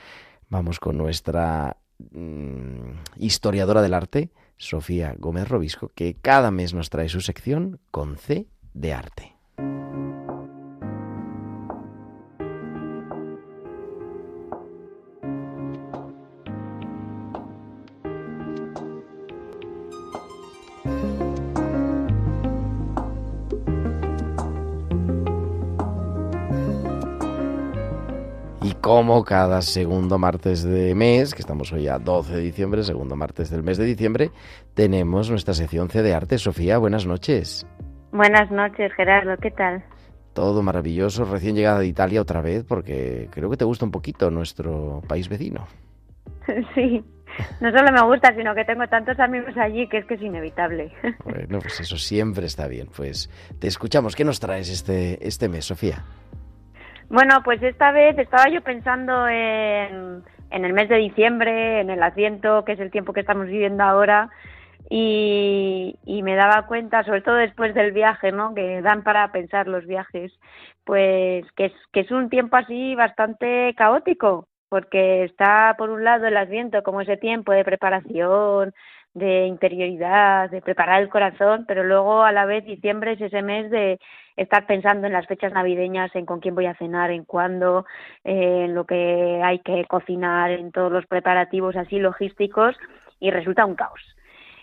Vamos 0.49 0.79
con 0.79 0.97
nuestra 0.97 1.77
mm, 2.11 2.91
historiadora 3.17 3.81
del 3.81 3.93
arte, 3.93 4.29
Sofía 4.57 5.15
Gómez 5.17 5.47
Robisco, 5.47 5.91
que 5.95 6.15
cada 6.15 6.51
mes 6.51 6.73
nos 6.73 6.89
trae 6.89 7.09
su 7.09 7.21
sección 7.21 7.79
con 7.91 8.17
C 8.17 8.47
de 8.73 8.93
arte. 8.93 9.35
Como 28.89 29.23
cada 29.23 29.61
segundo 29.61 30.17
martes 30.17 30.63
de 30.63 30.95
mes, 30.95 31.35
que 31.35 31.41
estamos 31.41 31.71
hoy 31.71 31.87
a 31.87 31.99
12 31.99 32.37
de 32.37 32.41
diciembre, 32.41 32.81
segundo 32.81 33.15
martes 33.15 33.51
del 33.51 33.61
mes 33.61 33.77
de 33.77 33.85
diciembre, 33.85 34.31
tenemos 34.73 35.29
nuestra 35.29 35.53
sección 35.53 35.89
C 35.89 36.01
de 36.01 36.15
arte. 36.15 36.39
Sofía, 36.39 36.79
buenas 36.79 37.05
noches. 37.05 37.67
Buenas 38.11 38.49
noches, 38.49 38.91
Gerardo, 38.93 39.37
¿qué 39.37 39.51
tal? 39.51 39.83
Todo 40.33 40.63
maravilloso, 40.63 41.23
recién 41.25 41.55
llegada 41.55 41.77
de 41.77 41.85
Italia 41.85 42.19
otra 42.19 42.41
vez, 42.41 42.63
porque 42.63 43.29
creo 43.29 43.51
que 43.51 43.57
te 43.57 43.63
gusta 43.63 43.85
un 43.85 43.91
poquito 43.91 44.31
nuestro 44.31 45.03
país 45.07 45.29
vecino. 45.29 45.67
Sí, 46.73 47.03
no 47.61 47.69
solo 47.71 47.91
me 47.91 48.01
gusta, 48.11 48.33
sino 48.35 48.55
que 48.55 48.65
tengo 48.65 48.87
tantos 48.87 49.19
amigos 49.19 49.55
allí 49.55 49.87
que 49.87 49.99
es 49.99 50.05
que 50.05 50.15
es 50.15 50.21
inevitable. 50.23 50.91
Bueno, 51.23 51.59
pues 51.59 51.79
eso 51.79 51.95
siempre 51.97 52.47
está 52.47 52.67
bien. 52.67 52.87
Pues 52.95 53.29
te 53.59 53.67
escuchamos. 53.67 54.15
¿Qué 54.15 54.25
nos 54.25 54.39
traes 54.39 54.67
este, 54.67 55.25
este 55.25 55.47
mes, 55.47 55.65
Sofía? 55.65 56.03
Bueno, 57.09 57.41
pues 57.43 57.61
esta 57.63 57.91
vez 57.91 58.17
estaba 58.19 58.49
yo 58.49 58.61
pensando 58.61 59.27
en, 59.27 60.23
en 60.51 60.65
el 60.65 60.73
mes 60.73 60.89
de 60.89 60.97
diciembre, 60.97 61.81
en 61.81 61.89
el 61.89 62.03
Adviento, 62.03 62.63
que 62.63 62.73
es 62.73 62.79
el 62.79 62.91
tiempo 62.91 63.13
que 63.13 63.21
estamos 63.21 63.47
viviendo 63.47 63.83
ahora, 63.83 64.29
y, 64.89 65.95
me 66.23 66.35
daba 66.35 66.67
cuenta, 66.67 67.03
sobre 67.03 67.21
todo 67.21 67.35
después 67.35 67.73
del 67.73 67.91
viaje, 67.91 68.31
¿no? 68.31 68.53
Que 68.53 68.81
dan 68.81 69.03
para 69.03 69.31
pensar 69.31 69.67
los 69.67 69.85
viajes, 69.85 70.31
pues 70.83 71.45
que 71.55 71.65
es, 71.65 71.73
que 71.93 72.01
es 72.01 72.11
un 72.11 72.29
tiempo 72.29 72.57
así 72.57 72.95
bastante 72.95 73.73
caótico, 73.75 74.47
porque 74.69 75.23
está 75.23 75.75
por 75.77 75.89
un 75.89 76.03
lado 76.03 76.27
el 76.27 76.37
Adviento 76.37 76.83
como 76.83 77.01
ese 77.01 77.17
tiempo 77.17 77.51
de 77.51 77.63
preparación, 77.63 78.73
de 79.13 79.47
interioridad, 79.47 80.49
de 80.49 80.61
preparar 80.61 81.01
el 81.01 81.09
corazón, 81.09 81.65
pero 81.67 81.83
luego 81.83 82.23
a 82.23 82.31
la 82.31 82.45
vez 82.45 82.65
diciembre 82.65 83.13
es 83.13 83.21
ese 83.21 83.41
mes 83.41 83.69
de 83.71 83.99
estar 84.39 84.65
pensando 84.65 85.07
en 85.07 85.13
las 85.13 85.27
fechas 85.27 85.53
navideñas, 85.53 86.15
en 86.15 86.25
con 86.25 86.39
quién 86.39 86.55
voy 86.55 86.65
a 86.65 86.75
cenar, 86.75 87.11
en 87.11 87.25
cuándo, 87.25 87.85
eh, 88.23 88.65
en 88.65 88.73
lo 88.73 88.85
que 88.85 89.41
hay 89.43 89.59
que 89.59 89.85
cocinar, 89.85 90.51
en 90.51 90.71
todos 90.71 90.91
los 90.91 91.05
preparativos 91.05 91.75
así 91.75 91.99
logísticos 91.99 92.75
y 93.19 93.31
resulta 93.31 93.65
un 93.65 93.75
caos. 93.75 94.01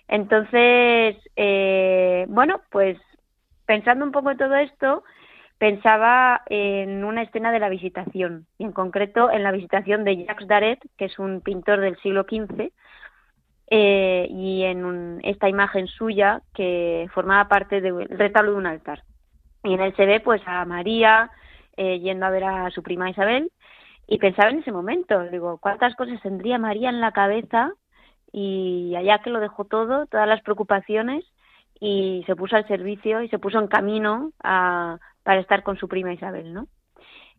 Entonces, 0.08 1.16
eh, 1.36 2.24
bueno, 2.28 2.60
pues 2.70 2.96
pensando 3.66 4.04
un 4.04 4.12
poco 4.12 4.30
en 4.30 4.38
todo 4.38 4.54
esto, 4.56 5.04
pensaba 5.58 6.42
en 6.46 7.04
una 7.04 7.22
escena 7.22 7.50
de 7.52 7.58
la 7.58 7.68
visitación, 7.68 8.46
y 8.58 8.64
en 8.64 8.72
concreto 8.72 9.30
en 9.30 9.42
la 9.42 9.52
visitación 9.52 10.04
de 10.04 10.24
Jacques 10.24 10.48
Daret, 10.48 10.78
que 10.96 11.06
es 11.06 11.18
un 11.18 11.40
pintor 11.40 11.80
del 11.80 11.96
siglo 11.98 12.24
XV, 12.24 12.72
eh, 13.68 14.26
y 14.30 14.62
en 14.62 14.84
un- 14.84 15.20
esta 15.24 15.48
imagen 15.48 15.88
suya 15.88 16.40
que 16.54 17.08
formaba 17.12 17.48
parte 17.48 17.80
del 17.80 18.08
retablo 18.08 18.52
de 18.52 18.58
un 18.58 18.66
altar. 18.66 19.02
Y 19.66 19.74
en 19.74 19.80
él 19.80 19.94
se 19.96 20.06
ve 20.06 20.20
pues 20.20 20.40
a 20.46 20.64
María 20.64 21.30
eh, 21.76 21.98
yendo 21.98 22.26
a 22.26 22.30
ver 22.30 22.44
a 22.44 22.70
su 22.70 22.82
prima 22.82 23.10
Isabel 23.10 23.50
y 24.06 24.18
pensaba 24.18 24.50
en 24.50 24.60
ese 24.60 24.70
momento, 24.70 25.20
digo, 25.24 25.58
¿cuántas 25.58 25.96
cosas 25.96 26.22
tendría 26.22 26.58
María 26.58 26.88
en 26.88 27.00
la 27.00 27.10
cabeza? 27.10 27.72
Y 28.32 28.94
allá 28.96 29.18
que 29.18 29.30
lo 29.30 29.40
dejó 29.40 29.64
todo, 29.64 30.06
todas 30.06 30.28
las 30.28 30.40
preocupaciones 30.42 31.24
y 31.80 32.22
se 32.26 32.36
puso 32.36 32.56
al 32.56 32.68
servicio 32.68 33.22
y 33.22 33.28
se 33.28 33.40
puso 33.40 33.58
en 33.58 33.66
camino 33.66 34.32
a, 34.42 34.98
para 35.24 35.40
estar 35.40 35.64
con 35.64 35.76
su 35.76 35.88
prima 35.88 36.12
Isabel, 36.12 36.52
¿no? 36.52 36.68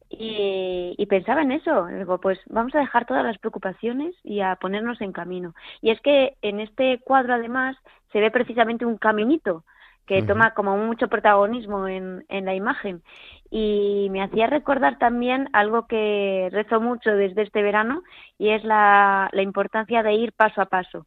Y, 0.09 0.95
y 0.97 1.05
pensaba 1.05 1.41
en 1.41 1.51
eso, 1.51 1.85
digo, 1.87 2.19
pues 2.19 2.39
vamos 2.47 2.73
a 2.75 2.79
dejar 2.79 3.05
todas 3.05 3.25
las 3.25 3.37
preocupaciones 3.37 4.15
y 4.23 4.41
a 4.41 4.55
ponernos 4.55 4.99
en 5.01 5.11
camino. 5.11 5.53
Y 5.81 5.91
es 5.91 5.99
que 6.01 6.35
en 6.41 6.59
este 6.59 6.99
cuadro 6.99 7.33
además 7.33 7.77
se 8.11 8.19
ve 8.19 8.31
precisamente 8.31 8.85
un 8.85 8.97
caminito 8.97 9.63
que 10.07 10.23
toma 10.23 10.53
como 10.53 10.77
mucho 10.77 11.09
protagonismo 11.09 11.87
en, 11.87 12.25
en 12.29 12.45
la 12.45 12.55
imagen. 12.55 13.03
Y 13.51 14.07
me 14.09 14.23
hacía 14.23 14.47
recordar 14.47 14.97
también 14.97 15.49
algo 15.51 15.85
que 15.85 16.49
rezo 16.51 16.79
mucho 16.79 17.11
desde 17.11 17.43
este 17.43 17.61
verano 17.61 18.03
y 18.37 18.49
es 18.49 18.63
la, 18.63 19.29
la 19.33 19.41
importancia 19.41 20.03
de 20.03 20.13
ir 20.13 20.31
paso 20.31 20.61
a 20.61 20.65
paso, 20.65 21.05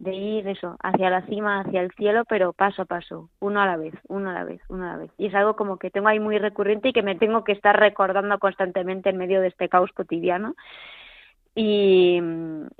de 0.00 0.12
ir 0.12 0.48
eso, 0.48 0.76
hacia 0.82 1.08
la 1.08 1.22
cima, 1.22 1.60
hacia 1.60 1.80
el 1.80 1.92
cielo, 1.92 2.24
pero 2.28 2.52
paso 2.52 2.82
a 2.82 2.84
paso, 2.84 3.30
uno 3.38 3.62
a 3.62 3.66
la 3.66 3.76
vez, 3.76 3.94
uno 4.08 4.30
a 4.30 4.34
la 4.34 4.44
vez, 4.44 4.60
uno 4.68 4.84
a 4.84 4.92
la 4.92 4.96
vez. 4.96 5.12
Y 5.18 5.26
es 5.26 5.34
algo 5.34 5.54
como 5.54 5.78
que 5.78 5.90
tengo 5.90 6.08
ahí 6.08 6.18
muy 6.18 6.38
recurrente 6.38 6.88
y 6.88 6.92
que 6.92 7.02
me 7.02 7.14
tengo 7.14 7.44
que 7.44 7.52
estar 7.52 7.78
recordando 7.78 8.38
constantemente 8.40 9.10
en 9.10 9.18
medio 9.18 9.40
de 9.40 9.48
este 9.48 9.68
caos 9.68 9.92
cotidiano. 9.92 10.56
Y, 11.54 12.20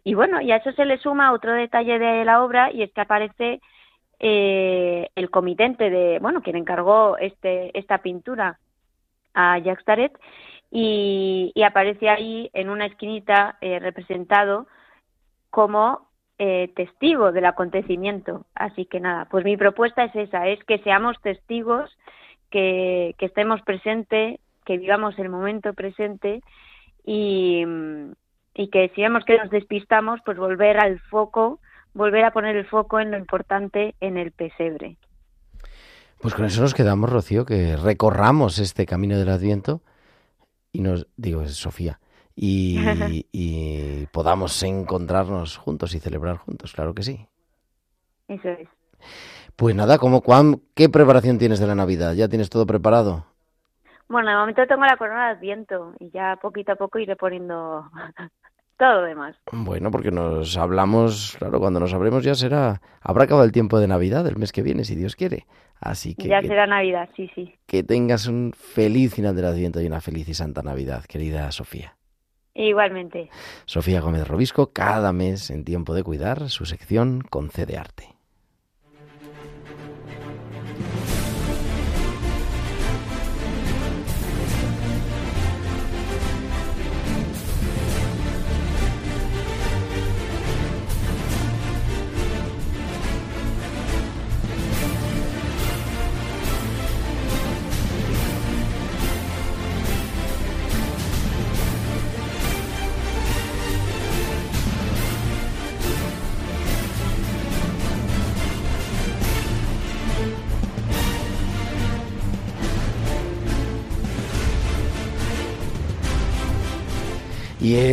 y 0.03 0.15
bueno, 0.15 0.41
y 0.41 0.51
a 0.51 0.57
eso 0.57 0.73
se 0.73 0.87
le 0.87 0.99
suma 0.99 1.33
otro 1.33 1.53
detalle 1.53 2.01
de 2.01 2.25
la 2.25 2.43
obra 2.43 2.73
y 2.73 2.83
es 2.83 2.93
que 2.93 3.03
aparece 3.03 3.61
eh, 4.23 5.09
el 5.17 5.31
comitente 5.31 5.91
de, 5.91 6.21
bueno, 6.21 6.43
quien 6.43 6.57
encargó 6.57 7.19
este, 7.19 7.77
esta 7.77 7.99
pintura 7.99 8.61
a 9.35 9.59
Jacques 9.59 9.85
Taret 9.85 10.13
y, 10.71 11.51
y 11.55 11.63
aparece 11.65 12.09
ahí 12.09 12.49
en 12.55 12.71
una 12.71 12.87
esquinita 12.87 13.59
eh, 13.61 13.81
representado 13.81 14.69
como 15.51 16.09
eh, 16.39 16.71
testigo 16.77 17.33
del 17.33 17.47
acontecimiento. 17.47 18.47
Así 18.55 18.87
que 18.87 19.01
nada, 19.01 19.27
pues 19.29 19.45
mi 19.45 19.57
propuesta 19.57 20.05
es 20.05 20.15
esa, 20.15 20.47
es 20.47 20.63
que 20.65 20.79
seamos 20.79 21.21
testigos, 21.21 21.91
que, 22.49 23.17
que 23.19 23.27
estemos 23.27 23.61
presentes, 23.63 24.39
que 24.65 24.79
vivamos 24.79 25.19
el 25.19 25.31
momento 25.31 25.75
presente 25.75 26.43
y, 27.05 27.65
y 28.55 28.69
que 28.69 28.93
si 28.95 29.03
vemos 29.03 29.25
que 29.25 29.39
nos 29.39 29.51
despistamos, 29.51 30.21
pues 30.25 30.39
volver 30.39 30.79
al 30.79 31.01
foco, 31.01 31.59
volver 31.95 32.25
a 32.25 32.33
poner 32.33 32.57
el 32.57 32.67
foco 32.67 33.01
en 33.01 33.11
lo 33.11 33.19
importante 33.19 33.95
en 34.01 34.17
el 34.17 34.33
pesebre. 34.33 34.97
Pues 36.21 36.35
con 36.35 36.45
eso 36.45 36.63
nos 36.63 36.75
quedamos, 36.75 37.11
Rocío, 37.11 37.45
que 37.45 37.77
recorramos 37.77 38.59
este 38.59 38.87
camino 38.87 39.19
del 39.19 39.29
Adviento 39.29 39.81
y 40.73 40.81
nos, 40.81 41.09
digo, 41.17 41.43
es 41.43 41.57
Sofía, 41.57 41.99
y, 42.37 42.79
y 43.33 44.07
podamos 44.13 44.63
encontrarnos 44.63 45.57
juntos 45.57 45.95
y 45.95 45.99
celebrar 45.99 46.37
juntos, 46.37 46.73
claro 46.73 46.95
que 46.95 47.03
sí. 47.03 47.27
Eso 48.29 48.49
es. 48.49 48.69
Pues 49.57 49.75
nada, 49.75 49.99
¿cómo, 49.99 50.23
cuán, 50.23 50.61
¿qué 50.75 50.89
preparación 50.89 51.39
tienes 51.39 51.61
de 51.61 51.67
la 51.67 51.75
Navidad? 51.75 52.15
¿Ya 52.15 52.29
tienes 52.29 52.49
todo 52.49 52.67
preparado? 52.67 53.27
Bueno, 54.09 54.31
de 54.31 54.37
momento 54.37 54.67
tengo 54.67 54.85
la 54.85 54.97
corona 54.97 55.27
de 55.27 55.33
Adviento 55.33 55.95
y 55.99 56.11
ya 56.11 56.37
poquito 56.37 56.73
a 56.73 56.77
poco 56.77 56.99
iré 56.99 57.17
poniendo 57.17 57.91
Bueno, 59.53 59.91
porque 59.91 60.11
nos 60.11 60.57
hablamos, 60.57 61.37
claro, 61.39 61.61
cuando 61.61 61.81
nos 61.81 61.95
hablemos 61.95 62.25
ya 62.25 62.35
será, 62.35 62.81
habrá 63.01 63.25
acabado 63.25 63.45
el 63.45 63.53
tiempo 63.53 63.79
de 63.79 63.89
Navidad, 63.89 64.27
el 64.27 64.37
mes 64.37 64.53
que 64.53 64.63
viene, 64.63 64.85
si 64.85 64.95
Dios 64.95 65.17
quiere. 65.17 65.47
Así 65.81 66.15
que, 66.15 66.29
ya 66.29 66.41
que, 66.41 66.49
será 66.49 66.67
Navidad, 66.67 67.09
sí, 67.17 67.31
sí. 67.35 67.55
que 67.67 67.83
tengas 67.83 68.27
un 68.27 68.53
feliz 68.57 69.15
final 69.15 69.35
del 69.35 69.47
Adviento 69.47 69.81
y 69.81 69.87
una 69.87 70.01
feliz 70.01 70.29
y 70.29 70.35
santa 70.35 70.63
Navidad, 70.63 71.05
querida 71.05 71.51
Sofía. 71.53 71.97
Igualmente. 72.55 73.31
Sofía 73.65 74.01
Gómez 74.01 74.29
Robisco, 74.29 74.73
cada 74.73 75.13
mes 75.13 75.51
en 75.51 75.65
Tiempo 75.65 75.95
de 75.95 76.03
Cuidar, 76.03 76.51
su 76.51 76.67
sección 76.67 77.23
con 77.23 77.51
C 77.51 77.67
de 77.67 77.79
Arte. 77.79 78.09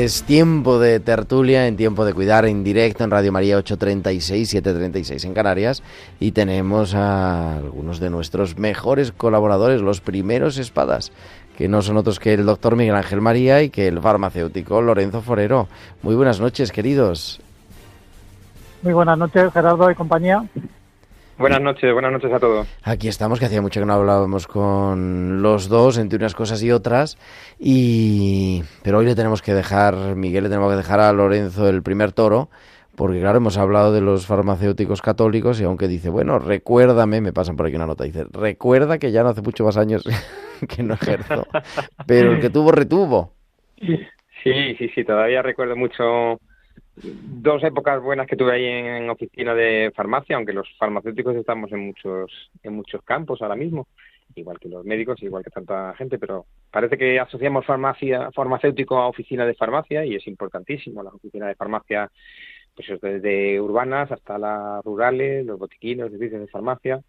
Es 0.09 0.23
tiempo 0.23 0.79
de 0.79 0.99
tertulia, 0.99 1.67
en 1.67 1.77
tiempo 1.77 2.03
de 2.03 2.15
cuidar 2.15 2.45
en 2.45 2.63
directo 2.63 3.03
en 3.03 3.11
Radio 3.11 3.31
María 3.31 3.57
836, 3.57 4.49
736 4.49 5.23
en 5.23 5.35
Canarias. 5.35 5.83
Y 6.19 6.31
tenemos 6.31 6.95
a 6.95 7.57
algunos 7.57 7.99
de 7.99 8.09
nuestros 8.09 8.57
mejores 8.57 9.11
colaboradores, 9.11 9.81
los 9.81 10.01
primeros 10.01 10.57
espadas, 10.57 11.11
que 11.55 11.67
no 11.67 11.83
son 11.83 11.97
otros 11.97 12.19
que 12.19 12.33
el 12.33 12.47
doctor 12.47 12.75
Miguel 12.75 12.95
Ángel 12.95 13.21
María 13.21 13.61
y 13.61 13.69
que 13.69 13.87
el 13.87 14.01
farmacéutico 14.01 14.81
Lorenzo 14.81 15.21
Forero. 15.21 15.67
Muy 16.01 16.15
buenas 16.15 16.39
noches, 16.39 16.71
queridos. 16.71 17.39
Muy 18.81 18.93
buenas 18.93 19.15
noches, 19.15 19.53
Gerardo 19.53 19.91
y 19.91 19.93
compañía. 19.93 20.43
Buenas 21.39 21.61
noches, 21.61 21.93
buenas 21.93 22.11
noches 22.11 22.33
a 22.33 22.39
todos. 22.39 22.67
Aquí 22.83 23.07
estamos, 23.07 23.39
que 23.39 23.45
hacía 23.45 23.61
mucho 23.61 23.79
que 23.79 23.85
no 23.85 23.93
hablábamos 23.93 24.45
con 24.45 25.41
los 25.41 25.69
dos 25.69 25.97
entre 25.97 26.17
unas 26.17 26.35
cosas 26.35 26.61
y 26.63 26.71
otras. 26.71 27.17
Y 27.57 28.61
pero 28.83 28.97
hoy 28.97 29.05
le 29.05 29.15
tenemos 29.15 29.41
que 29.41 29.53
dejar, 29.53 29.95
Miguel, 30.17 30.43
le 30.43 30.49
tenemos 30.49 30.69
que 30.69 30.75
dejar 30.75 30.99
a 30.99 31.13
Lorenzo 31.13 31.69
el 31.69 31.81
primer 31.81 32.11
toro, 32.11 32.49
porque 32.97 33.21
claro, 33.21 33.37
hemos 33.37 33.57
hablado 33.57 33.93
de 33.93 34.01
los 34.01 34.27
farmacéuticos 34.27 35.01
católicos 35.01 35.61
y 35.61 35.63
aunque 35.63 35.87
dice, 35.87 36.09
bueno, 36.09 36.39
recuérdame, 36.39 37.21
me 37.21 37.31
pasan 37.31 37.55
por 37.55 37.67
aquí 37.67 37.77
una 37.77 37.87
nota, 37.87 38.03
dice, 38.03 38.25
recuerda 38.29 38.97
que 38.97 39.13
ya 39.13 39.23
no 39.23 39.29
hace 39.29 39.41
mucho 39.41 39.63
más 39.63 39.77
años 39.77 40.03
que 40.67 40.83
no 40.83 40.95
ejerzo, 40.95 41.47
pero 42.05 42.33
el 42.33 42.41
que 42.41 42.49
tuvo, 42.49 42.73
retuvo. 42.73 43.31
Sí, 44.43 44.75
sí, 44.77 44.89
sí, 44.93 45.03
todavía 45.05 45.41
recuerdo 45.41 45.77
mucho 45.77 46.37
dos 47.03 47.63
épocas 47.63 48.01
buenas 48.01 48.27
que 48.27 48.35
tuve 48.35 48.53
ahí 48.53 48.65
en, 48.65 49.09
oficina 49.09 49.53
de 49.53 49.91
farmacia, 49.95 50.35
aunque 50.35 50.53
los 50.53 50.67
farmacéuticos 50.77 51.35
estamos 51.35 51.71
en 51.71 51.79
muchos, 51.87 52.51
en 52.63 52.73
muchos 52.73 53.01
campos 53.03 53.41
ahora 53.41 53.55
mismo, 53.55 53.87
igual 54.35 54.59
que 54.59 54.69
los 54.69 54.85
médicos, 54.85 55.21
igual 55.23 55.43
que 55.43 55.49
tanta 55.49 55.93
gente, 55.95 56.19
pero 56.19 56.45
parece 56.71 56.97
que 56.97 57.19
asociamos 57.19 57.65
farmacia, 57.65 58.31
farmacéutico 58.31 58.97
a 58.97 59.07
oficina 59.07 59.45
de 59.45 59.55
farmacia 59.55 60.05
y 60.05 60.15
es 60.15 60.27
importantísimo. 60.27 61.03
Las 61.03 61.13
oficinas 61.13 61.49
de 61.49 61.55
farmacia, 61.55 62.11
pues 62.75 62.87
desde 63.01 63.59
urbanas 63.59 64.11
hasta 64.11 64.37
las 64.37 64.83
rurales, 64.83 65.45
los 65.45 65.59
botiquines, 65.59 66.03
los 66.05 66.11
servicios 66.11 66.41
de 66.41 66.47
farmacia, 66.47 67.01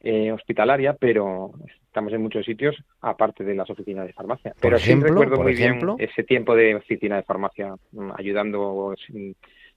eh, 0.00 0.32
hospitalaria, 0.32 0.94
pero 0.94 1.52
estamos 1.86 2.12
en 2.12 2.22
muchos 2.22 2.44
sitios 2.44 2.76
aparte 3.00 3.44
de 3.44 3.54
las 3.54 3.68
oficinas 3.70 4.06
de 4.06 4.12
farmacia. 4.12 4.52
Pero 4.60 4.78
sí 4.78 4.94
recuerdo 4.94 5.40
muy 5.42 5.54
bien 5.54 5.80
ese 5.98 6.24
tiempo 6.24 6.54
de 6.54 6.74
oficina 6.74 7.16
de 7.16 7.22
farmacia, 7.22 7.74
mm, 7.92 8.10
ayudando, 8.16 8.94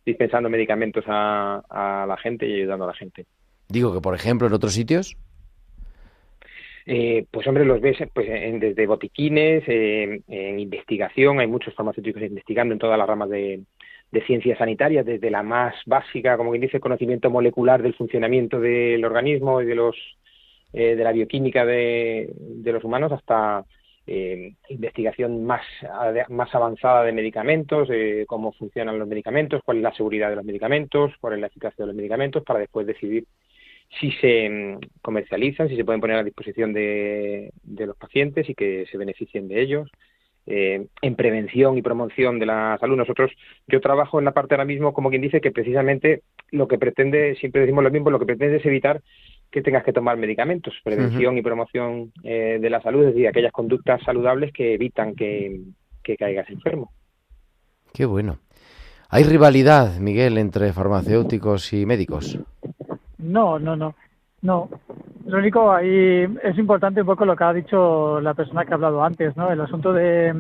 dispensando 0.06 0.50
medicamentos 0.50 1.06
a, 1.08 1.62
a, 1.70 2.06
la 2.06 2.18
gente 2.18 2.48
y 2.48 2.62
ayudando 2.62 2.86
a 2.86 2.90
la 2.90 2.94
gente. 2.94 3.26
Digo 3.68 3.94
que, 3.94 4.02
por 4.02 4.16
ejemplo, 4.16 4.48
en 4.48 4.54
otros 4.54 4.74
sitios. 4.74 5.16
Eh, 6.86 7.26
pues 7.30 7.46
hombre, 7.48 7.66
los 7.66 7.82
ves 7.82 7.98
pues, 8.14 8.28
en, 8.30 8.60
desde 8.60 8.88
botiquines, 8.88 9.64
en 9.68 10.60
investigación, 10.60 11.40
hay 11.40 11.48
muchos 11.48 11.74
farmacéuticos 11.76 12.24
investigando 12.24 12.74
en 12.74 12.80
todas 12.80 12.98
las 12.98 13.08
ramas 13.08 13.30
de, 13.30 13.62
de 14.12 14.26
ciencias 14.26 14.58
sanitarias, 14.58 15.06
desde 15.06 15.30
la 15.30 15.44
más 15.44 15.76
básica, 15.86 16.38
como 16.38 16.52
quien 16.52 16.62
dice, 16.62 16.80
conocimiento 16.80 17.30
molecular 17.30 17.82
del 17.82 17.94
funcionamiento 17.94 18.60
del 18.60 19.04
organismo 19.06 19.62
y 19.62 19.66
de 19.66 19.76
los 19.76 19.96
eh, 20.74 20.96
de 20.96 21.04
la 21.04 21.12
bioquímica 21.12 21.66
de, 21.66 22.32
de 22.36 22.72
los 22.72 22.84
humanos 22.84 23.12
hasta 23.12 23.66
eh, 24.06 24.54
investigación 24.70 25.46
más, 25.46 25.62
más 26.30 26.54
avanzada 26.56 27.04
de 27.04 27.12
medicamentos, 27.12 27.88
de 27.88 28.26
cómo 28.28 28.52
funcionan 28.54 28.98
los 28.98 29.08
medicamentos, 29.08 29.62
cuál 29.64 29.78
es 29.78 29.84
la 29.84 29.94
seguridad 29.94 30.30
de 30.30 30.36
los 30.36 30.46
medicamentos, 30.46 31.14
cuál 31.20 31.34
es 31.34 31.40
la 31.42 31.48
eficacia 31.48 31.84
de 31.84 31.88
los 31.88 31.96
medicamentos, 31.96 32.44
para 32.44 32.60
después 32.60 32.88
decidir 32.88 33.26
si 34.00 34.12
se 34.14 34.50
mm, 34.50 34.80
comercializan, 35.02 35.70
si 35.70 35.76
se 35.76 35.86
pueden 35.86 36.02
poner 36.02 36.18
a 36.18 36.24
disposición 36.24 36.74
de, 36.74 37.52
de 37.64 37.86
los 37.86 37.98
pacientes 37.98 38.50
y 38.50 38.56
que 38.56 38.86
se 38.92 38.98
beneficien 38.98 39.48
de 39.48 39.62
ellos. 39.62 39.92
Eh, 40.48 40.88
en 41.04 41.16
prevención 41.16 41.78
y 41.78 41.84
promoción 41.84 42.40
de 42.40 42.48
la 42.48 42.76
salud. 42.80 42.98
Nosotros, 42.98 43.32
yo 43.68 43.80
trabajo 43.82 44.18
en 44.18 44.26
la 44.26 44.32
parte 44.32 44.56
ahora 44.56 44.66
mismo, 44.66 44.94
como 44.94 45.12
quien 45.12 45.22
dice, 45.22 45.42
que 45.42 45.52
precisamente 45.52 46.24
lo 46.50 46.68
que 46.68 46.80
pretende, 46.80 47.36
siempre 47.36 47.62
decimos 47.62 47.84
lo 47.84 47.92
mismo, 47.92 48.10
lo 48.10 48.18
que 48.18 48.26
pretende 48.26 48.58
es 48.58 48.66
evitar 48.66 49.02
que 49.52 49.62
tengas 49.62 49.84
que 49.84 49.94
tomar 49.94 50.18
medicamentos, 50.18 50.74
prevención 50.84 51.38
y 51.38 51.44
promoción 51.44 52.12
eh, 52.24 52.58
de 52.60 52.70
la 52.70 52.82
salud, 52.82 53.02
es 53.04 53.14
decir, 53.14 53.28
aquellas 53.28 53.52
conductas 53.52 54.02
saludables 54.04 54.52
que 54.52 54.74
evitan 54.74 55.14
que, 55.16 55.60
que 56.04 56.18
caigas 56.18 56.50
enfermo. 56.50 56.92
Qué 57.94 58.06
bueno. 58.06 58.40
¿Hay 59.10 59.24
rivalidad, 59.24 60.00
Miguel, 60.00 60.38
entre 60.38 60.74
farmacéuticos 60.74 61.74
y 61.74 61.86
médicos? 61.86 62.40
No, 63.18 63.60
no, 63.60 63.76
no. 63.76 63.96
No, 64.42 64.70
lo 65.30 65.38
único 65.38 65.72
ahí 65.72 66.28
es 66.44 66.58
importante 66.58 67.02
un 67.02 67.08
poco 67.08 67.26
lo 67.26 67.36
que 67.36 67.44
ha 67.44 67.54
dicho 67.54 68.20
la 68.20 68.34
persona 68.34 68.66
que 68.66 68.72
ha 68.72 68.76
hablado 68.76 69.04
antes, 69.04 69.38
¿no? 69.38 69.52
El 69.52 69.62
asunto 69.62 69.94
de, 69.94 70.34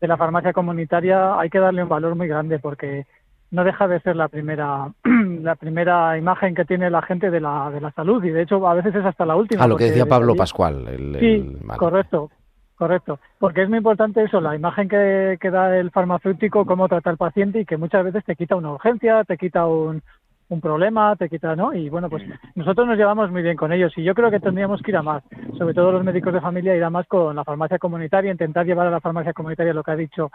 de 0.00 0.08
la 0.08 0.16
farmacia 0.16 0.52
comunitaria 0.52 1.38
hay 1.38 1.50
que 1.50 1.58
darle 1.58 1.82
un 1.82 1.88
valor 1.88 2.14
muy 2.14 2.28
grande 2.28 2.58
porque 2.60 3.06
no 3.50 3.64
deja 3.64 3.88
de 3.88 4.00
ser 4.00 4.14
la 4.14 4.28
primera 4.28 4.92
la 5.42 5.56
primera 5.56 6.16
imagen 6.16 6.54
que 6.54 6.64
tiene 6.64 6.88
la 6.88 7.02
gente 7.02 7.30
de 7.30 7.40
la, 7.40 7.70
de 7.70 7.80
la 7.80 7.90
salud 7.92 8.22
y 8.22 8.30
de 8.30 8.42
hecho 8.42 8.66
a 8.68 8.74
veces 8.74 8.94
es 8.94 9.04
hasta 9.04 9.26
la 9.26 9.34
última. 9.34 9.64
Ah, 9.64 9.68
lo 9.68 9.76
que 9.76 9.84
decía 9.84 10.06
Pablo 10.06 10.36
Pascual. 10.36 10.86
El, 10.86 11.16
sí, 11.18 11.58
correcto, 11.76 12.30
correcto. 12.76 13.18
Porque 13.38 13.62
es 13.62 13.68
muy 13.68 13.78
importante 13.78 14.22
eso, 14.22 14.40
la 14.40 14.54
imagen 14.54 14.88
que, 14.88 15.36
que 15.40 15.50
da 15.50 15.76
el 15.76 15.90
farmacéutico, 15.90 16.64
cómo 16.64 16.86
trata 16.86 17.10
al 17.10 17.16
paciente 17.16 17.60
y 17.60 17.64
que 17.64 17.76
muchas 17.76 18.04
veces 18.04 18.24
te 18.24 18.36
quita 18.36 18.54
una 18.54 18.72
urgencia, 18.72 19.24
te 19.24 19.36
quita 19.36 19.66
un, 19.66 20.02
un 20.48 20.60
problema, 20.60 21.14
te 21.16 21.28
quita, 21.28 21.54
¿no? 21.54 21.74
Y 21.74 21.88
bueno, 21.88 22.08
pues 22.08 22.22
nosotros 22.54 22.86
nos 22.86 22.96
llevamos 22.96 23.30
muy 23.30 23.42
bien 23.42 23.56
con 23.56 23.72
ellos 23.72 23.92
y 23.96 24.02
yo 24.02 24.14
creo 24.14 24.30
que 24.30 24.40
tendríamos 24.40 24.80
que 24.82 24.90
ir 24.90 24.96
a 24.96 25.02
más, 25.02 25.22
sobre 25.58 25.74
todo 25.74 25.92
los 25.92 26.04
médicos 26.04 26.32
de 26.32 26.40
familia, 26.40 26.76
ir 26.76 26.84
a 26.84 26.90
más 26.90 27.06
con 27.06 27.36
la 27.36 27.44
farmacia 27.44 27.78
comunitaria, 27.78 28.32
intentar 28.32 28.64
llevar 28.64 28.86
a 28.86 28.90
la 28.90 29.00
farmacia 29.00 29.32
comunitaria 29.32 29.74
lo 29.74 29.82
que 29.82 29.90
ha 29.90 29.96
dicho 29.96 30.30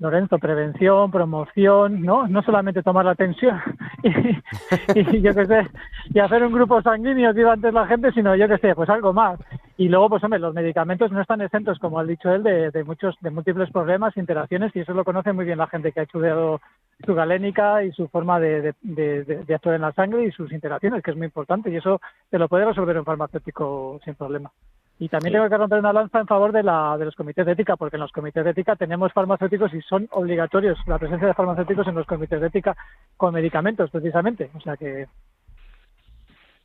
Lorenzo, 0.00 0.38
prevención, 0.38 1.10
promoción, 1.10 2.02
¿no? 2.02 2.26
No 2.26 2.42
solamente 2.42 2.82
tomar 2.82 3.04
la 3.04 3.14
tensión 3.14 3.60
y, 4.02 5.20
yo 5.20 5.32
qué 5.32 5.46
sé, 5.46 5.68
y 6.12 6.18
hacer 6.18 6.42
un 6.42 6.52
grupo 6.52 6.82
sanguíneo 6.82 7.32
que 7.32 7.40
iba 7.40 7.52
antes 7.52 7.72
la 7.72 7.86
gente, 7.86 8.10
sino 8.10 8.34
yo 8.34 8.48
qué 8.48 8.58
sé, 8.58 8.74
pues 8.74 8.90
algo 8.90 9.12
más. 9.12 9.38
Y 9.76 9.88
luego, 9.88 10.10
pues 10.10 10.24
hombre, 10.24 10.40
los 10.40 10.52
medicamentos 10.52 11.12
no 11.12 11.20
están 11.20 11.40
exentos, 11.42 11.78
como 11.78 12.00
ha 12.00 12.04
dicho 12.04 12.28
él, 12.32 12.42
de, 12.42 12.70
de 12.72 12.84
muchos, 12.84 13.16
de 13.20 13.30
múltiples 13.30 13.70
problemas, 13.70 14.16
interacciones, 14.16 14.74
y 14.74 14.80
eso 14.80 14.94
lo 14.94 15.04
conoce 15.04 15.32
muy 15.32 15.44
bien 15.44 15.58
la 15.58 15.68
gente 15.68 15.92
que 15.92 16.00
ha 16.00 16.04
estudiado 16.04 16.60
su 17.04 17.14
galénica 17.14 17.82
y 17.82 17.92
su 17.92 18.08
forma 18.08 18.38
de, 18.40 18.74
de, 18.82 19.24
de, 19.24 19.54
actuar 19.54 19.74
en 19.74 19.82
la 19.82 19.92
sangre 19.92 20.24
y 20.24 20.32
sus 20.32 20.52
interacciones, 20.52 21.02
que 21.02 21.10
es 21.10 21.16
muy 21.16 21.26
importante, 21.26 21.70
y 21.70 21.76
eso 21.76 22.00
se 22.30 22.38
lo 22.38 22.48
puede 22.48 22.64
resolver 22.64 22.98
un 22.98 23.04
farmacéutico 23.04 24.00
sin 24.04 24.14
problema. 24.14 24.50
Y 24.98 25.08
también 25.08 25.32
tengo 25.32 25.48
que 25.48 25.56
romper 25.56 25.80
una 25.80 25.92
lanza 25.92 26.20
en 26.20 26.26
favor 26.26 26.52
de, 26.52 26.62
la, 26.62 26.96
de 26.96 27.06
los 27.06 27.16
comités 27.16 27.44
de 27.44 27.52
ética, 27.52 27.76
porque 27.76 27.96
en 27.96 28.02
los 28.02 28.12
comités 28.12 28.44
de 28.44 28.50
ética 28.52 28.76
tenemos 28.76 29.12
farmacéuticos 29.12 29.74
y 29.74 29.82
son 29.82 30.08
obligatorios 30.12 30.78
la 30.86 30.98
presencia 30.98 31.26
de 31.26 31.34
farmacéuticos 31.34 31.88
en 31.88 31.96
los 31.96 32.06
comités 32.06 32.40
de 32.40 32.46
ética 32.46 32.76
con 33.16 33.34
medicamentos, 33.34 33.90
precisamente. 33.90 34.50
O 34.54 34.60
sea 34.60 34.76
que. 34.76 35.08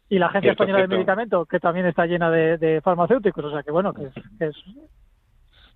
Y 0.09 0.19
la 0.19 0.27
Agencia 0.27 0.51
Española 0.51 0.82
de 0.82 0.88
Medicamento, 0.88 1.45
que 1.45 1.59
también 1.59 1.88
está 1.88 2.05
llena 2.05 2.30
de, 2.30 2.82
farmacéuticos. 2.84 3.45
O 3.45 3.51
sea 3.51 3.63
que, 3.63 3.71
bueno, 3.71 3.93
que 3.93 4.11
es, 4.39 4.55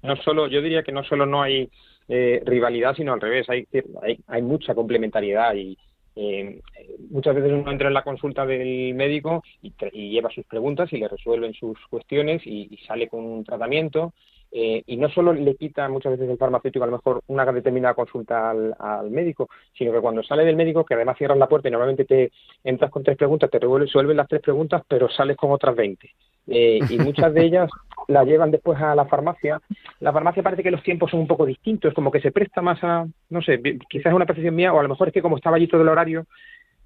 No 0.03 0.15
solo, 0.17 0.47
yo 0.47 0.61
diría 0.61 0.83
que 0.83 0.91
no 0.91 1.03
solo 1.03 1.25
no 1.25 1.41
hay 1.41 1.69
eh, 2.07 2.41
rivalidad, 2.45 2.95
sino 2.95 3.13
al 3.13 3.21
revés, 3.21 3.49
hay, 3.49 3.65
hay, 4.01 4.19
hay 4.27 4.41
mucha 4.41 4.75
complementariedad 4.75 5.55
y 5.55 5.77
eh, 6.15 6.61
muchas 7.09 7.33
veces 7.33 7.51
uno 7.51 7.71
entra 7.71 7.87
en 7.87 7.93
la 7.93 8.03
consulta 8.03 8.45
del 8.45 8.93
médico 8.93 9.43
y, 9.61 9.73
lleva 9.93 10.29
sus 10.29 10.45
preguntas 10.45 10.91
y 10.93 10.97
le 10.97 11.07
resuelven 11.07 11.53
sus 11.53 11.77
cuestiones 11.89 12.45
y, 12.45 12.77
sale 12.87 13.07
con 13.07 13.25
un 13.25 13.43
tratamiento. 13.43 14.13
Eh, 14.55 14.83
y 14.85 14.97
no 14.97 15.09
solo 15.09 15.33
le 15.33 15.55
quita 15.55 15.89
muchas 15.89 16.11
veces 16.11 16.29
el 16.29 16.37
farmacéutico 16.37 16.83
a 16.83 16.87
lo 16.87 16.97
mejor 16.97 17.23
una 17.25 17.43
determinada 17.51 17.95
consulta 17.95 18.51
al, 18.51 19.09
médico, 19.09 19.49
sino 19.75 19.91
que 19.91 19.99
cuando 19.99 20.21
sale 20.21 20.45
del 20.45 20.55
médico, 20.55 20.85
que 20.85 20.93
además 20.93 21.17
cierras 21.17 21.39
la 21.39 21.47
puerta 21.47 21.67
y 21.67 21.71
normalmente 21.71 22.05
te 22.05 22.31
entras 22.63 22.91
con 22.91 23.03
tres 23.03 23.17
preguntas, 23.17 23.49
te 23.49 23.57
resuelven 23.57 24.15
las 24.15 24.27
tres 24.27 24.41
preguntas, 24.41 24.83
pero 24.87 25.09
sales 25.09 25.37
con 25.37 25.51
otras 25.51 25.75
veinte. 25.75 26.11
Eh, 26.45 26.79
y 26.87 26.99
muchas 26.99 27.33
de 27.33 27.45
ellas 27.45 27.67
la 28.07 28.23
llevan 28.25 28.51
después 28.51 28.79
a 28.79 28.93
la 28.93 29.05
farmacia. 29.05 29.59
La 29.99 30.13
farmacia 30.13 30.43
parece 30.43 30.61
que 30.61 30.69
los 30.69 30.83
tiempos 30.83 31.09
son 31.09 31.21
un 31.21 31.27
poco 31.27 31.47
distintos, 31.47 31.91
como 31.95 32.11
que 32.11 32.21
se 32.21 32.31
presta 32.31 32.61
más 32.61 32.77
a, 32.83 33.07
no 33.29 33.41
sé, 33.41 33.59
quizás 33.89 34.07
es 34.07 34.13
una 34.13 34.27
percepción 34.27 34.53
mía, 34.53 34.71
o 34.71 34.79
a 34.79 34.83
lo 34.83 34.89
mejor 34.89 35.07
es 35.07 35.15
que 35.15 35.23
como 35.23 35.37
estaba 35.37 35.55
allí 35.55 35.67
todo 35.67 35.81
el 35.81 35.89
horario, 35.89 36.27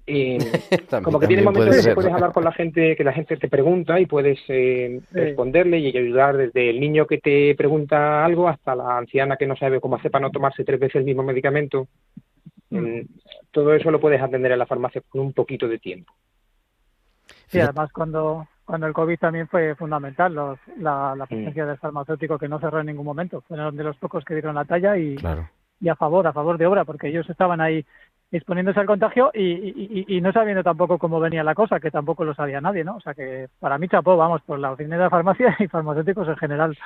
eh, 0.08 0.38
como 1.02 1.20
que 1.20 1.26
tiene 1.26 1.42
momentos 1.42 1.76
en 1.76 1.84
que 1.84 1.94
puedes 1.94 2.12
hablar 2.12 2.32
con 2.32 2.44
la 2.44 2.52
gente, 2.52 2.96
que 2.96 3.04
la 3.04 3.12
gente 3.12 3.36
te 3.36 3.48
pregunta 3.48 4.00
y 4.00 4.06
puedes 4.06 4.38
eh, 4.48 5.00
responderle 5.12 5.78
y 5.78 5.96
ayudar 5.96 6.36
desde 6.36 6.70
el 6.70 6.80
niño 6.80 7.06
que 7.06 7.18
te 7.18 7.54
pregunta 7.54 8.24
algo 8.24 8.48
hasta 8.48 8.74
la 8.74 8.98
anciana 8.98 9.36
que 9.36 9.46
no 9.46 9.56
sabe 9.56 9.80
cómo 9.80 9.96
hacer 9.96 10.10
para 10.10 10.26
no 10.26 10.30
tomarse 10.30 10.64
tres 10.64 10.80
veces 10.80 10.96
el 10.96 11.04
mismo 11.04 11.22
medicamento. 11.22 11.88
Mm. 12.70 13.00
todo 13.50 13.72
eso 13.72 13.90
lo 13.90 13.98
puedes 13.98 14.20
atender 14.20 14.52
en 14.52 14.58
la 14.58 14.66
farmacia 14.66 15.00
con 15.08 15.22
un 15.22 15.32
poquito 15.32 15.66
de 15.66 15.78
tiempo. 15.78 16.12
Sí, 17.46 17.58
además 17.60 17.90
cuando 17.92 18.46
cuando 18.68 18.86
el 18.86 18.92
COVID 18.92 19.18
también 19.18 19.48
fue 19.48 19.74
fundamental, 19.76 20.34
los, 20.34 20.58
la, 20.76 21.14
la, 21.16 21.24
presencia 21.24 21.64
del 21.64 21.78
farmacéutico 21.78 22.38
que 22.38 22.48
no 22.48 22.60
cerró 22.60 22.80
en 22.80 22.86
ningún 22.88 23.06
momento. 23.06 23.40
Fueron 23.48 23.74
de 23.74 23.82
los 23.82 23.96
pocos 23.96 24.22
que 24.26 24.34
dieron 24.34 24.54
la 24.54 24.66
talla 24.66 24.98
y, 24.98 25.16
y 25.80 25.88
a 25.88 25.96
favor, 25.96 26.26
a 26.26 26.34
favor 26.34 26.58
de 26.58 26.66
obra, 26.66 26.84
porque 26.84 27.08
ellos 27.08 27.28
estaban 27.30 27.62
ahí 27.62 27.86
exponiéndose 28.30 28.80
al 28.80 28.86
contagio 28.86 29.30
y, 29.34 30.20
no 30.20 30.32
sabiendo 30.32 30.62
tampoco 30.62 30.98
cómo 30.98 31.20
venía 31.20 31.42
la 31.42 31.54
cosa, 31.54 31.80
que 31.80 31.90
tampoco 31.90 32.24
lo 32.24 32.34
sabía 32.34 32.60
nadie, 32.60 32.84
¿no? 32.84 32.96
O 32.96 33.00
sea 33.00 33.14
que 33.14 33.48
para 33.58 33.78
mí 33.78 33.88
chapó, 33.88 34.16
vamos, 34.16 34.42
por 34.42 34.58
la 34.58 34.72
oficina 34.72 34.98
de 34.98 35.10
farmacia 35.10 35.56
y 35.60 35.68
farmacéuticos 35.68 36.28
en 36.28 36.36
general. 36.36 36.78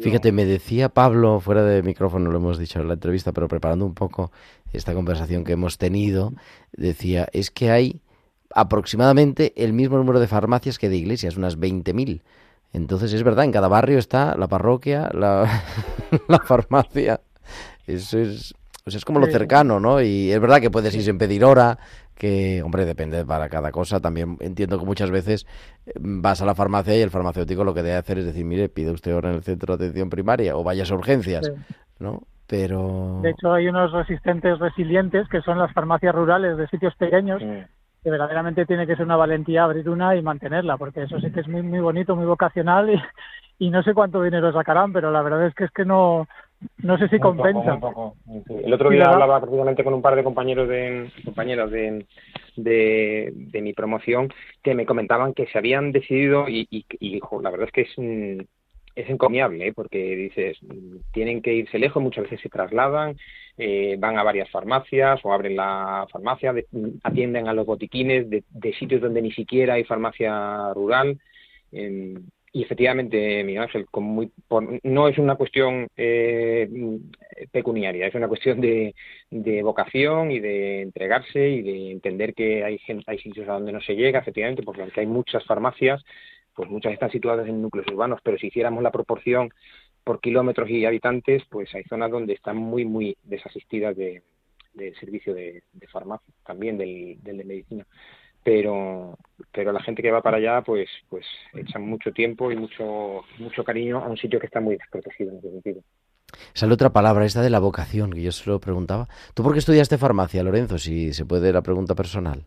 Fíjate, 0.00 0.32
me 0.32 0.46
decía 0.46 0.88
Pablo, 0.88 1.40
fuera 1.40 1.62
de 1.62 1.82
micrófono, 1.82 2.30
lo 2.30 2.38
hemos 2.38 2.58
dicho 2.58 2.80
en 2.80 2.88
la 2.88 2.94
entrevista, 2.94 3.32
pero 3.32 3.48
preparando 3.48 3.84
un 3.84 3.94
poco 3.94 4.30
esta 4.72 4.94
conversación 4.94 5.44
que 5.44 5.52
hemos 5.52 5.76
tenido, 5.76 6.32
decía, 6.72 7.26
es 7.32 7.50
que 7.50 7.70
hay 7.70 8.00
aproximadamente 8.54 9.52
el 9.56 9.74
mismo 9.74 9.98
número 9.98 10.18
de 10.18 10.28
farmacias 10.28 10.78
que 10.78 10.88
de 10.88 10.96
iglesias, 10.96 11.36
unas 11.36 11.58
20.000. 11.58 12.22
Entonces 12.72 13.12
es 13.12 13.22
verdad, 13.22 13.44
en 13.44 13.52
cada 13.52 13.68
barrio 13.68 13.98
está 13.98 14.34
la 14.38 14.48
parroquia, 14.48 15.10
la 15.12 15.46
farmacia. 16.46 17.20
Eso 17.86 18.18
es, 18.18 18.54
sea, 18.90 18.98
es 18.98 19.04
como 19.04 19.20
lo 19.20 19.26
cercano, 19.26 19.80
¿no? 19.80 20.00
Y 20.00 20.30
es 20.30 20.40
verdad 20.40 20.60
que 20.60 20.70
puedes 20.70 20.94
ir 20.94 21.02
sin 21.02 21.18
pedir 21.18 21.44
hora, 21.44 21.78
que, 22.14 22.62
hombre, 22.62 22.84
depende 22.84 23.24
para 23.24 23.48
cada 23.48 23.70
cosa. 23.72 24.00
También 24.00 24.36
entiendo 24.40 24.78
que 24.78 24.84
muchas 24.84 25.10
veces 25.10 25.46
eh, 25.86 25.92
vas 25.98 26.42
a 26.42 26.46
la 26.46 26.54
farmacia 26.54 26.96
y 26.96 27.00
el 27.00 27.10
farmacéutico 27.10 27.64
lo 27.64 27.72
que 27.74 27.82
debe 27.82 27.96
hacer 27.96 28.18
es 28.18 28.26
decir, 28.26 28.44
mire, 28.44 28.68
pide 28.68 28.90
usted 28.90 29.14
hora 29.14 29.30
en 29.30 29.36
el 29.36 29.42
centro 29.42 29.76
de 29.76 29.84
atención 29.86 30.10
primaria 30.10 30.56
o 30.56 30.62
vayas 30.64 30.90
a 30.90 30.94
urgencias, 30.94 31.46
Sí. 31.46 31.74
¿no? 31.98 32.22
Pero... 32.46 33.20
De 33.22 33.30
hecho, 33.30 33.52
hay 33.52 33.68
unos 33.68 33.92
resistentes 33.92 34.58
resilientes 34.58 35.28
que 35.28 35.40
son 35.40 35.58
las 35.58 35.72
farmacias 35.72 36.14
rurales 36.14 36.56
de 36.56 36.66
sitios 36.68 36.94
pequeños, 36.96 37.40
Mm. 37.42 37.60
que 38.02 38.10
verdaderamente 38.10 38.66
tiene 38.66 38.86
que 38.86 38.96
ser 38.96 39.04
una 39.04 39.16
valentía 39.16 39.64
abrir 39.64 39.88
una 39.88 40.16
y 40.16 40.22
mantenerla, 40.22 40.76
porque 40.76 41.02
eso 41.04 41.20
sí 41.20 41.30
que 41.30 41.40
es 41.40 41.48
muy, 41.48 41.62
muy 41.62 41.80
bonito, 41.80 42.16
muy 42.16 42.26
vocacional 42.26 42.90
y, 42.90 43.00
y 43.66 43.70
no 43.70 43.82
sé 43.82 43.94
cuánto 43.94 44.22
dinero 44.22 44.52
sacarán, 44.52 44.92
pero 44.92 45.10
la 45.12 45.22
verdad 45.22 45.46
es 45.46 45.54
que 45.54 45.64
es 45.64 45.70
que 45.70 45.84
no, 45.84 46.26
no 46.82 46.98
sé 46.98 47.08
si 47.08 47.16
Muy 47.18 47.20
poco, 47.20 47.36
compensa. 47.36 47.72
muy 47.72 47.80
poco. 47.80 48.16
El 48.64 48.72
otro 48.72 48.90
día 48.90 49.08
hablaba 49.10 49.40
precisamente 49.40 49.84
con 49.84 49.94
un 49.94 50.02
par 50.02 50.14
de 50.16 50.24
compañeros 50.24 50.68
de 50.68 51.10
compañeras 51.24 51.70
de, 51.70 52.04
de, 52.56 53.32
de 53.34 53.62
mi 53.62 53.72
promoción 53.72 54.32
que 54.62 54.74
me 54.74 54.86
comentaban 54.86 55.34
que 55.34 55.46
se 55.46 55.58
habían 55.58 55.92
decidido 55.92 56.48
y, 56.48 56.66
y, 56.70 56.84
y, 57.00 57.20
jo, 57.20 57.40
la 57.42 57.50
verdad 57.50 57.66
es 57.66 57.72
que 57.72 57.80
es 57.82 57.98
un- 57.98 58.46
es 58.96 59.08
encomiable 59.08 59.68
¿eh? 59.68 59.72
porque 59.72 60.16
dices 60.16 60.58
tienen 61.12 61.40
que 61.42 61.54
irse 61.54 61.78
lejos 61.78 62.02
muchas 62.02 62.24
veces 62.24 62.40
se 62.40 62.48
trasladan 62.48 63.16
eh, 63.56 63.96
van 64.00 64.18
a 64.18 64.24
varias 64.24 64.50
farmacias 64.50 65.20
o 65.24 65.32
abren 65.32 65.54
la 65.54 66.06
farmacia 66.10 66.52
de- 66.52 66.66
atienden 67.04 67.46
a 67.46 67.52
los 67.54 67.66
botiquines 67.66 68.28
de, 68.28 68.42
de 68.50 68.72
sitios 68.74 69.00
donde 69.00 69.22
ni 69.22 69.30
siquiera 69.30 69.74
hay 69.74 69.84
farmacia 69.84 70.72
rural 70.74 71.18
eh, 71.70 72.14
y 72.52 72.62
efectivamente, 72.64 73.40
Ángel, 73.58 73.86
muy, 73.94 74.32
por- 74.48 74.80
no 74.84 75.08
es 75.08 75.18
una 75.18 75.36
cuestión 75.36 75.86
eh, 75.96 76.68
pecuniaria, 77.52 78.06
es 78.08 78.14
una 78.14 78.26
cuestión 78.26 78.60
de, 78.60 78.94
de 79.30 79.62
vocación 79.62 80.32
y 80.32 80.40
de 80.40 80.82
entregarse 80.82 81.48
y 81.48 81.62
de 81.62 81.92
entender 81.92 82.34
que 82.34 82.64
hay, 82.64 82.80
hay 83.06 83.18
sitios 83.18 83.48
a 83.48 83.52
donde 83.52 83.72
no 83.72 83.80
se 83.80 83.94
llega, 83.94 84.18
efectivamente, 84.18 84.64
porque 84.64 84.82
aunque 84.82 85.00
hay 85.00 85.06
muchas 85.06 85.44
farmacias, 85.44 86.02
pues 86.54 86.68
muchas 86.68 86.92
están 86.92 87.12
situadas 87.12 87.48
en 87.48 87.62
núcleos 87.62 87.86
urbanos, 87.88 88.20
pero 88.24 88.36
si 88.36 88.48
hiciéramos 88.48 88.82
la 88.82 88.90
proporción 88.90 89.50
por 90.02 90.20
kilómetros 90.20 90.68
y 90.70 90.84
habitantes, 90.84 91.44
pues 91.50 91.72
hay 91.74 91.84
zonas 91.84 92.10
donde 92.10 92.32
están 92.32 92.56
muy, 92.56 92.84
muy 92.84 93.16
desasistidas 93.22 93.96
de, 93.96 94.22
servicio 94.98 95.34
de, 95.34 95.62
farmacia, 95.92 96.34
también 96.44 96.76
del 96.78 97.18
de 97.22 97.44
medicina 97.44 97.86
pero 98.42 99.18
pero 99.52 99.72
la 99.72 99.82
gente 99.82 100.02
que 100.02 100.10
va 100.10 100.22
para 100.22 100.38
allá 100.38 100.62
pues 100.62 100.88
pues 101.08 101.24
echan 101.54 101.82
mucho 101.82 102.12
tiempo 102.12 102.50
y 102.50 102.56
mucho 102.56 103.22
mucho 103.38 103.64
cariño 103.64 103.98
a 103.98 104.08
un 104.08 104.16
sitio 104.16 104.38
que 104.40 104.46
está 104.46 104.60
muy 104.60 104.76
desprotegido 104.76 105.32
en 105.32 105.38
ese 105.38 105.50
sentido. 105.50 105.82
Sale 106.52 106.74
otra 106.74 106.90
palabra, 106.90 107.24
esta 107.24 107.42
de 107.42 107.50
la 107.50 107.58
vocación, 107.58 108.12
que 108.12 108.22
yo 108.22 108.32
se 108.32 108.48
lo 108.48 108.60
preguntaba. 108.60 109.08
¿Tú 109.34 109.42
por 109.42 109.52
qué 109.52 109.58
estudiaste 109.58 109.98
farmacia, 109.98 110.42
Lorenzo? 110.42 110.78
Si 110.78 111.12
se 111.12 111.26
puede 111.26 111.52
la 111.52 111.62
pregunta 111.62 111.94
personal. 111.94 112.46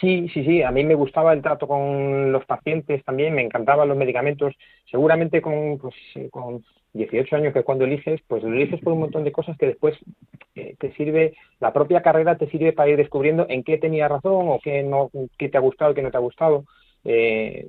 Sí, 0.00 0.28
sí, 0.28 0.44
sí, 0.44 0.62
a 0.62 0.70
mí 0.70 0.84
me 0.84 0.94
gustaba 0.94 1.32
el 1.32 1.42
trato 1.42 1.66
con 1.66 2.30
los 2.30 2.44
pacientes 2.44 3.02
también, 3.04 3.34
me 3.34 3.42
encantaban 3.42 3.88
los 3.88 3.96
medicamentos. 3.96 4.54
Seguramente 4.90 5.40
con, 5.42 5.78
pues, 5.78 5.94
eh, 6.14 6.28
con 6.30 6.64
18 6.92 7.34
años, 7.36 7.52
que 7.52 7.64
cuando 7.64 7.84
eliges, 7.84 8.20
pues 8.28 8.42
lo 8.42 8.52
eliges 8.52 8.80
por 8.80 8.92
un 8.92 9.00
montón 9.00 9.24
de 9.24 9.32
cosas 9.32 9.56
que 9.58 9.66
después 9.66 9.96
eh, 10.54 10.76
te 10.78 10.92
sirve, 10.94 11.34
la 11.58 11.72
propia 11.72 12.02
carrera 12.02 12.36
te 12.38 12.48
sirve 12.50 12.72
para 12.72 12.90
ir 12.90 12.96
descubriendo 12.96 13.46
en 13.48 13.64
qué 13.64 13.78
tenías 13.78 14.10
razón 14.10 14.48
o 14.50 14.60
qué, 14.62 14.82
no, 14.82 15.10
qué 15.38 15.48
te 15.48 15.56
ha 15.58 15.60
gustado 15.60 15.94
qué 15.94 16.02
no 16.02 16.10
te 16.10 16.16
ha 16.16 16.20
gustado. 16.20 16.64
Eh, 17.04 17.66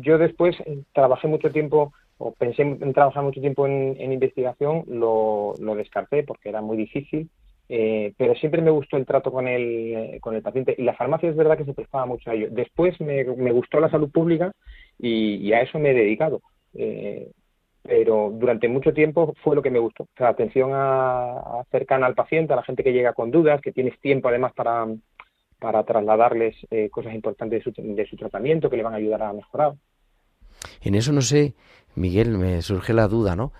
yo 0.00 0.18
después 0.18 0.56
eh, 0.66 0.82
trabajé 0.92 1.28
mucho 1.28 1.52
tiempo 1.52 1.92
o 2.18 2.32
pensé 2.34 2.62
en 2.62 2.92
trabajar 2.92 3.22
mucho 3.22 3.40
tiempo 3.40 3.66
en, 3.66 3.96
en 4.00 4.12
investigación, 4.12 4.84
lo, 4.88 5.54
lo 5.60 5.74
descarté 5.76 6.22
porque 6.24 6.48
era 6.48 6.60
muy 6.60 6.76
difícil. 6.76 7.30
Eh, 7.74 8.12
pero 8.18 8.34
siempre 8.34 8.60
me 8.60 8.70
gustó 8.70 8.98
el 8.98 9.06
trato 9.06 9.32
con 9.32 9.48
el, 9.48 9.94
eh, 9.96 10.18
con 10.20 10.34
el 10.34 10.42
paciente 10.42 10.74
y 10.76 10.82
la 10.82 10.92
farmacia 10.92 11.30
es 11.30 11.36
verdad 11.36 11.56
que 11.56 11.64
se 11.64 11.72
prestaba 11.72 12.04
mucho 12.04 12.30
a 12.30 12.34
ello. 12.34 12.48
Después 12.50 13.00
me, 13.00 13.24
me 13.24 13.50
gustó 13.50 13.80
la 13.80 13.88
salud 13.88 14.10
pública 14.10 14.52
y, 14.98 15.50
a 15.54 15.62
eso 15.62 15.78
me 15.78 15.92
he 15.92 15.94
dedicado. 15.94 16.42
Eh, 16.74 17.30
pero 17.82 18.30
durante 18.30 18.68
mucho 18.68 18.92
tiempo 18.92 19.34
fue 19.42 19.56
lo 19.56 19.62
que 19.62 19.70
me 19.70 19.78
gustó. 19.78 20.06
O 20.20 20.24
atención 20.26 20.72
a, 20.74 21.62
cercana 21.70 22.04
al 22.04 22.14
paciente, 22.14 22.52
a 22.52 22.56
la 22.56 22.62
gente 22.62 22.84
que 22.84 22.92
llega 22.92 23.14
con 23.14 23.30
dudas, 23.30 23.62
que 23.62 23.72
tienes 23.72 23.98
tiempo 24.00 24.28
además 24.28 24.52
para, 24.52 24.86
para 25.58 25.82
trasladarles 25.82 26.54
cosas 26.90 27.14
importantes 27.14 27.64
de 27.64 27.72
su, 27.72 27.94
de 27.94 28.06
su 28.06 28.16
tratamiento 28.16 28.68
que 28.68 28.76
le 28.76 28.82
van 28.82 28.92
a 28.92 28.98
ayudar 28.98 29.22
a 29.22 29.32
mejorar. 29.32 29.72
En 30.82 30.94
eso 30.94 31.10
no 31.10 31.22
sé, 31.22 31.54
Miguel, 31.94 32.36
me 32.36 32.60
surge 32.60 32.92
la 32.92 33.08
duda, 33.08 33.34
¿no? 33.34 33.50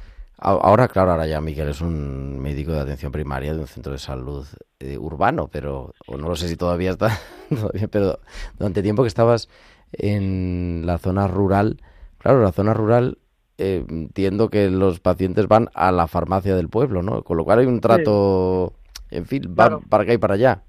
Ahora, 0.44 0.88
claro, 0.88 1.12
ahora 1.12 1.26
ya 1.28 1.40
Miguel 1.40 1.68
es 1.68 1.80
un 1.80 2.40
médico 2.40 2.72
de 2.72 2.80
atención 2.80 3.12
primaria 3.12 3.54
de 3.54 3.60
un 3.60 3.68
centro 3.68 3.92
de 3.92 3.98
salud 3.98 4.44
eh, 4.80 4.98
urbano, 4.98 5.46
pero, 5.46 5.94
o 6.08 6.16
no 6.16 6.28
lo 6.28 6.34
sé 6.34 6.48
si 6.48 6.56
todavía 6.56 6.90
está, 6.90 7.10
todavía, 7.48 7.86
pero 7.86 8.18
durante 8.58 8.82
tiempo 8.82 9.02
que 9.02 9.08
estabas 9.08 9.48
en 9.92 10.82
la 10.84 10.98
zona 10.98 11.28
rural, 11.28 11.80
claro, 12.18 12.42
la 12.42 12.50
zona 12.50 12.74
rural 12.74 13.18
eh, 13.58 13.84
entiendo 13.88 14.48
que 14.48 14.68
los 14.68 14.98
pacientes 14.98 15.46
van 15.46 15.68
a 15.74 15.92
la 15.92 16.08
farmacia 16.08 16.56
del 16.56 16.68
pueblo, 16.68 17.02
¿no? 17.04 17.22
Con 17.22 17.36
lo 17.36 17.44
cual 17.44 17.60
hay 17.60 17.66
un 17.66 17.80
trato, 17.80 18.72
en 19.12 19.26
fin, 19.26 19.42
va 19.50 19.66
Claro. 19.68 19.82
para 19.88 20.02
acá 20.02 20.12
y 20.12 20.18
para 20.18 20.34
allá. 20.34 20.62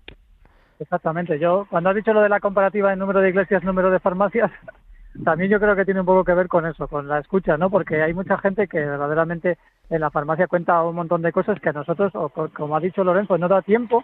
Exactamente. 0.80 1.40
Yo, 1.40 1.66
cuando 1.70 1.90
has 1.90 1.96
dicho 1.96 2.14
lo 2.14 2.22
de 2.22 2.30
la 2.30 2.40
comparativa 2.40 2.92
de 2.92 2.96
número 2.98 3.22
de 3.22 3.30
iglesias, 3.30 3.64
número 3.64 3.90
de 3.90 4.00
farmacias, 4.00 4.52
también 5.24 5.52
yo 5.52 5.60
creo 5.60 5.76
que 5.76 5.86
tiene 5.86 6.00
un 6.00 6.06
poco 6.06 6.24
que 6.24 6.34
ver 6.34 6.48
con 6.48 6.66
eso, 6.66 6.88
con 6.88 7.08
la 7.08 7.20
escucha, 7.20 7.58
¿no? 7.58 7.70
Porque 7.70 8.02
hay 8.02 8.14
mucha 8.14 8.38
gente 8.38 8.68
que 8.68 8.80
verdaderamente 8.80 9.58
en 9.90 10.02
la 10.02 10.12
farmacia 10.12 10.48
cuenta 10.48 10.82
un 10.84 10.96
montón 10.96 11.22
de 11.22 11.32
cosas 11.32 11.60
que 11.60 11.70
a 11.70 11.74
nosotros, 11.74 12.12
o 12.16 12.30
co- 12.30 12.50
como 12.54 12.76
ha 12.76 12.80
dicho 12.80 13.04
Lorenzo, 13.04 13.38
no 13.38 13.48
da 13.48 13.62
tiempo 13.62 14.04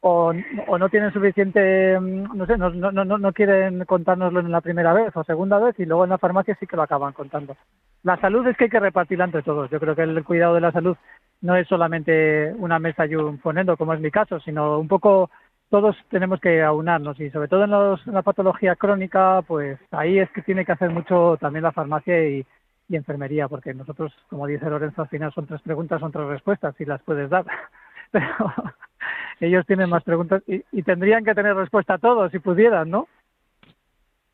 o, 0.00 0.32
o 0.66 0.78
no 0.78 0.88
tienen 0.88 1.12
suficiente, 1.12 1.98
mm, 2.00 2.36
no 2.36 2.46
sé, 2.46 2.56
no, 2.58 2.70
no, 2.70 2.90
no, 2.92 3.18
no 3.18 3.32
quieren 3.32 3.84
contárnoslo 3.84 4.40
en 4.40 4.50
la 4.50 4.60
primera 4.60 4.92
vez 4.92 5.14
o 5.16 5.24
segunda 5.24 5.58
vez 5.58 5.78
y 5.78 5.84
luego 5.86 6.04
en 6.04 6.10
la 6.10 6.18
farmacia 6.18 6.56
sí 6.58 6.66
que 6.66 6.76
lo 6.76 6.82
acaban 6.82 7.12
contando. 7.12 7.56
La 8.02 8.16
salud 8.18 8.46
es 8.46 8.56
que 8.56 8.64
hay 8.64 8.70
que 8.70 8.80
repartirla 8.80 9.24
entre 9.26 9.42
todos. 9.42 9.70
Yo 9.70 9.78
creo 9.78 9.94
que 9.94 10.02
el 10.02 10.24
cuidado 10.24 10.54
de 10.54 10.60
la 10.62 10.72
salud 10.72 10.96
no 11.42 11.54
es 11.56 11.66
solamente 11.68 12.52
una 12.58 12.78
mesa 12.78 13.06
y 13.06 13.14
un 13.14 13.38
fonendo, 13.38 13.76
como 13.76 13.92
es 13.94 14.00
mi 14.00 14.10
caso, 14.10 14.40
sino 14.40 14.78
un 14.78 14.88
poco 14.88 15.30
todos 15.70 15.96
tenemos 16.10 16.40
que 16.40 16.62
aunarnos 16.62 17.18
y 17.20 17.30
sobre 17.30 17.48
todo 17.48 17.64
en, 17.64 18.12
la 18.12 18.22
patología 18.22 18.76
crónica, 18.76 19.42
pues 19.46 19.78
ahí 19.92 20.18
es 20.18 20.30
que 20.32 20.42
tiene 20.42 20.64
que 20.64 20.72
hacer 20.72 20.90
mucho 20.90 21.38
también 21.40 21.62
la 21.62 21.72
farmacia 21.72 22.28
y, 22.28 22.44
y 22.88 22.96
enfermería, 22.96 23.48
porque 23.48 23.72
nosotros, 23.72 24.12
como 24.28 24.46
dice 24.46 24.68
Lorenzo, 24.68 25.02
al 25.02 25.08
final 25.08 25.32
son 25.32 25.46
tres 25.46 25.62
preguntas, 25.62 26.00
son 26.00 26.10
tres 26.12 26.26
respuestas, 26.26 26.74
si 26.76 26.84
las 26.84 27.00
puedes 27.02 27.30
dar. 27.30 27.46
Pero 28.10 28.26
ellos 29.40 29.64
tienen 29.64 29.88
más 29.88 30.02
preguntas 30.02 30.42
y, 30.48 30.64
y 30.72 30.82
tendrían 30.82 31.24
que 31.24 31.34
tener 31.34 31.54
respuesta 31.54 31.94
a 31.94 31.98
todos 31.98 32.32
si 32.32 32.40
pudieran, 32.40 32.90
¿no? 32.90 33.06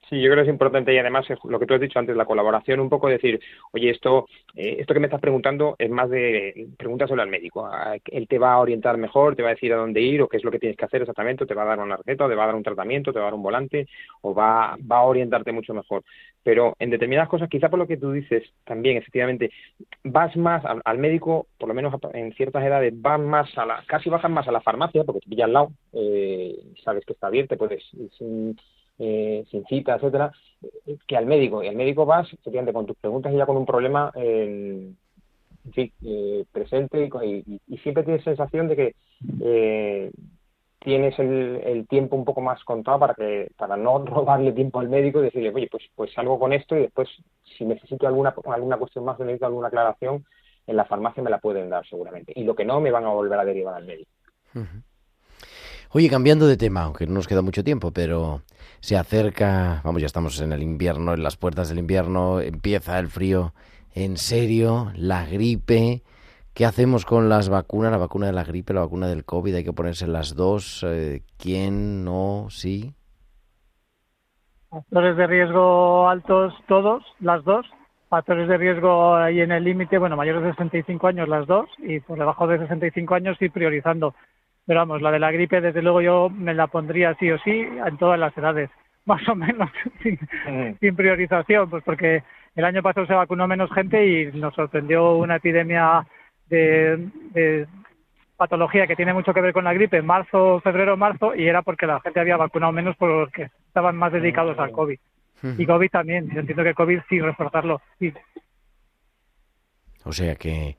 Sí, 0.09 0.21
yo 0.23 0.31
creo 0.31 0.45
que 0.45 0.51
es 0.51 0.53
importante 0.53 0.95
y 0.95 0.99
además 0.99 1.27
lo 1.43 1.59
que 1.59 1.67
tú 1.67 1.75
has 1.75 1.81
dicho 1.81 1.99
antes, 1.99 2.15
la 2.17 2.25
colaboración, 2.25 2.79
un 2.79 2.89
poco 2.89 3.09
decir, 3.09 3.41
oye, 3.73 3.91
esto, 3.91 4.29
eh, 4.55 4.77
esto 4.79 4.95
que 4.95 5.01
me 5.01 5.07
estás 5.07 5.21
preguntando 5.21 5.75
es 5.79 5.91
más 5.91 6.09
de 6.09 6.69
pregúntaselo 6.79 7.21
al 7.23 7.29
médico. 7.29 7.69
Él 8.05 8.29
te 8.29 8.39
va 8.39 8.53
a 8.53 8.61
orientar 8.61 8.99
mejor, 8.99 9.35
te 9.35 9.43
va 9.43 9.49
a 9.49 9.55
decir 9.55 9.73
a 9.73 9.77
dónde 9.77 10.01
ir 10.01 10.23
o 10.23 10.29
qué 10.29 10.37
es 10.37 10.45
lo 10.45 10.53
que 10.53 10.61
tienes 10.61 10.77
que 10.77 10.85
hacer 10.85 11.03
exactamente, 11.03 11.43
o 11.43 11.47
te 11.49 11.55
va 11.55 11.65
a 11.65 11.67
dar 11.67 11.81
una 11.81 11.97
receta, 11.97 12.25
o 12.25 12.29
te 12.29 12.37
va 12.37 12.45
a 12.45 12.47
dar 12.47 12.55
un 12.55 12.63
tratamiento, 12.63 13.13
te 13.13 13.19
va 13.19 13.25
a 13.25 13.29
dar 13.29 13.35
un 13.35 13.43
volante, 13.43 13.89
o 14.21 14.33
va, 14.33 14.77
va 14.81 14.99
a 14.99 15.03
orientarte 15.03 15.51
mucho 15.51 15.75
mejor. 15.75 16.05
Pero 16.45 16.77
en 16.79 16.91
determinadas 16.91 17.29
cosas, 17.29 17.49
quizá 17.49 17.69
por 17.69 17.81
lo 17.81 17.89
que 17.89 17.97
tú 17.97 18.13
dices 18.13 18.45
también, 18.65 18.99
efectivamente, 18.99 19.51
vas 20.05 20.37
más 20.37 20.65
al, 20.65 20.83
al 20.85 20.99
médico, 20.99 21.49
por 21.59 21.69
lo 21.69 21.75
menos 21.75 21.93
en 22.13 22.33
ciertas 22.35 22.65
edades, 22.65 22.95
vas 22.97 23.19
más 23.19 23.59
a 23.59 23.67
la, 23.67 23.83
casi 23.89 24.09
bajas 24.09 24.31
más 24.31 24.47
a 24.47 24.53
la 24.53 24.61
farmacia, 24.61 25.03
porque 25.03 25.21
te 25.21 25.31
pilla 25.31 25.47
al 25.47 25.53
lado, 25.53 25.71
eh, 25.95 26.55
sabes 26.85 27.05
que 27.05 27.13
está 27.13 27.27
abierta, 27.27 27.57
puedes 27.57 27.83
eh, 28.99 29.45
sin 29.51 29.65
cita, 29.67 29.97
etcétera, 29.97 30.33
que 31.07 31.17
al 31.17 31.27
médico. 31.27 31.63
Y 31.63 31.69
al 31.69 31.77
médico 31.77 32.07
vas, 32.07 32.27
efectivamente, 32.33 32.73
con 32.73 32.87
tus 32.87 32.97
preguntas 32.97 33.33
y 33.33 33.37
ya 33.37 33.47
con 33.47 33.57
un 33.57 33.67
problema, 33.67 34.11
en 35.67 35.73
fin, 35.73 35.93
eh, 36.05 36.45
presente 36.53 37.11
y, 37.25 37.27
y- 37.47 37.61
y- 37.67 37.79
siempre 37.79 38.05
tienes 38.05 38.23
sensación 38.25 38.69
de 38.69 38.77
que 38.77 38.95
eh, 39.43 40.11
tienes 40.79 41.19
el, 41.19 41.87
tiempo 41.89 42.15
un 42.15 42.25
poco 42.25 42.41
más 42.41 42.63
contado 42.65 43.01
para 43.01 43.15
que 43.15 43.49
para 43.57 43.77
no 43.77 43.99
robarle 44.07 44.53
tiempo 44.53 44.79
al 44.79 44.89
médico 44.89 45.21
y 45.21 45.25
decirle, 45.25 45.51
oye, 45.53 45.69
pues 45.71 45.83
pues 45.95 46.13
salgo 46.13 46.39
con 46.39 46.53
esto 46.53 46.77
y 46.77 46.83
después 46.83 47.09
si 47.59 47.65
necesito 47.65 48.07
alguna 48.07 48.35
alguna 48.47 48.77
cuestión 48.79 49.05
más 49.05 49.19
necesito 49.19 49.47
alguna 49.47 49.69
aclaración, 49.69 50.25
en 50.67 50.77
la 50.77 50.85
farmacia 50.85 51.23
me 51.23 51.31
la 51.31 51.39
pueden 51.39 51.69
dar 51.71 51.85
seguramente. 51.87 52.33
Y 52.37 52.45
lo 52.45 52.55
que 52.55 52.65
no, 52.65 52.81
me 52.81 52.91
van 52.93 53.05
a 53.05 53.11
volver 53.11 53.39
a 53.39 53.45
derivar 53.45 53.75
al 53.75 53.87
médico. 53.87 54.11
Oye, 55.97 56.11
cambiando 56.11 56.47
de 56.47 56.59
tema, 56.59 56.83
aunque 56.83 57.07
no 57.07 57.15
nos 57.15 57.27
queda 57.27 57.41
mucho 57.41 57.65
tiempo, 57.65 57.91
pero 57.91 58.43
se 58.81 58.99
acerca, 58.99 59.81
vamos, 59.83 60.03
ya 60.03 60.07
estamos 60.07 60.39
en 60.43 60.53
el 60.53 60.63
invierno, 60.63 61.15
en 61.15 61.23
las 61.23 61.39
puertas 61.39 61.71
del 61.71 61.79
invierno, 61.79 62.39
empieza 62.39 62.99
el 62.99 63.09
frío 63.09 63.55
en 63.95 64.19
serio 64.19 64.93
la 64.95 65.25
gripe. 65.25 66.03
¿Qué 66.53 66.67
hacemos 66.67 67.07
con 67.07 67.31
las 67.31 67.49
vacunas? 67.49 67.93
La 67.93 67.97
vacuna 67.97 68.27
de 68.27 68.35
la 68.35 68.45
gripe, 68.45 68.75
la 68.75 68.83
vacuna 68.83 69.07
del 69.07 69.25
COVID, 69.25 69.55
hay 69.55 69.65
que 69.65 69.73
ponerse 69.73 70.07
las 70.07 70.35
dos. 70.35 70.85
Eh, 70.87 71.23
¿Quién 71.39 72.05
no? 72.05 72.49
¿Sí? 72.51 72.93
Factores 74.69 75.17
de 75.17 75.27
riesgo 75.27 76.11
altos 76.11 76.53
todos, 76.69 77.05
las 77.21 77.43
dos. 77.43 77.65
Factores 78.11 78.49
de 78.49 78.59
riesgo 78.59 79.17
ahí 79.17 79.41
en 79.41 79.51
el 79.51 79.65
límite, 79.65 79.97
bueno, 79.97 80.15
mayores 80.15 80.43
de 80.43 80.51
65 80.51 81.07
años 81.07 81.27
las 81.27 81.47
dos 81.47 81.71
y 81.79 82.01
por 82.01 82.19
debajo 82.19 82.47
de 82.47 82.59
65 82.59 83.15
años 83.15 83.39
sí 83.41 83.49
priorizando. 83.49 84.15
Pero 84.67 84.81
vamos, 84.81 85.01
la 85.01 85.13
de 85.13 85.19
la 85.21 85.31
gripe 85.31 85.61
desde 85.61 85.83
luego 85.83 86.01
yo 86.01 86.29
me 86.29 86.55
la 86.55 86.67
pondría 86.67 87.15
sí 87.15 87.31
o 87.31 87.39
sí 87.39 87.51
en 87.51 87.97
todas 87.99 88.19
las 88.19 88.37
edades, 88.37 88.71
más 89.05 89.27
o 89.29 89.35
menos 89.35 89.71
sin, 90.03 90.19
sin 90.81 90.97
priorización, 90.97 91.71
pues 91.71 91.85
porque 91.85 92.23
el 92.57 92.65
año 92.65 92.83
pasado 92.83 93.07
se 93.07 93.15
vacunó 93.15 93.47
menos 93.47 93.71
gente 93.73 94.05
y 94.07 94.33
nos 94.33 94.55
sorprendió 94.55 95.17
una 95.17 95.37
epidemia 95.37 96.07
de, 96.49 97.09
de 97.33 97.67
patología 98.37 98.87
que 98.87 98.97
tiene 98.97 99.15
mucho 99.15 99.33
que 99.33 99.41
ver 99.41 99.53
con 99.53 99.65
la 99.65 99.75
gripe 99.75 99.99
en 99.99 100.07
marzo, 100.07 100.61
febrero, 100.61 100.97
marzo, 100.97 101.35
y 101.35 101.47
era 101.47 101.63
porque 101.63 101.87
la 101.87 102.01
gente 102.01 102.21
había 102.21 102.37
vacunado 102.37 102.73
menos 102.73 102.97
porque 102.97 103.51
estaban 103.69 103.97
más 103.97 104.13
dedicados 104.13 104.59
al 104.59 104.73
COVID. 104.73 104.99
Y 105.59 105.67
COVID 105.67 105.91
también, 105.91 106.29
yo 106.31 106.41
entiendo 106.41 106.65
que 106.65 106.75
COVID 106.75 107.01
sí, 107.09 107.21
reforzarlo, 107.21 107.81
sí. 107.99 108.13
O 110.05 110.13
sea 110.13 110.35
que, 110.35 110.77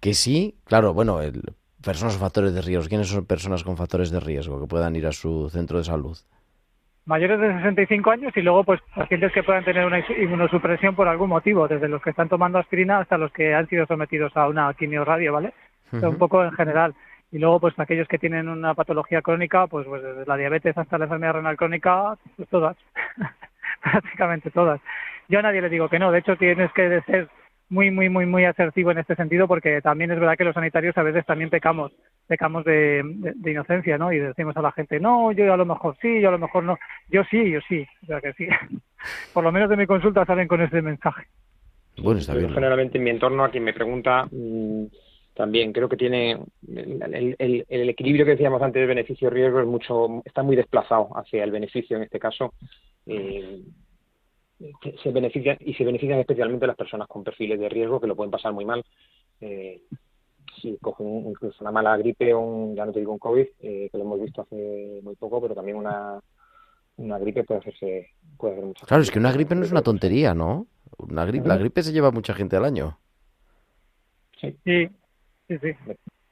que 0.00 0.14
sí, 0.14 0.56
claro, 0.64 0.94
bueno, 0.94 1.20
el, 1.20 1.42
personas 1.82 2.14
con 2.16 2.26
factores 2.26 2.54
de 2.54 2.62
riesgo. 2.62 2.88
¿Quiénes 2.88 3.08
son 3.08 3.26
personas 3.26 3.64
con 3.64 3.76
factores 3.76 4.10
de 4.10 4.20
riesgo 4.20 4.60
que 4.60 4.66
puedan 4.66 4.94
ir 4.96 5.06
a 5.06 5.12
su 5.12 5.48
centro 5.50 5.78
de 5.78 5.84
salud? 5.84 6.16
Mayores 7.06 7.40
de 7.40 7.52
65 7.54 8.10
años 8.10 8.32
y 8.36 8.42
luego 8.42 8.62
pues 8.64 8.80
pacientes 8.94 9.32
que 9.32 9.42
puedan 9.42 9.64
tener 9.64 9.84
una 9.86 9.98
inmunosupresión 9.98 10.94
por 10.94 11.08
algún 11.08 11.30
motivo, 11.30 11.66
desde 11.66 11.88
los 11.88 12.02
que 12.02 12.10
están 12.10 12.28
tomando 12.28 12.58
aspirina 12.58 12.98
hasta 12.98 13.18
los 13.18 13.32
que 13.32 13.54
han 13.54 13.66
sido 13.68 13.86
sometidos 13.86 14.36
a 14.36 14.46
una 14.48 14.72
quimioradio, 14.74 15.32
¿vale? 15.32 15.52
Un 15.92 16.18
poco 16.18 16.44
en 16.44 16.52
general. 16.52 16.94
Y 17.32 17.38
luego 17.38 17.60
pues 17.60 17.78
aquellos 17.78 18.06
que 18.06 18.18
tienen 18.18 18.48
una 18.48 18.74
patología 18.74 19.22
crónica, 19.22 19.66
pues, 19.66 19.86
pues 19.86 20.02
desde 20.02 20.26
la 20.26 20.36
diabetes 20.36 20.76
hasta 20.76 20.98
la 20.98 21.04
enfermedad 21.04 21.34
renal 21.34 21.56
crónica, 21.56 22.16
pues 22.36 22.48
todas, 22.48 22.76
prácticamente 23.82 24.50
todas. 24.50 24.80
Yo 25.28 25.38
a 25.38 25.42
nadie 25.42 25.62
le 25.62 25.68
digo 25.68 25.88
que 25.88 25.98
no, 25.98 26.12
de 26.12 26.18
hecho 26.18 26.36
tienes 26.36 26.72
que 26.72 27.00
ser 27.02 27.28
muy, 27.70 27.90
muy, 27.90 28.08
muy, 28.08 28.26
muy 28.26 28.44
asertivo 28.44 28.90
en 28.90 28.98
este 28.98 29.14
sentido 29.16 29.48
porque 29.48 29.80
también 29.80 30.10
es 30.10 30.18
verdad 30.20 30.36
que 30.36 30.44
los 30.44 30.54
sanitarios 30.54 30.96
a 30.98 31.02
veces 31.02 31.24
también 31.24 31.50
pecamos, 31.50 31.92
pecamos 32.26 32.64
de, 32.64 33.02
de, 33.04 33.32
de 33.36 33.50
inocencia, 33.52 33.96
¿no? 33.96 34.12
Y 34.12 34.18
decimos 34.18 34.56
a 34.56 34.62
la 34.62 34.72
gente, 34.72 35.00
no, 35.00 35.32
yo 35.32 35.52
a 35.52 35.56
lo 35.56 35.64
mejor 35.64 35.96
sí, 36.02 36.20
yo 36.20 36.28
a 36.28 36.32
lo 36.32 36.38
mejor 36.38 36.64
no. 36.64 36.78
Yo 37.08 37.22
sí, 37.30 37.50
yo 37.50 37.60
sí, 37.68 37.86
o 38.02 38.06
sea 38.06 38.20
que 38.20 38.32
sí. 38.34 38.46
Por 39.32 39.44
lo 39.44 39.52
menos 39.52 39.70
de 39.70 39.76
mi 39.76 39.86
consulta 39.86 40.26
salen 40.26 40.48
con 40.48 40.60
ese 40.60 40.82
mensaje. 40.82 41.26
Bueno, 42.02 42.20
está 42.20 42.34
Yo 42.34 42.40
bien. 42.40 42.52
generalmente 42.54 42.98
en 42.98 43.04
mi 43.04 43.10
entorno 43.10 43.44
a 43.44 43.50
quien 43.50 43.64
me 43.64 43.72
pregunta 43.72 44.26
mm, 44.30 44.84
también 45.34 45.72
creo 45.72 45.88
que 45.88 45.96
tiene 45.96 46.38
el, 46.68 47.36
el- 47.38 47.66
el 47.68 47.88
equilibrio 47.88 48.24
que 48.24 48.32
decíamos 48.32 48.60
antes 48.62 48.80
de 48.80 48.86
beneficio-riesgo 48.86 49.60
es 49.60 49.66
mucho 49.66 50.22
está 50.24 50.42
muy 50.42 50.56
desplazado 50.56 51.08
hacia 51.16 51.44
el 51.44 51.50
beneficio 51.50 51.96
en 51.96 52.02
este 52.04 52.18
caso 52.18 52.52
eh, 53.06 53.60
se 55.02 55.10
benefician 55.10 55.56
y 55.60 55.74
se 55.74 55.84
benefician 55.84 56.18
especialmente 56.20 56.66
las 56.66 56.76
personas 56.76 57.08
con 57.08 57.24
perfiles 57.24 57.58
de 57.58 57.68
riesgo 57.68 58.00
que 58.00 58.06
lo 58.06 58.14
pueden 58.16 58.30
pasar 58.30 58.52
muy 58.52 58.64
mal 58.64 58.84
eh, 59.40 59.80
si 60.60 60.76
cogen 60.80 61.06
un- 61.06 61.26
incluso 61.30 61.56
una 61.62 61.70
mala 61.72 61.96
gripe 61.96 62.34
o 62.34 62.40
un, 62.40 62.74
ya 62.76 62.84
no 62.84 62.92
te 62.92 62.98
digo 63.00 63.12
un 63.12 63.18
covid 63.18 63.46
eh, 63.60 63.88
que 63.90 63.98
lo 63.98 64.04
hemos 64.04 64.20
visto 64.20 64.42
hace 64.42 65.00
muy 65.02 65.16
poco 65.16 65.40
pero 65.40 65.54
también 65.54 65.76
una 65.76 66.20
una 66.96 67.18
gripe 67.18 67.44
puede 67.44 67.60
hacerse 67.60 68.10
puede 68.36 68.54
hacer 68.54 68.64
muchas 68.66 68.86
Claro, 68.88 69.02
es 69.02 69.10
que 69.10 69.18
una 69.18 69.32
gripe 69.32 69.54
no 69.54 69.62
es 69.64 69.72
una 69.72 69.82
tontería, 69.82 70.34
¿no? 70.34 70.66
Una 70.98 71.24
gripe, 71.24 71.48
la 71.48 71.56
gripe 71.56 71.82
se 71.82 71.92
lleva 71.92 72.10
mucha 72.10 72.34
gente 72.34 72.56
al 72.56 72.64
año. 72.66 72.98
Sí, 74.38 74.58
sí, 74.64 74.88
sí. 75.48 75.72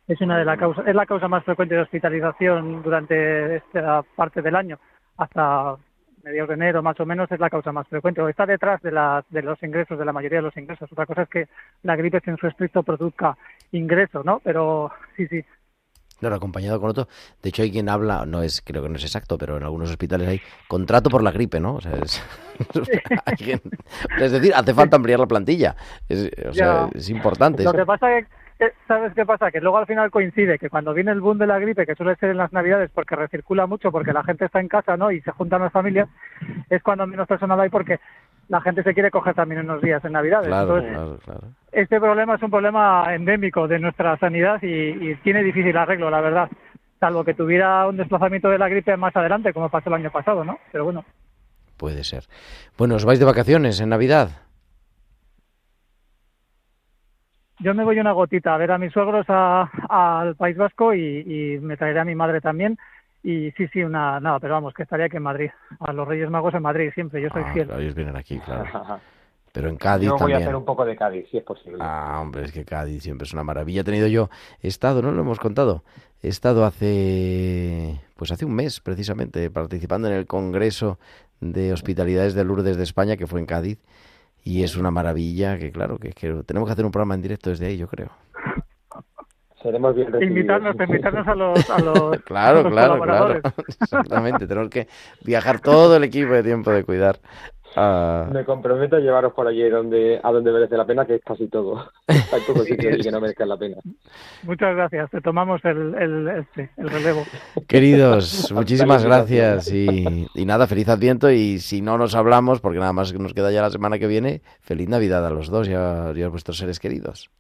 Es 0.07 0.21
una 0.21 0.39
de 0.39 0.45
las 0.45 0.59
causas, 0.59 0.87
es 0.87 0.95
la 0.95 1.07
causa 1.07 1.29
más 1.29 1.45
frecuente 1.45 1.75
de 1.75 1.83
hospitalización 1.83 2.83
durante 2.83 3.57
esta 3.57 4.03
parte 4.17 4.41
del 4.43 4.57
año, 4.57 4.79
hasta 5.19 5.77
mediados 6.23 6.49
de 6.49 6.55
enero 6.55 6.83
más 6.83 6.99
o 7.01 7.07
menos 7.07 7.31
es 7.31 7.41
la 7.41 7.51
causa 7.51 7.73
más 7.73 7.87
frecuente, 7.89 8.21
o 8.21 8.29
está 8.29 8.47
detrás 8.47 8.81
de, 8.83 8.93
la, 8.93 9.25
de 9.31 9.43
los 9.43 9.63
ingresos, 9.63 9.99
de 9.99 10.05
la 10.05 10.13
mayoría 10.13 10.39
de 10.39 10.43
los 10.43 10.57
ingresos. 10.57 10.91
Otra 10.91 11.07
cosa 11.07 11.23
es 11.23 11.29
que 11.29 11.49
la 11.83 11.97
gripe 11.97 12.21
en 12.27 12.37
su 12.37 12.47
estricto 12.47 12.83
produzca 12.83 13.37
ingresos, 13.73 14.25
¿no? 14.25 14.41
Pero 14.45 14.91
sí, 15.17 15.27
sí, 15.29 15.45
Claro, 16.19 16.35
acompañado 16.35 16.81
con 16.81 16.91
otro. 16.91 17.07
De 17.43 17.51
hecho, 17.51 17.63
hay 17.63 17.71
quien 17.71 17.89
habla, 17.89 18.27
no 18.27 18.43
es, 18.43 18.61
creo 18.61 18.83
que 18.83 18.89
no 18.89 18.97
es 18.97 19.05
exacto, 19.05 19.39
pero 19.39 19.57
en 19.57 19.63
algunos 19.63 19.89
hospitales 19.91 20.27
hay 20.29 20.41
contrato 20.67 21.11
por 21.11 21.23
la 21.23 21.31
gripe, 21.31 21.61
¿no? 21.61 21.77
O 21.77 21.81
sea, 21.81 21.93
es, 21.93 22.21
es 24.21 24.33
decir, 24.33 24.53
hace 24.53 24.75
falta 24.75 24.97
ampliar 24.97 25.21
la 25.21 25.27
plantilla. 25.27 25.77
Es, 26.09 26.29
o 26.49 26.53
sea, 26.53 26.89
es 26.93 27.09
importante. 27.09 27.63
Lo 27.63 27.73
que 27.73 27.87
pasa 27.87 28.19
es 28.19 28.27
que, 28.27 28.33
¿sabes 28.87 29.13
qué 29.15 29.25
pasa? 29.25 29.51
Que 29.51 29.61
luego 29.61 29.79
al 29.79 29.87
final 29.87 30.11
coincide 30.11 30.59
que 30.59 30.71
cuando 30.71 30.95
viene 30.95 31.13
el 31.13 31.21
boom 31.21 31.39
de 31.39 31.47
la 31.47 31.59
gripe, 31.59 31.87
que 31.87 31.95
suele 31.95 32.17
ser 32.17 32.31
en 32.31 32.37
las 32.37 32.53
navidades 32.53 32.91
porque 32.93 33.17
recircula 33.17 33.67
mucho, 33.67 33.93
porque 33.93 34.13
la 34.13 34.25
gente 34.25 34.47
está 34.47 34.61
en 34.61 34.69
casa, 34.69 34.97
¿no? 34.97 35.11
Y 35.11 35.21
se 35.21 35.31
juntan 35.33 35.63
las 35.63 35.73
familias, 35.73 36.09
es 36.69 36.83
cuando 36.83 37.07
menos 37.07 37.29
personal 37.29 37.61
hay 37.61 37.69
porque 37.69 38.01
la 38.49 38.61
gente 38.61 38.83
se 38.83 38.95
quiere 38.95 39.11
coger 39.11 39.35
también 39.35 39.61
unos 39.61 39.83
días 39.83 40.05
en 40.05 40.13
navidades. 40.13 40.49
Claro, 40.49 40.79
Entonces, 40.79 40.93
claro, 40.93 41.19
claro. 41.25 41.55
este 41.73 42.01
problema 42.01 42.35
es 42.35 42.43
un 42.43 42.51
problema 42.51 43.15
endémico 43.15 43.69
de 43.69 43.79
nuestra 43.79 44.17
sanidad 44.19 44.63
y, 44.63 45.11
y 45.11 45.15
tiene 45.17 45.43
difícil 45.43 45.77
arreglo, 45.77 46.11
la 46.11 46.21
verdad. 46.21 46.49
Salvo 46.99 47.25
que 47.25 47.35
tuviera 47.35 47.87
un 47.87 47.97
desplazamiento 47.97 48.49
de 48.49 48.59
la 48.59 48.69
gripe 48.69 48.97
más 48.97 49.15
adelante, 49.15 49.53
como 49.53 49.69
pasó 49.69 49.89
el 49.91 49.95
año 49.97 50.11
pasado, 50.11 50.45
¿no? 50.45 50.59
Pero 50.73 50.85
bueno, 50.85 51.05
Puede 51.79 52.03
ser. 52.03 52.25
Bueno, 52.77 52.97
¿os 52.97 53.05
vais 53.05 53.21
de 53.21 53.25
vacaciones 53.25 53.81
en 53.81 53.89
Navidad? 53.91 54.48
Yo 57.61 57.75
me 57.75 57.85
voy 57.85 57.99
una 57.99 58.13
gotita 58.13 58.55
a 58.55 58.59
ver 58.59 58.71
a 58.73 58.79
mis 58.79 58.93
suegros 58.93 59.27
a- 59.29 59.69
al 59.89 60.37
País 60.37 60.57
Vasco 60.57 60.95
y, 60.95 61.01
y 61.55 61.59
me 61.61 61.77
traeré 61.77 62.01
a 62.01 62.05
mi 62.05 62.15
madre 62.15 62.41
también. 62.41 62.79
Y 63.23 63.51
sí, 63.53 63.67
sí, 63.73 63.83
una, 63.83 64.21
nada, 64.21 64.39
pero 64.39 64.55
vamos, 64.55 64.73
que 64.75 64.85
estaría 64.85 65.07
aquí 65.07 65.17
en 65.17 65.25
Madrid. 65.25 65.51
A 65.81 65.93
los 65.93 66.07
Reyes 66.07 66.31
Magos 66.31 66.55
en 66.55 66.63
Madrid 66.63 66.91
siempre, 66.95 67.21
yo 67.21 67.29
soy 67.31 67.43
Ah, 67.43 67.53
fiel. 67.53 67.67
claro, 67.67 67.81
ellos 67.83 67.95
vienen 67.95 68.17
aquí, 68.17 68.39
claro. 68.39 69.01
Pero 69.53 69.71
en 69.71 69.77
Cádiz 69.77 70.07
yo 70.07 70.13
voy 70.13 70.19
también. 70.19 70.43
a 70.43 70.45
hacer 70.45 70.55
un 70.57 70.65
poco 70.65 70.85
de 70.85 70.95
Cádiz 70.95 71.27
si 71.31 71.39
es 71.39 71.43
posible 71.43 71.79
Ah, 71.81 72.19
hombre, 72.21 72.45
es 72.45 72.53
que 72.53 72.65
Cádiz 72.65 73.03
siempre 73.03 73.25
es 73.27 73.33
una 73.33 73.43
maravilla. 73.43 73.81
He 73.81 73.85
tenido 73.85 74.07
yo, 74.07 74.29
he 74.63 74.69
estado, 74.69 75.03
¿no? 75.03 75.11
Lo 75.11 75.23
hemos 75.23 75.41
contado. 75.41 75.83
He 76.23 76.29
estado 76.29 76.65
hace, 76.65 78.01
pues 78.17 78.31
hace 78.31 78.45
un 78.45 78.55
mes, 78.55 78.81
precisamente, 78.81 79.51
participando 79.51 80.07
en 80.09 80.15
el 80.15 80.27
Congreso 80.27 80.99
de 81.41 81.73
Hospitalidades 81.73 82.35
de 82.35 82.45
Lourdes 82.45 82.77
de 82.77 82.83
España, 82.85 83.17
que 83.17 83.27
fue 83.27 83.41
en 83.41 83.47
Cádiz. 83.47 83.79
Y 84.45 84.63
es 84.63 84.77
una 84.77 84.91
maravilla 84.91 85.59
que, 85.59 85.71
claro, 85.71 85.99
que, 85.99 86.13
tenemos 86.13 86.69
que 86.69 86.73
hacer 86.73 86.85
un 86.85 86.93
programa 86.93 87.15
en 87.15 87.23
directo 87.23 87.51
desde 87.51 87.67
ahí, 87.67 87.77
yo 87.77 87.87
creo. 87.87 88.11
Seremos 89.63 89.95
bien 89.95 90.13
recibidos 90.13 90.37
Invitarnos, 90.37 90.77
invitarnos 90.89 91.27
a 91.29 91.35
los, 91.35 91.71
a 91.71 91.79
los, 91.81 92.13
a 92.19 92.19
Claro, 92.23 92.63
los 92.63 92.73
claro, 92.73 93.01
claro. 93.03 93.41
Exactamente. 93.69 94.47
Tenemos 94.47 94.71
que 94.71 94.87
viajar 95.25 95.61
todo 95.61 95.97
el 95.97 96.05
equipo 96.05 96.33
de 96.33 96.43
tiempo 96.43 96.71
de 96.71 96.85
cuidar. 96.85 97.19
a- 97.77 98.29
Me 98.33 98.45
comprometo 98.45 98.97
a 98.97 99.01
llevaros 99.01 99.33
por 99.35 99.47
allí 99.47 99.69
donde, 99.69 100.21
a 100.23 100.33
donde 100.33 100.53
merece 100.53 100.77
la 100.77 100.87
pena, 100.87 101.05
que 101.05 101.17
es 101.17 101.23
casi 101.25 101.49
todo. 101.49 101.91
Hay 102.09 102.41
pocos 102.47 102.65
sitios 102.65 102.99
que 103.05 103.11
no 103.11 103.21
merezcan 103.21 103.49
la 103.49 103.57
pena. 103.57 103.77
Muchas 104.45 104.75
gracias, 104.75 105.11
te 105.11 105.21
tomamos 105.21 105.65
el, 105.65 105.95
el, 105.95 106.29
este, 106.29 106.71
el 106.77 106.89
relevo. 106.89 107.25
Queridos, 107.67 108.51
muchísimas 108.55 109.05
gracias 109.05 109.71
y, 109.73 110.27
y 110.35 110.47
nada, 110.47 110.67
feliz 110.67 110.89
Adviento 110.89 111.31
y 111.31 111.59
si 111.59 111.83
no 111.83 111.99
nos 111.99 112.15
hablamos, 112.15 112.61
porque 112.61 112.79
nada 112.79 112.93
más 112.93 113.13
nos 113.15 113.35
queda 113.35 113.51
ya 113.53 113.63
la 113.63 113.71
semana 113.71 113.99
que 113.99 114.07
viene, 114.07 114.41
feliz 114.61 114.89
Navidad 114.89 115.27
a 115.27 115.31
los 115.31 115.49
dos 115.49 115.69
y 115.69 115.75
a, 115.75 116.13
y 116.15 116.23
a 116.23 116.29
vuestros 116.29 116.57
seres 116.59 116.79
queridos. 116.81 117.31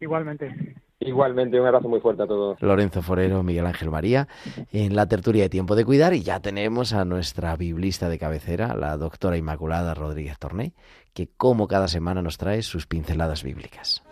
Igualmente. 0.00 0.76
Igualmente, 1.00 1.60
un 1.60 1.66
abrazo 1.66 1.88
muy 1.88 2.00
fuerte 2.00 2.24
a 2.24 2.26
todos. 2.26 2.60
Lorenzo 2.60 3.02
Forero, 3.02 3.42
Miguel 3.44 3.66
Ángel 3.66 3.90
María, 3.90 4.26
en 4.72 4.96
la 4.96 5.06
tertulia 5.06 5.44
de 5.44 5.48
Tiempo 5.48 5.76
de 5.76 5.84
Cuidar 5.84 6.12
y 6.12 6.22
ya 6.22 6.40
tenemos 6.40 6.92
a 6.92 7.04
nuestra 7.04 7.54
biblista 7.56 8.08
de 8.08 8.18
cabecera, 8.18 8.74
la 8.74 8.96
doctora 8.96 9.36
Inmaculada 9.36 9.94
Rodríguez 9.94 10.38
Torné, 10.38 10.72
que 11.14 11.28
como 11.36 11.68
cada 11.68 11.86
semana 11.86 12.20
nos 12.20 12.36
trae 12.36 12.62
sus 12.62 12.86
pinceladas 12.86 13.44
bíblicas. 13.44 14.02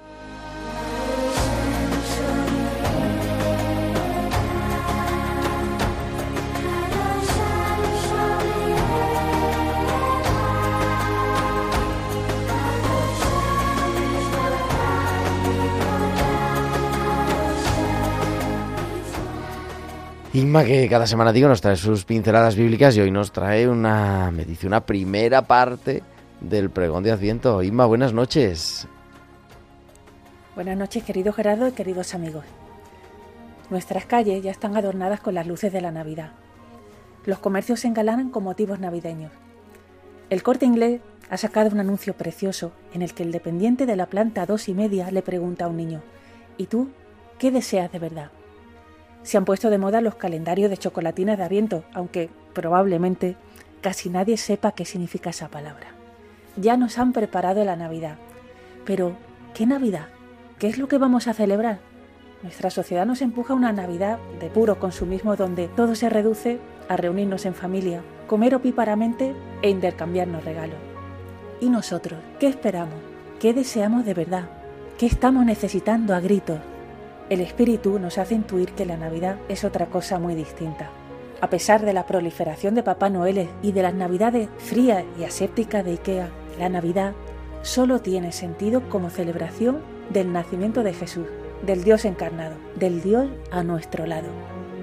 Inma, 20.36 20.66
que 20.66 20.86
cada 20.86 21.06
semana 21.06 21.32
digo, 21.32 21.48
nos 21.48 21.62
trae 21.62 21.76
sus 21.76 22.04
pinceladas 22.04 22.56
bíblicas 22.56 22.94
y 22.94 23.00
hoy 23.00 23.10
nos 23.10 23.32
trae 23.32 23.66
una, 23.66 24.30
me 24.30 24.44
dice, 24.44 24.66
una 24.66 24.84
primera 24.84 25.40
parte 25.40 26.02
del 26.42 26.68
pregón 26.68 27.02
de 27.04 27.10
Adviento. 27.10 27.62
Inma, 27.62 27.86
buenas 27.86 28.12
noches. 28.12 28.86
Buenas 30.54 30.76
noches, 30.76 31.04
querido 31.04 31.32
Gerardo 31.32 31.66
y 31.66 31.72
queridos 31.72 32.14
amigos. 32.14 32.44
Nuestras 33.70 34.04
calles 34.04 34.42
ya 34.42 34.50
están 34.50 34.76
adornadas 34.76 35.20
con 35.20 35.32
las 35.32 35.46
luces 35.46 35.72
de 35.72 35.80
la 35.80 35.90
Navidad. 35.90 36.32
Los 37.24 37.38
comercios 37.38 37.80
se 37.80 37.88
engalanan 37.88 38.28
con 38.28 38.44
motivos 38.44 38.78
navideños. 38.78 39.32
El 40.28 40.42
corte 40.42 40.66
inglés 40.66 41.00
ha 41.30 41.38
sacado 41.38 41.70
un 41.70 41.80
anuncio 41.80 42.12
precioso 42.12 42.72
en 42.92 43.00
el 43.00 43.14
que 43.14 43.22
el 43.22 43.32
dependiente 43.32 43.86
de 43.86 43.96
la 43.96 44.04
planta 44.04 44.44
dos 44.44 44.68
y 44.68 44.74
media 44.74 45.10
le 45.10 45.22
pregunta 45.22 45.64
a 45.64 45.68
un 45.68 45.78
niño, 45.78 46.02
¿y 46.58 46.66
tú 46.66 46.90
qué 47.38 47.50
deseas 47.50 47.90
de 47.90 48.00
verdad? 48.00 48.30
Se 49.26 49.36
han 49.36 49.44
puesto 49.44 49.70
de 49.70 49.78
moda 49.78 50.00
los 50.00 50.14
calendarios 50.14 50.70
de 50.70 50.76
chocolatinas 50.76 51.36
de 51.36 51.42
aviento, 51.42 51.82
aunque 51.92 52.30
probablemente 52.52 53.34
casi 53.80 54.08
nadie 54.08 54.36
sepa 54.36 54.70
qué 54.70 54.84
significa 54.84 55.30
esa 55.30 55.48
palabra. 55.48 55.88
Ya 56.56 56.76
nos 56.76 56.96
han 56.96 57.12
preparado 57.12 57.64
la 57.64 57.74
Navidad. 57.74 58.18
Pero, 58.84 59.16
¿qué 59.52 59.66
Navidad? 59.66 60.06
¿Qué 60.60 60.68
es 60.68 60.78
lo 60.78 60.86
que 60.86 60.98
vamos 60.98 61.26
a 61.26 61.34
celebrar? 61.34 61.80
Nuestra 62.44 62.70
sociedad 62.70 63.04
nos 63.04 63.20
empuja 63.20 63.52
a 63.52 63.56
una 63.56 63.72
Navidad 63.72 64.20
de 64.38 64.48
puro 64.48 64.78
consumismo 64.78 65.34
donde 65.34 65.66
todo 65.66 65.96
se 65.96 66.08
reduce 66.08 66.60
a 66.88 66.96
reunirnos 66.96 67.46
en 67.46 67.54
familia, 67.54 68.02
comer 68.28 68.54
opíparamente 68.54 69.34
e 69.60 69.70
intercambiarnos 69.70 70.44
regalos. 70.44 70.78
¿Y 71.60 71.68
nosotros? 71.68 72.20
¿Qué 72.38 72.46
esperamos? 72.46 73.00
¿Qué 73.40 73.52
deseamos 73.52 74.06
de 74.06 74.14
verdad? 74.14 74.48
¿Qué 74.98 75.06
estamos 75.06 75.44
necesitando 75.44 76.14
a 76.14 76.20
gritos? 76.20 76.60
El 77.28 77.40
espíritu 77.40 77.98
nos 77.98 78.18
hace 78.18 78.36
intuir 78.36 78.70
que 78.72 78.86
la 78.86 78.96
Navidad 78.96 79.38
es 79.48 79.64
otra 79.64 79.86
cosa 79.86 80.20
muy 80.20 80.36
distinta. 80.36 80.90
A 81.40 81.50
pesar 81.50 81.84
de 81.84 81.92
la 81.92 82.06
proliferación 82.06 82.76
de 82.76 82.84
Papá 82.84 83.10
Noel 83.10 83.48
y 83.62 83.72
de 83.72 83.82
las 83.82 83.94
Navidades 83.94 84.48
frías 84.58 85.04
y 85.18 85.24
asépticas 85.24 85.84
de 85.84 85.92
Ikea, 85.92 86.28
la 86.58 86.68
Navidad 86.68 87.14
solo 87.62 88.00
tiene 88.00 88.30
sentido 88.30 88.88
como 88.88 89.10
celebración 89.10 89.80
del 90.10 90.32
nacimiento 90.32 90.84
de 90.84 90.94
Jesús, 90.94 91.26
del 91.66 91.82
Dios 91.82 92.04
encarnado, 92.04 92.54
del 92.76 93.02
Dios 93.02 93.26
a 93.50 93.64
nuestro 93.64 94.06
lado. 94.06 94.28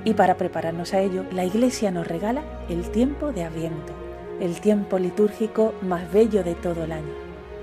Y 0.03 0.13
para 0.13 0.35
prepararnos 0.35 0.93
a 0.93 0.99
ello, 0.99 1.23
la 1.31 1.45
Iglesia 1.45 1.91
nos 1.91 2.07
regala 2.07 2.43
el 2.67 2.89
tiempo 2.91 3.31
de 3.31 3.45
Adviento, 3.45 3.93
el 4.41 4.59
tiempo 4.59 4.99
litúrgico 4.99 5.73
más 5.81 6.11
bello 6.11 6.43
de 6.43 6.55
todo 6.55 6.83
el 6.83 6.91
año, 6.91 7.13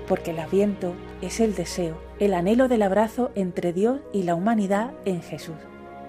porque 0.07 0.31
el 0.31 0.39
Adviento 0.39 0.95
es 1.21 1.39
el 1.39 1.55
deseo, 1.55 1.97
el 2.19 2.33
anhelo 2.33 2.67
del 2.67 2.81
abrazo 2.81 3.31
entre 3.35 3.73
Dios 3.73 4.01
y 4.11 4.23
la 4.23 4.35
humanidad 4.35 4.91
en 5.05 5.21
Jesús. 5.21 5.55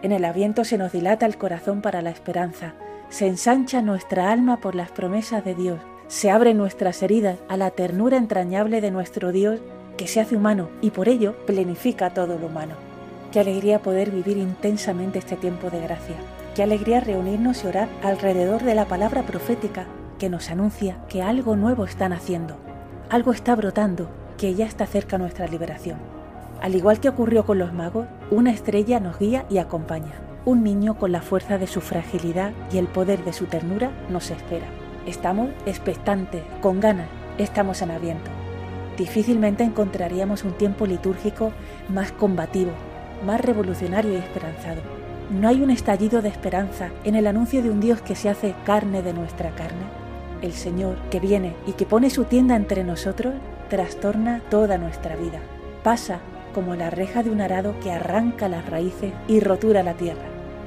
En 0.03 0.11
el 0.11 0.25
Adviento 0.25 0.65
se 0.65 0.79
nos 0.79 0.93
dilata 0.93 1.27
el 1.27 1.39
corazón 1.39 1.83
para 1.83 2.03
la 2.03 2.11
esperanza, 2.11 2.75
se 3.09 3.27
ensancha 3.27 3.83
nuestra 3.83 4.33
alma 4.33 4.59
por 4.59 4.75
las 4.75 4.91
promesas 4.91 5.45
de 5.45 5.55
Dios, 5.55 5.79
se 6.09 6.31
abren 6.31 6.57
nuestras 6.57 7.03
heridas 7.03 7.39
a 7.49 7.57
la 7.57 7.71
ternura 7.71 8.17
entrañable 8.17 8.81
de 8.81 8.91
nuestro 8.91 9.33
Dios 9.33 9.61
que 9.97 10.07
se 10.07 10.21
hace 10.21 10.37
humano 10.37 10.71
y 10.81 10.91
por 10.91 11.09
ello 11.09 11.37
plenifica 11.47 12.11
todo 12.11 12.39
lo 12.39 12.47
humano. 12.47 12.75
Qué 13.31 13.41
alegría 13.41 13.81
poder 13.81 14.11
vivir 14.11 14.39
intensamente 14.39 15.19
este 15.19 15.37
tiempo 15.37 15.71
de 15.71 15.81
gracia. 15.81 16.17
Qué 16.55 16.63
alegría 16.63 17.01
reunirnos 17.01 17.65
y 17.65 17.67
orar 17.67 17.89
alrededor 18.03 18.63
de 18.63 18.75
la 18.75 18.87
palabra 18.87 19.23
profética 19.23 19.87
que 20.19 20.29
nos 20.29 20.51
anuncia 20.51 20.99
que 21.09 21.23
algo 21.23 21.57
nuevo 21.57 21.85
está 21.85 22.09
naciendo, 22.09 22.57
algo 23.09 23.33
está 23.33 23.55
brotando, 23.57 24.11
que 24.43 24.57
ya 24.57 24.66
está 24.66 24.86
cerca 24.86 25.18
nuestra 25.18 25.47
liberación. 25.47 25.99
Al 26.61 26.74
igual 26.74 26.99
que 26.99 27.09
ocurrió 27.09 27.47
con 27.47 27.61
los 27.61 27.72
magos, 27.72 28.09
una 28.28 28.51
estrella 28.51 28.99
nos 28.99 29.16
guía 29.20 29.47
y 29.49 29.59
acompaña. 29.59 30.14
Un 30.45 30.64
niño 30.64 30.99
con 30.99 31.12
la 31.12 31.22
fuerza 31.22 31.59
de 31.59 31.68
su 31.68 31.80
fragilidad 31.80 32.51
y 32.72 32.78
el 32.78 32.88
poder 32.88 33.24
de 33.24 33.32
su 33.32 33.47
ternura 33.47 33.93
nos 34.11 34.32
espera. 34.32 34.66
Estamos 35.07 35.51
expectantes, 35.64 36.43
con 36.61 36.80
ganas, 36.80 37.07
estamos 37.38 37.82
en 37.82 37.93
aviento. 37.93 38.32
Difícilmente 38.99 39.62
encontraríamos 39.62 40.43
un 40.43 40.55
tiempo 40.55 40.86
litúrgico 40.86 41.53
más 41.88 42.11
combativo, 42.11 42.72
más 43.24 43.40
revolucionario 43.40 44.12
y 44.12 44.16
esperanzado. 44.16 44.82
No 45.30 45.47
hay 45.47 45.62
un 45.62 45.70
estallido 45.70 46.20
de 46.20 46.30
esperanza 46.30 46.88
en 47.05 47.14
el 47.14 47.28
anuncio 47.28 47.62
de 47.62 47.70
un 47.70 47.78
Dios 47.78 48.03
que 48.03 48.16
se 48.16 48.28
hace 48.28 48.57
carne 48.64 49.03
de 49.03 49.12
nuestra 49.12 49.55
carne. 49.55 49.84
El 50.43 50.53
Señor 50.53 50.97
que 51.12 51.20
viene 51.20 51.55
y 51.64 51.74
que 51.74 51.86
pone 51.86 52.11
su 52.11 52.24
tienda 52.24 52.57
entre 52.57 52.82
nosotros 52.82 53.34
trastorna 53.73 54.43
toda 54.51 54.77
nuestra 54.77 55.16
vida. 55.16 55.39
Pasa 55.83 56.18
como 56.55 56.75
la 56.75 56.91
reja 56.91 57.23
de 57.23 57.31
un 57.31 57.41
arado 57.41 57.75
que 57.81 57.91
arranca 57.91 58.47
las 58.47 58.68
raíces 58.68 59.14
y 59.29 59.41
rotura 59.41 59.83
la 59.83 59.95
tierra. 59.95 60.27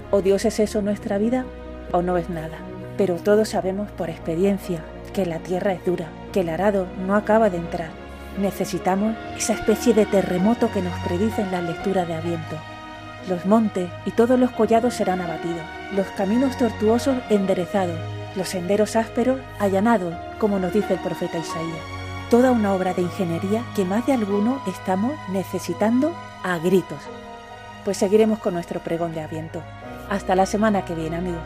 O 0.10 0.24
Dios 0.24 0.44
es 0.44 0.60
eso 0.60 0.82
nuestra 0.82 1.20
vida 1.20 1.46
o 1.92 2.02
no 2.02 2.18
es 2.18 2.32
nada. 2.32 2.58
Pero 2.98 3.18
todos 3.18 3.50
sabemos 3.50 3.92
por 3.92 4.10
experiencia 4.10 4.84
que 5.14 5.28
la 5.28 5.38
tierra 5.38 5.74
es 5.74 5.86
dura, 5.86 6.08
que 6.34 6.40
el 6.40 6.50
arado 6.50 6.88
no 7.06 7.14
acaba 7.14 7.52
de 7.52 7.58
entrar. 7.58 7.90
Necesitamos 8.42 9.16
esa 9.38 9.54
especie 9.54 9.94
de 9.94 10.08
terremoto 10.08 10.72
que 10.72 10.82
nos 10.82 11.00
predicen 11.02 11.52
las 11.52 11.62
lecturas 11.62 12.08
de 12.08 12.16
Aviento. 12.16 12.58
Los 13.30 13.46
montes 13.46 13.88
y 14.08 14.12
todos 14.14 14.40
los 14.40 14.50
collados 14.50 14.96
serán 14.96 15.22
abatidos, 15.22 15.62
los 15.96 16.08
caminos 16.18 16.58
tortuosos 16.58 17.18
enderezados, 17.30 18.00
los 18.36 18.50
senderos 18.50 18.96
ásperos 18.96 19.40
allanados, 19.60 20.16
como 20.40 20.58
nos 20.58 20.74
dice 20.74 20.94
el 20.94 21.00
profeta 21.02 21.38
Isaías. 21.38 21.95
Toda 22.30 22.52
una 22.52 22.74
obra 22.74 22.94
de 22.96 23.04
ingeniería 23.04 23.64
que 23.76 23.86
más 23.86 24.08
de 24.08 24.14
alguno 24.14 24.60
estamos 24.66 25.14
necesitando 25.30 26.12
a 26.44 26.58
gritos. 26.58 27.00
Pues 27.84 27.98
seguiremos 27.98 28.40
con 28.40 28.56
nuestro 28.56 28.80
pregón 28.80 29.14
de 29.14 29.22
Aviento. 29.22 29.62
Hasta 30.10 30.36
la 30.36 30.48
semana 30.48 30.86
que 30.86 30.96
viene, 30.96 31.18
amigos. 31.18 31.42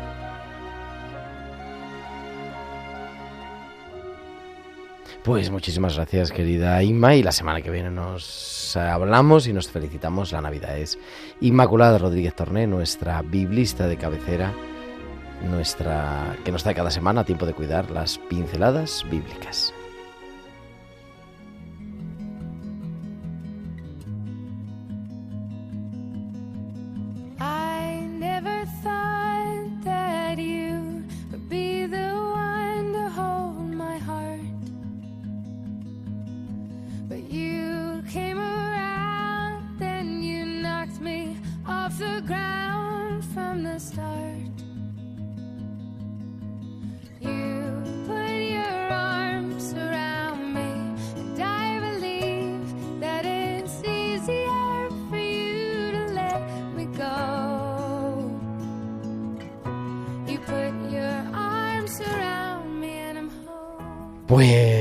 Pues 5.23 5.51
muchísimas 5.51 5.97
gracias, 5.97 6.31
querida 6.31 6.81
Inma, 6.81 7.13
y 7.15 7.23
la 7.23 7.33
semana 7.33 7.61
que 7.61 7.69
viene 7.69 7.91
nos 7.91 8.77
hablamos 8.77 9.47
y 9.47 9.53
nos 9.53 9.69
felicitamos. 9.69 10.31
La 10.31 10.39
Navidad 10.39 10.77
es 10.77 10.97
Inmaculada 11.41 11.97
Rodríguez 11.97 12.33
Torné, 12.35 12.67
nuestra 12.67 13.21
biblista 13.21 13.87
de 13.87 13.97
cabecera, 13.97 14.53
nuestra 15.43 16.37
que 16.45 16.53
nos 16.53 16.63
da 16.63 16.73
cada 16.73 16.89
semana 16.89 17.25
tiempo 17.25 17.45
de 17.45 17.53
cuidar 17.53 17.91
las 17.91 18.17
pinceladas 18.17 19.05
bíblicas. 19.11 19.73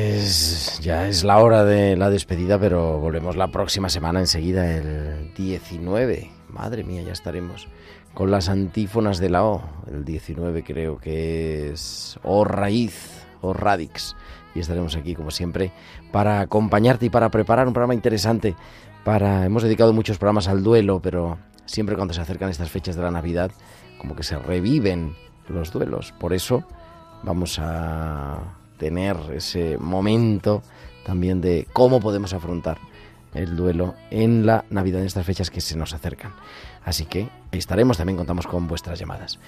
Pues 0.09 0.81
ya 0.81 1.07
es 1.07 1.23
la 1.23 1.37
hora 1.39 1.65
de 1.65 1.95
la 1.95 2.09
despedida, 2.09 2.59
pero 2.59 2.99
volvemos 2.99 3.37
la 3.37 3.49
próxima 3.49 3.91
semana 3.91 4.21
enseguida, 4.21 4.75
el 4.75 5.35
19. 5.35 6.31
Madre 6.49 6.83
mía, 6.83 7.03
ya 7.03 7.13
estaremos 7.13 7.69
con 8.15 8.31
las 8.31 8.49
antífonas 8.49 9.19
de 9.19 9.29
la 9.29 9.45
O. 9.45 9.63
El 9.87 10.07
19 10.07 10.65
creo 10.65 10.97
que 10.97 11.73
es 11.73 12.19
O 12.23 12.45
raíz, 12.45 13.27
O 13.43 13.53
radix. 13.53 14.17
Y 14.55 14.61
estaremos 14.61 14.97
aquí, 14.97 15.15
como 15.15 15.31
siempre, 15.31 15.73
para 16.11 16.41
acompañarte 16.41 17.05
y 17.05 17.11
para 17.11 17.31
preparar 17.31 17.67
un 17.67 17.75
programa 17.75 17.93
interesante. 17.93 18.57
Para... 19.05 19.45
Hemos 19.45 19.63
dedicado 19.63 19.93
muchos 19.93 20.17
programas 20.17 20.49
al 20.49 20.63
duelo, 20.63 21.01
pero 21.03 21.37
siempre 21.67 21.97
cuando 21.97 22.15
se 22.15 22.23
acercan 22.23 22.49
estas 22.49 22.71
fechas 22.71 22.97
de 22.97 23.03
la 23.03 23.11
Navidad, 23.11 23.51
como 23.99 24.17
que 24.17 24.23
se 24.23 24.39
reviven 24.39 25.15
los 25.49 25.71
duelos. 25.71 26.15
Por 26.19 26.33
eso 26.33 26.65
vamos 27.25 27.59
a 27.61 28.58
tener 28.79 29.17
ese 29.35 29.77
momento 29.79 30.63
también 31.05 31.41
de 31.41 31.67
cómo 31.73 32.01
podemos 32.01 32.33
afrontar 32.33 32.79
el 33.35 33.57
duelo 33.57 33.95
en 34.11 34.47
la 34.47 34.65
Navidad, 34.71 35.01
en 35.01 35.07
estas 35.07 35.27
fechas 35.27 35.51
que 35.51 35.61
se 35.61 35.77
nos 35.77 35.95
acercan. 35.95 36.33
Así 36.85 37.05
que 37.05 37.29
estaremos, 37.53 37.99
también 37.99 38.17
contamos 38.17 38.47
con 38.47 38.67
vuestras 38.67 38.99
llamadas. 38.99 39.39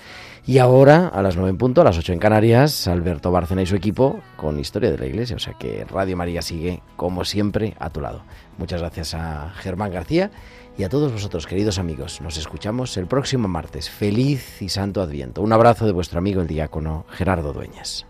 Y 0.47 0.59
ahora, 0.59 1.09
a 1.09 1.23
las 1.23 1.37
9 1.37 1.51
en 1.51 1.57
punto, 1.57 1.81
a 1.81 1.85
las 1.85 1.97
8 1.97 2.13
en 2.13 2.19
Canarias, 2.19 2.87
Alberto 2.87 3.31
Bárcena 3.31 3.63
y 3.63 3.67
su 3.67 3.77
equipo 3.77 4.21
con 4.37 4.59
Historia 4.59 4.91
de 4.91 4.99
la 4.99 5.07
Iglesia. 5.07 5.37
O 5.37 5.39
sea 5.39 5.55
que 5.55 5.85
Radio 5.85 6.17
María 6.17 6.43
sigue, 6.43 6.83
como 6.97 7.25
siempre, 7.25 7.75
a 7.79 7.91
tu 7.91 8.01
lado. 8.01 8.23
Muchas 8.59 8.81
gracias 8.81 9.15
a 9.15 9.53
Germán 9.57 9.93
García 9.93 10.31
y 10.77 10.85
a 10.85 10.89
todos 10.89 11.13
vosotros, 11.13 11.47
queridos 11.47 11.79
amigos. 11.79 12.21
Nos 12.21 12.37
escuchamos 12.37 12.97
el 12.97 13.07
próximo 13.07 13.49
martes. 13.49 13.89
Feliz 13.89 14.61
y 14.61 14.69
santo 14.69 15.01
Adviento. 15.01 15.41
Un 15.41 15.53
abrazo 15.53 15.87
de 15.87 15.93
vuestro 15.93 16.19
amigo 16.19 16.43
el 16.43 16.47
diácono 16.47 17.07
Gerardo 17.09 17.53
Dueñas. 17.53 18.10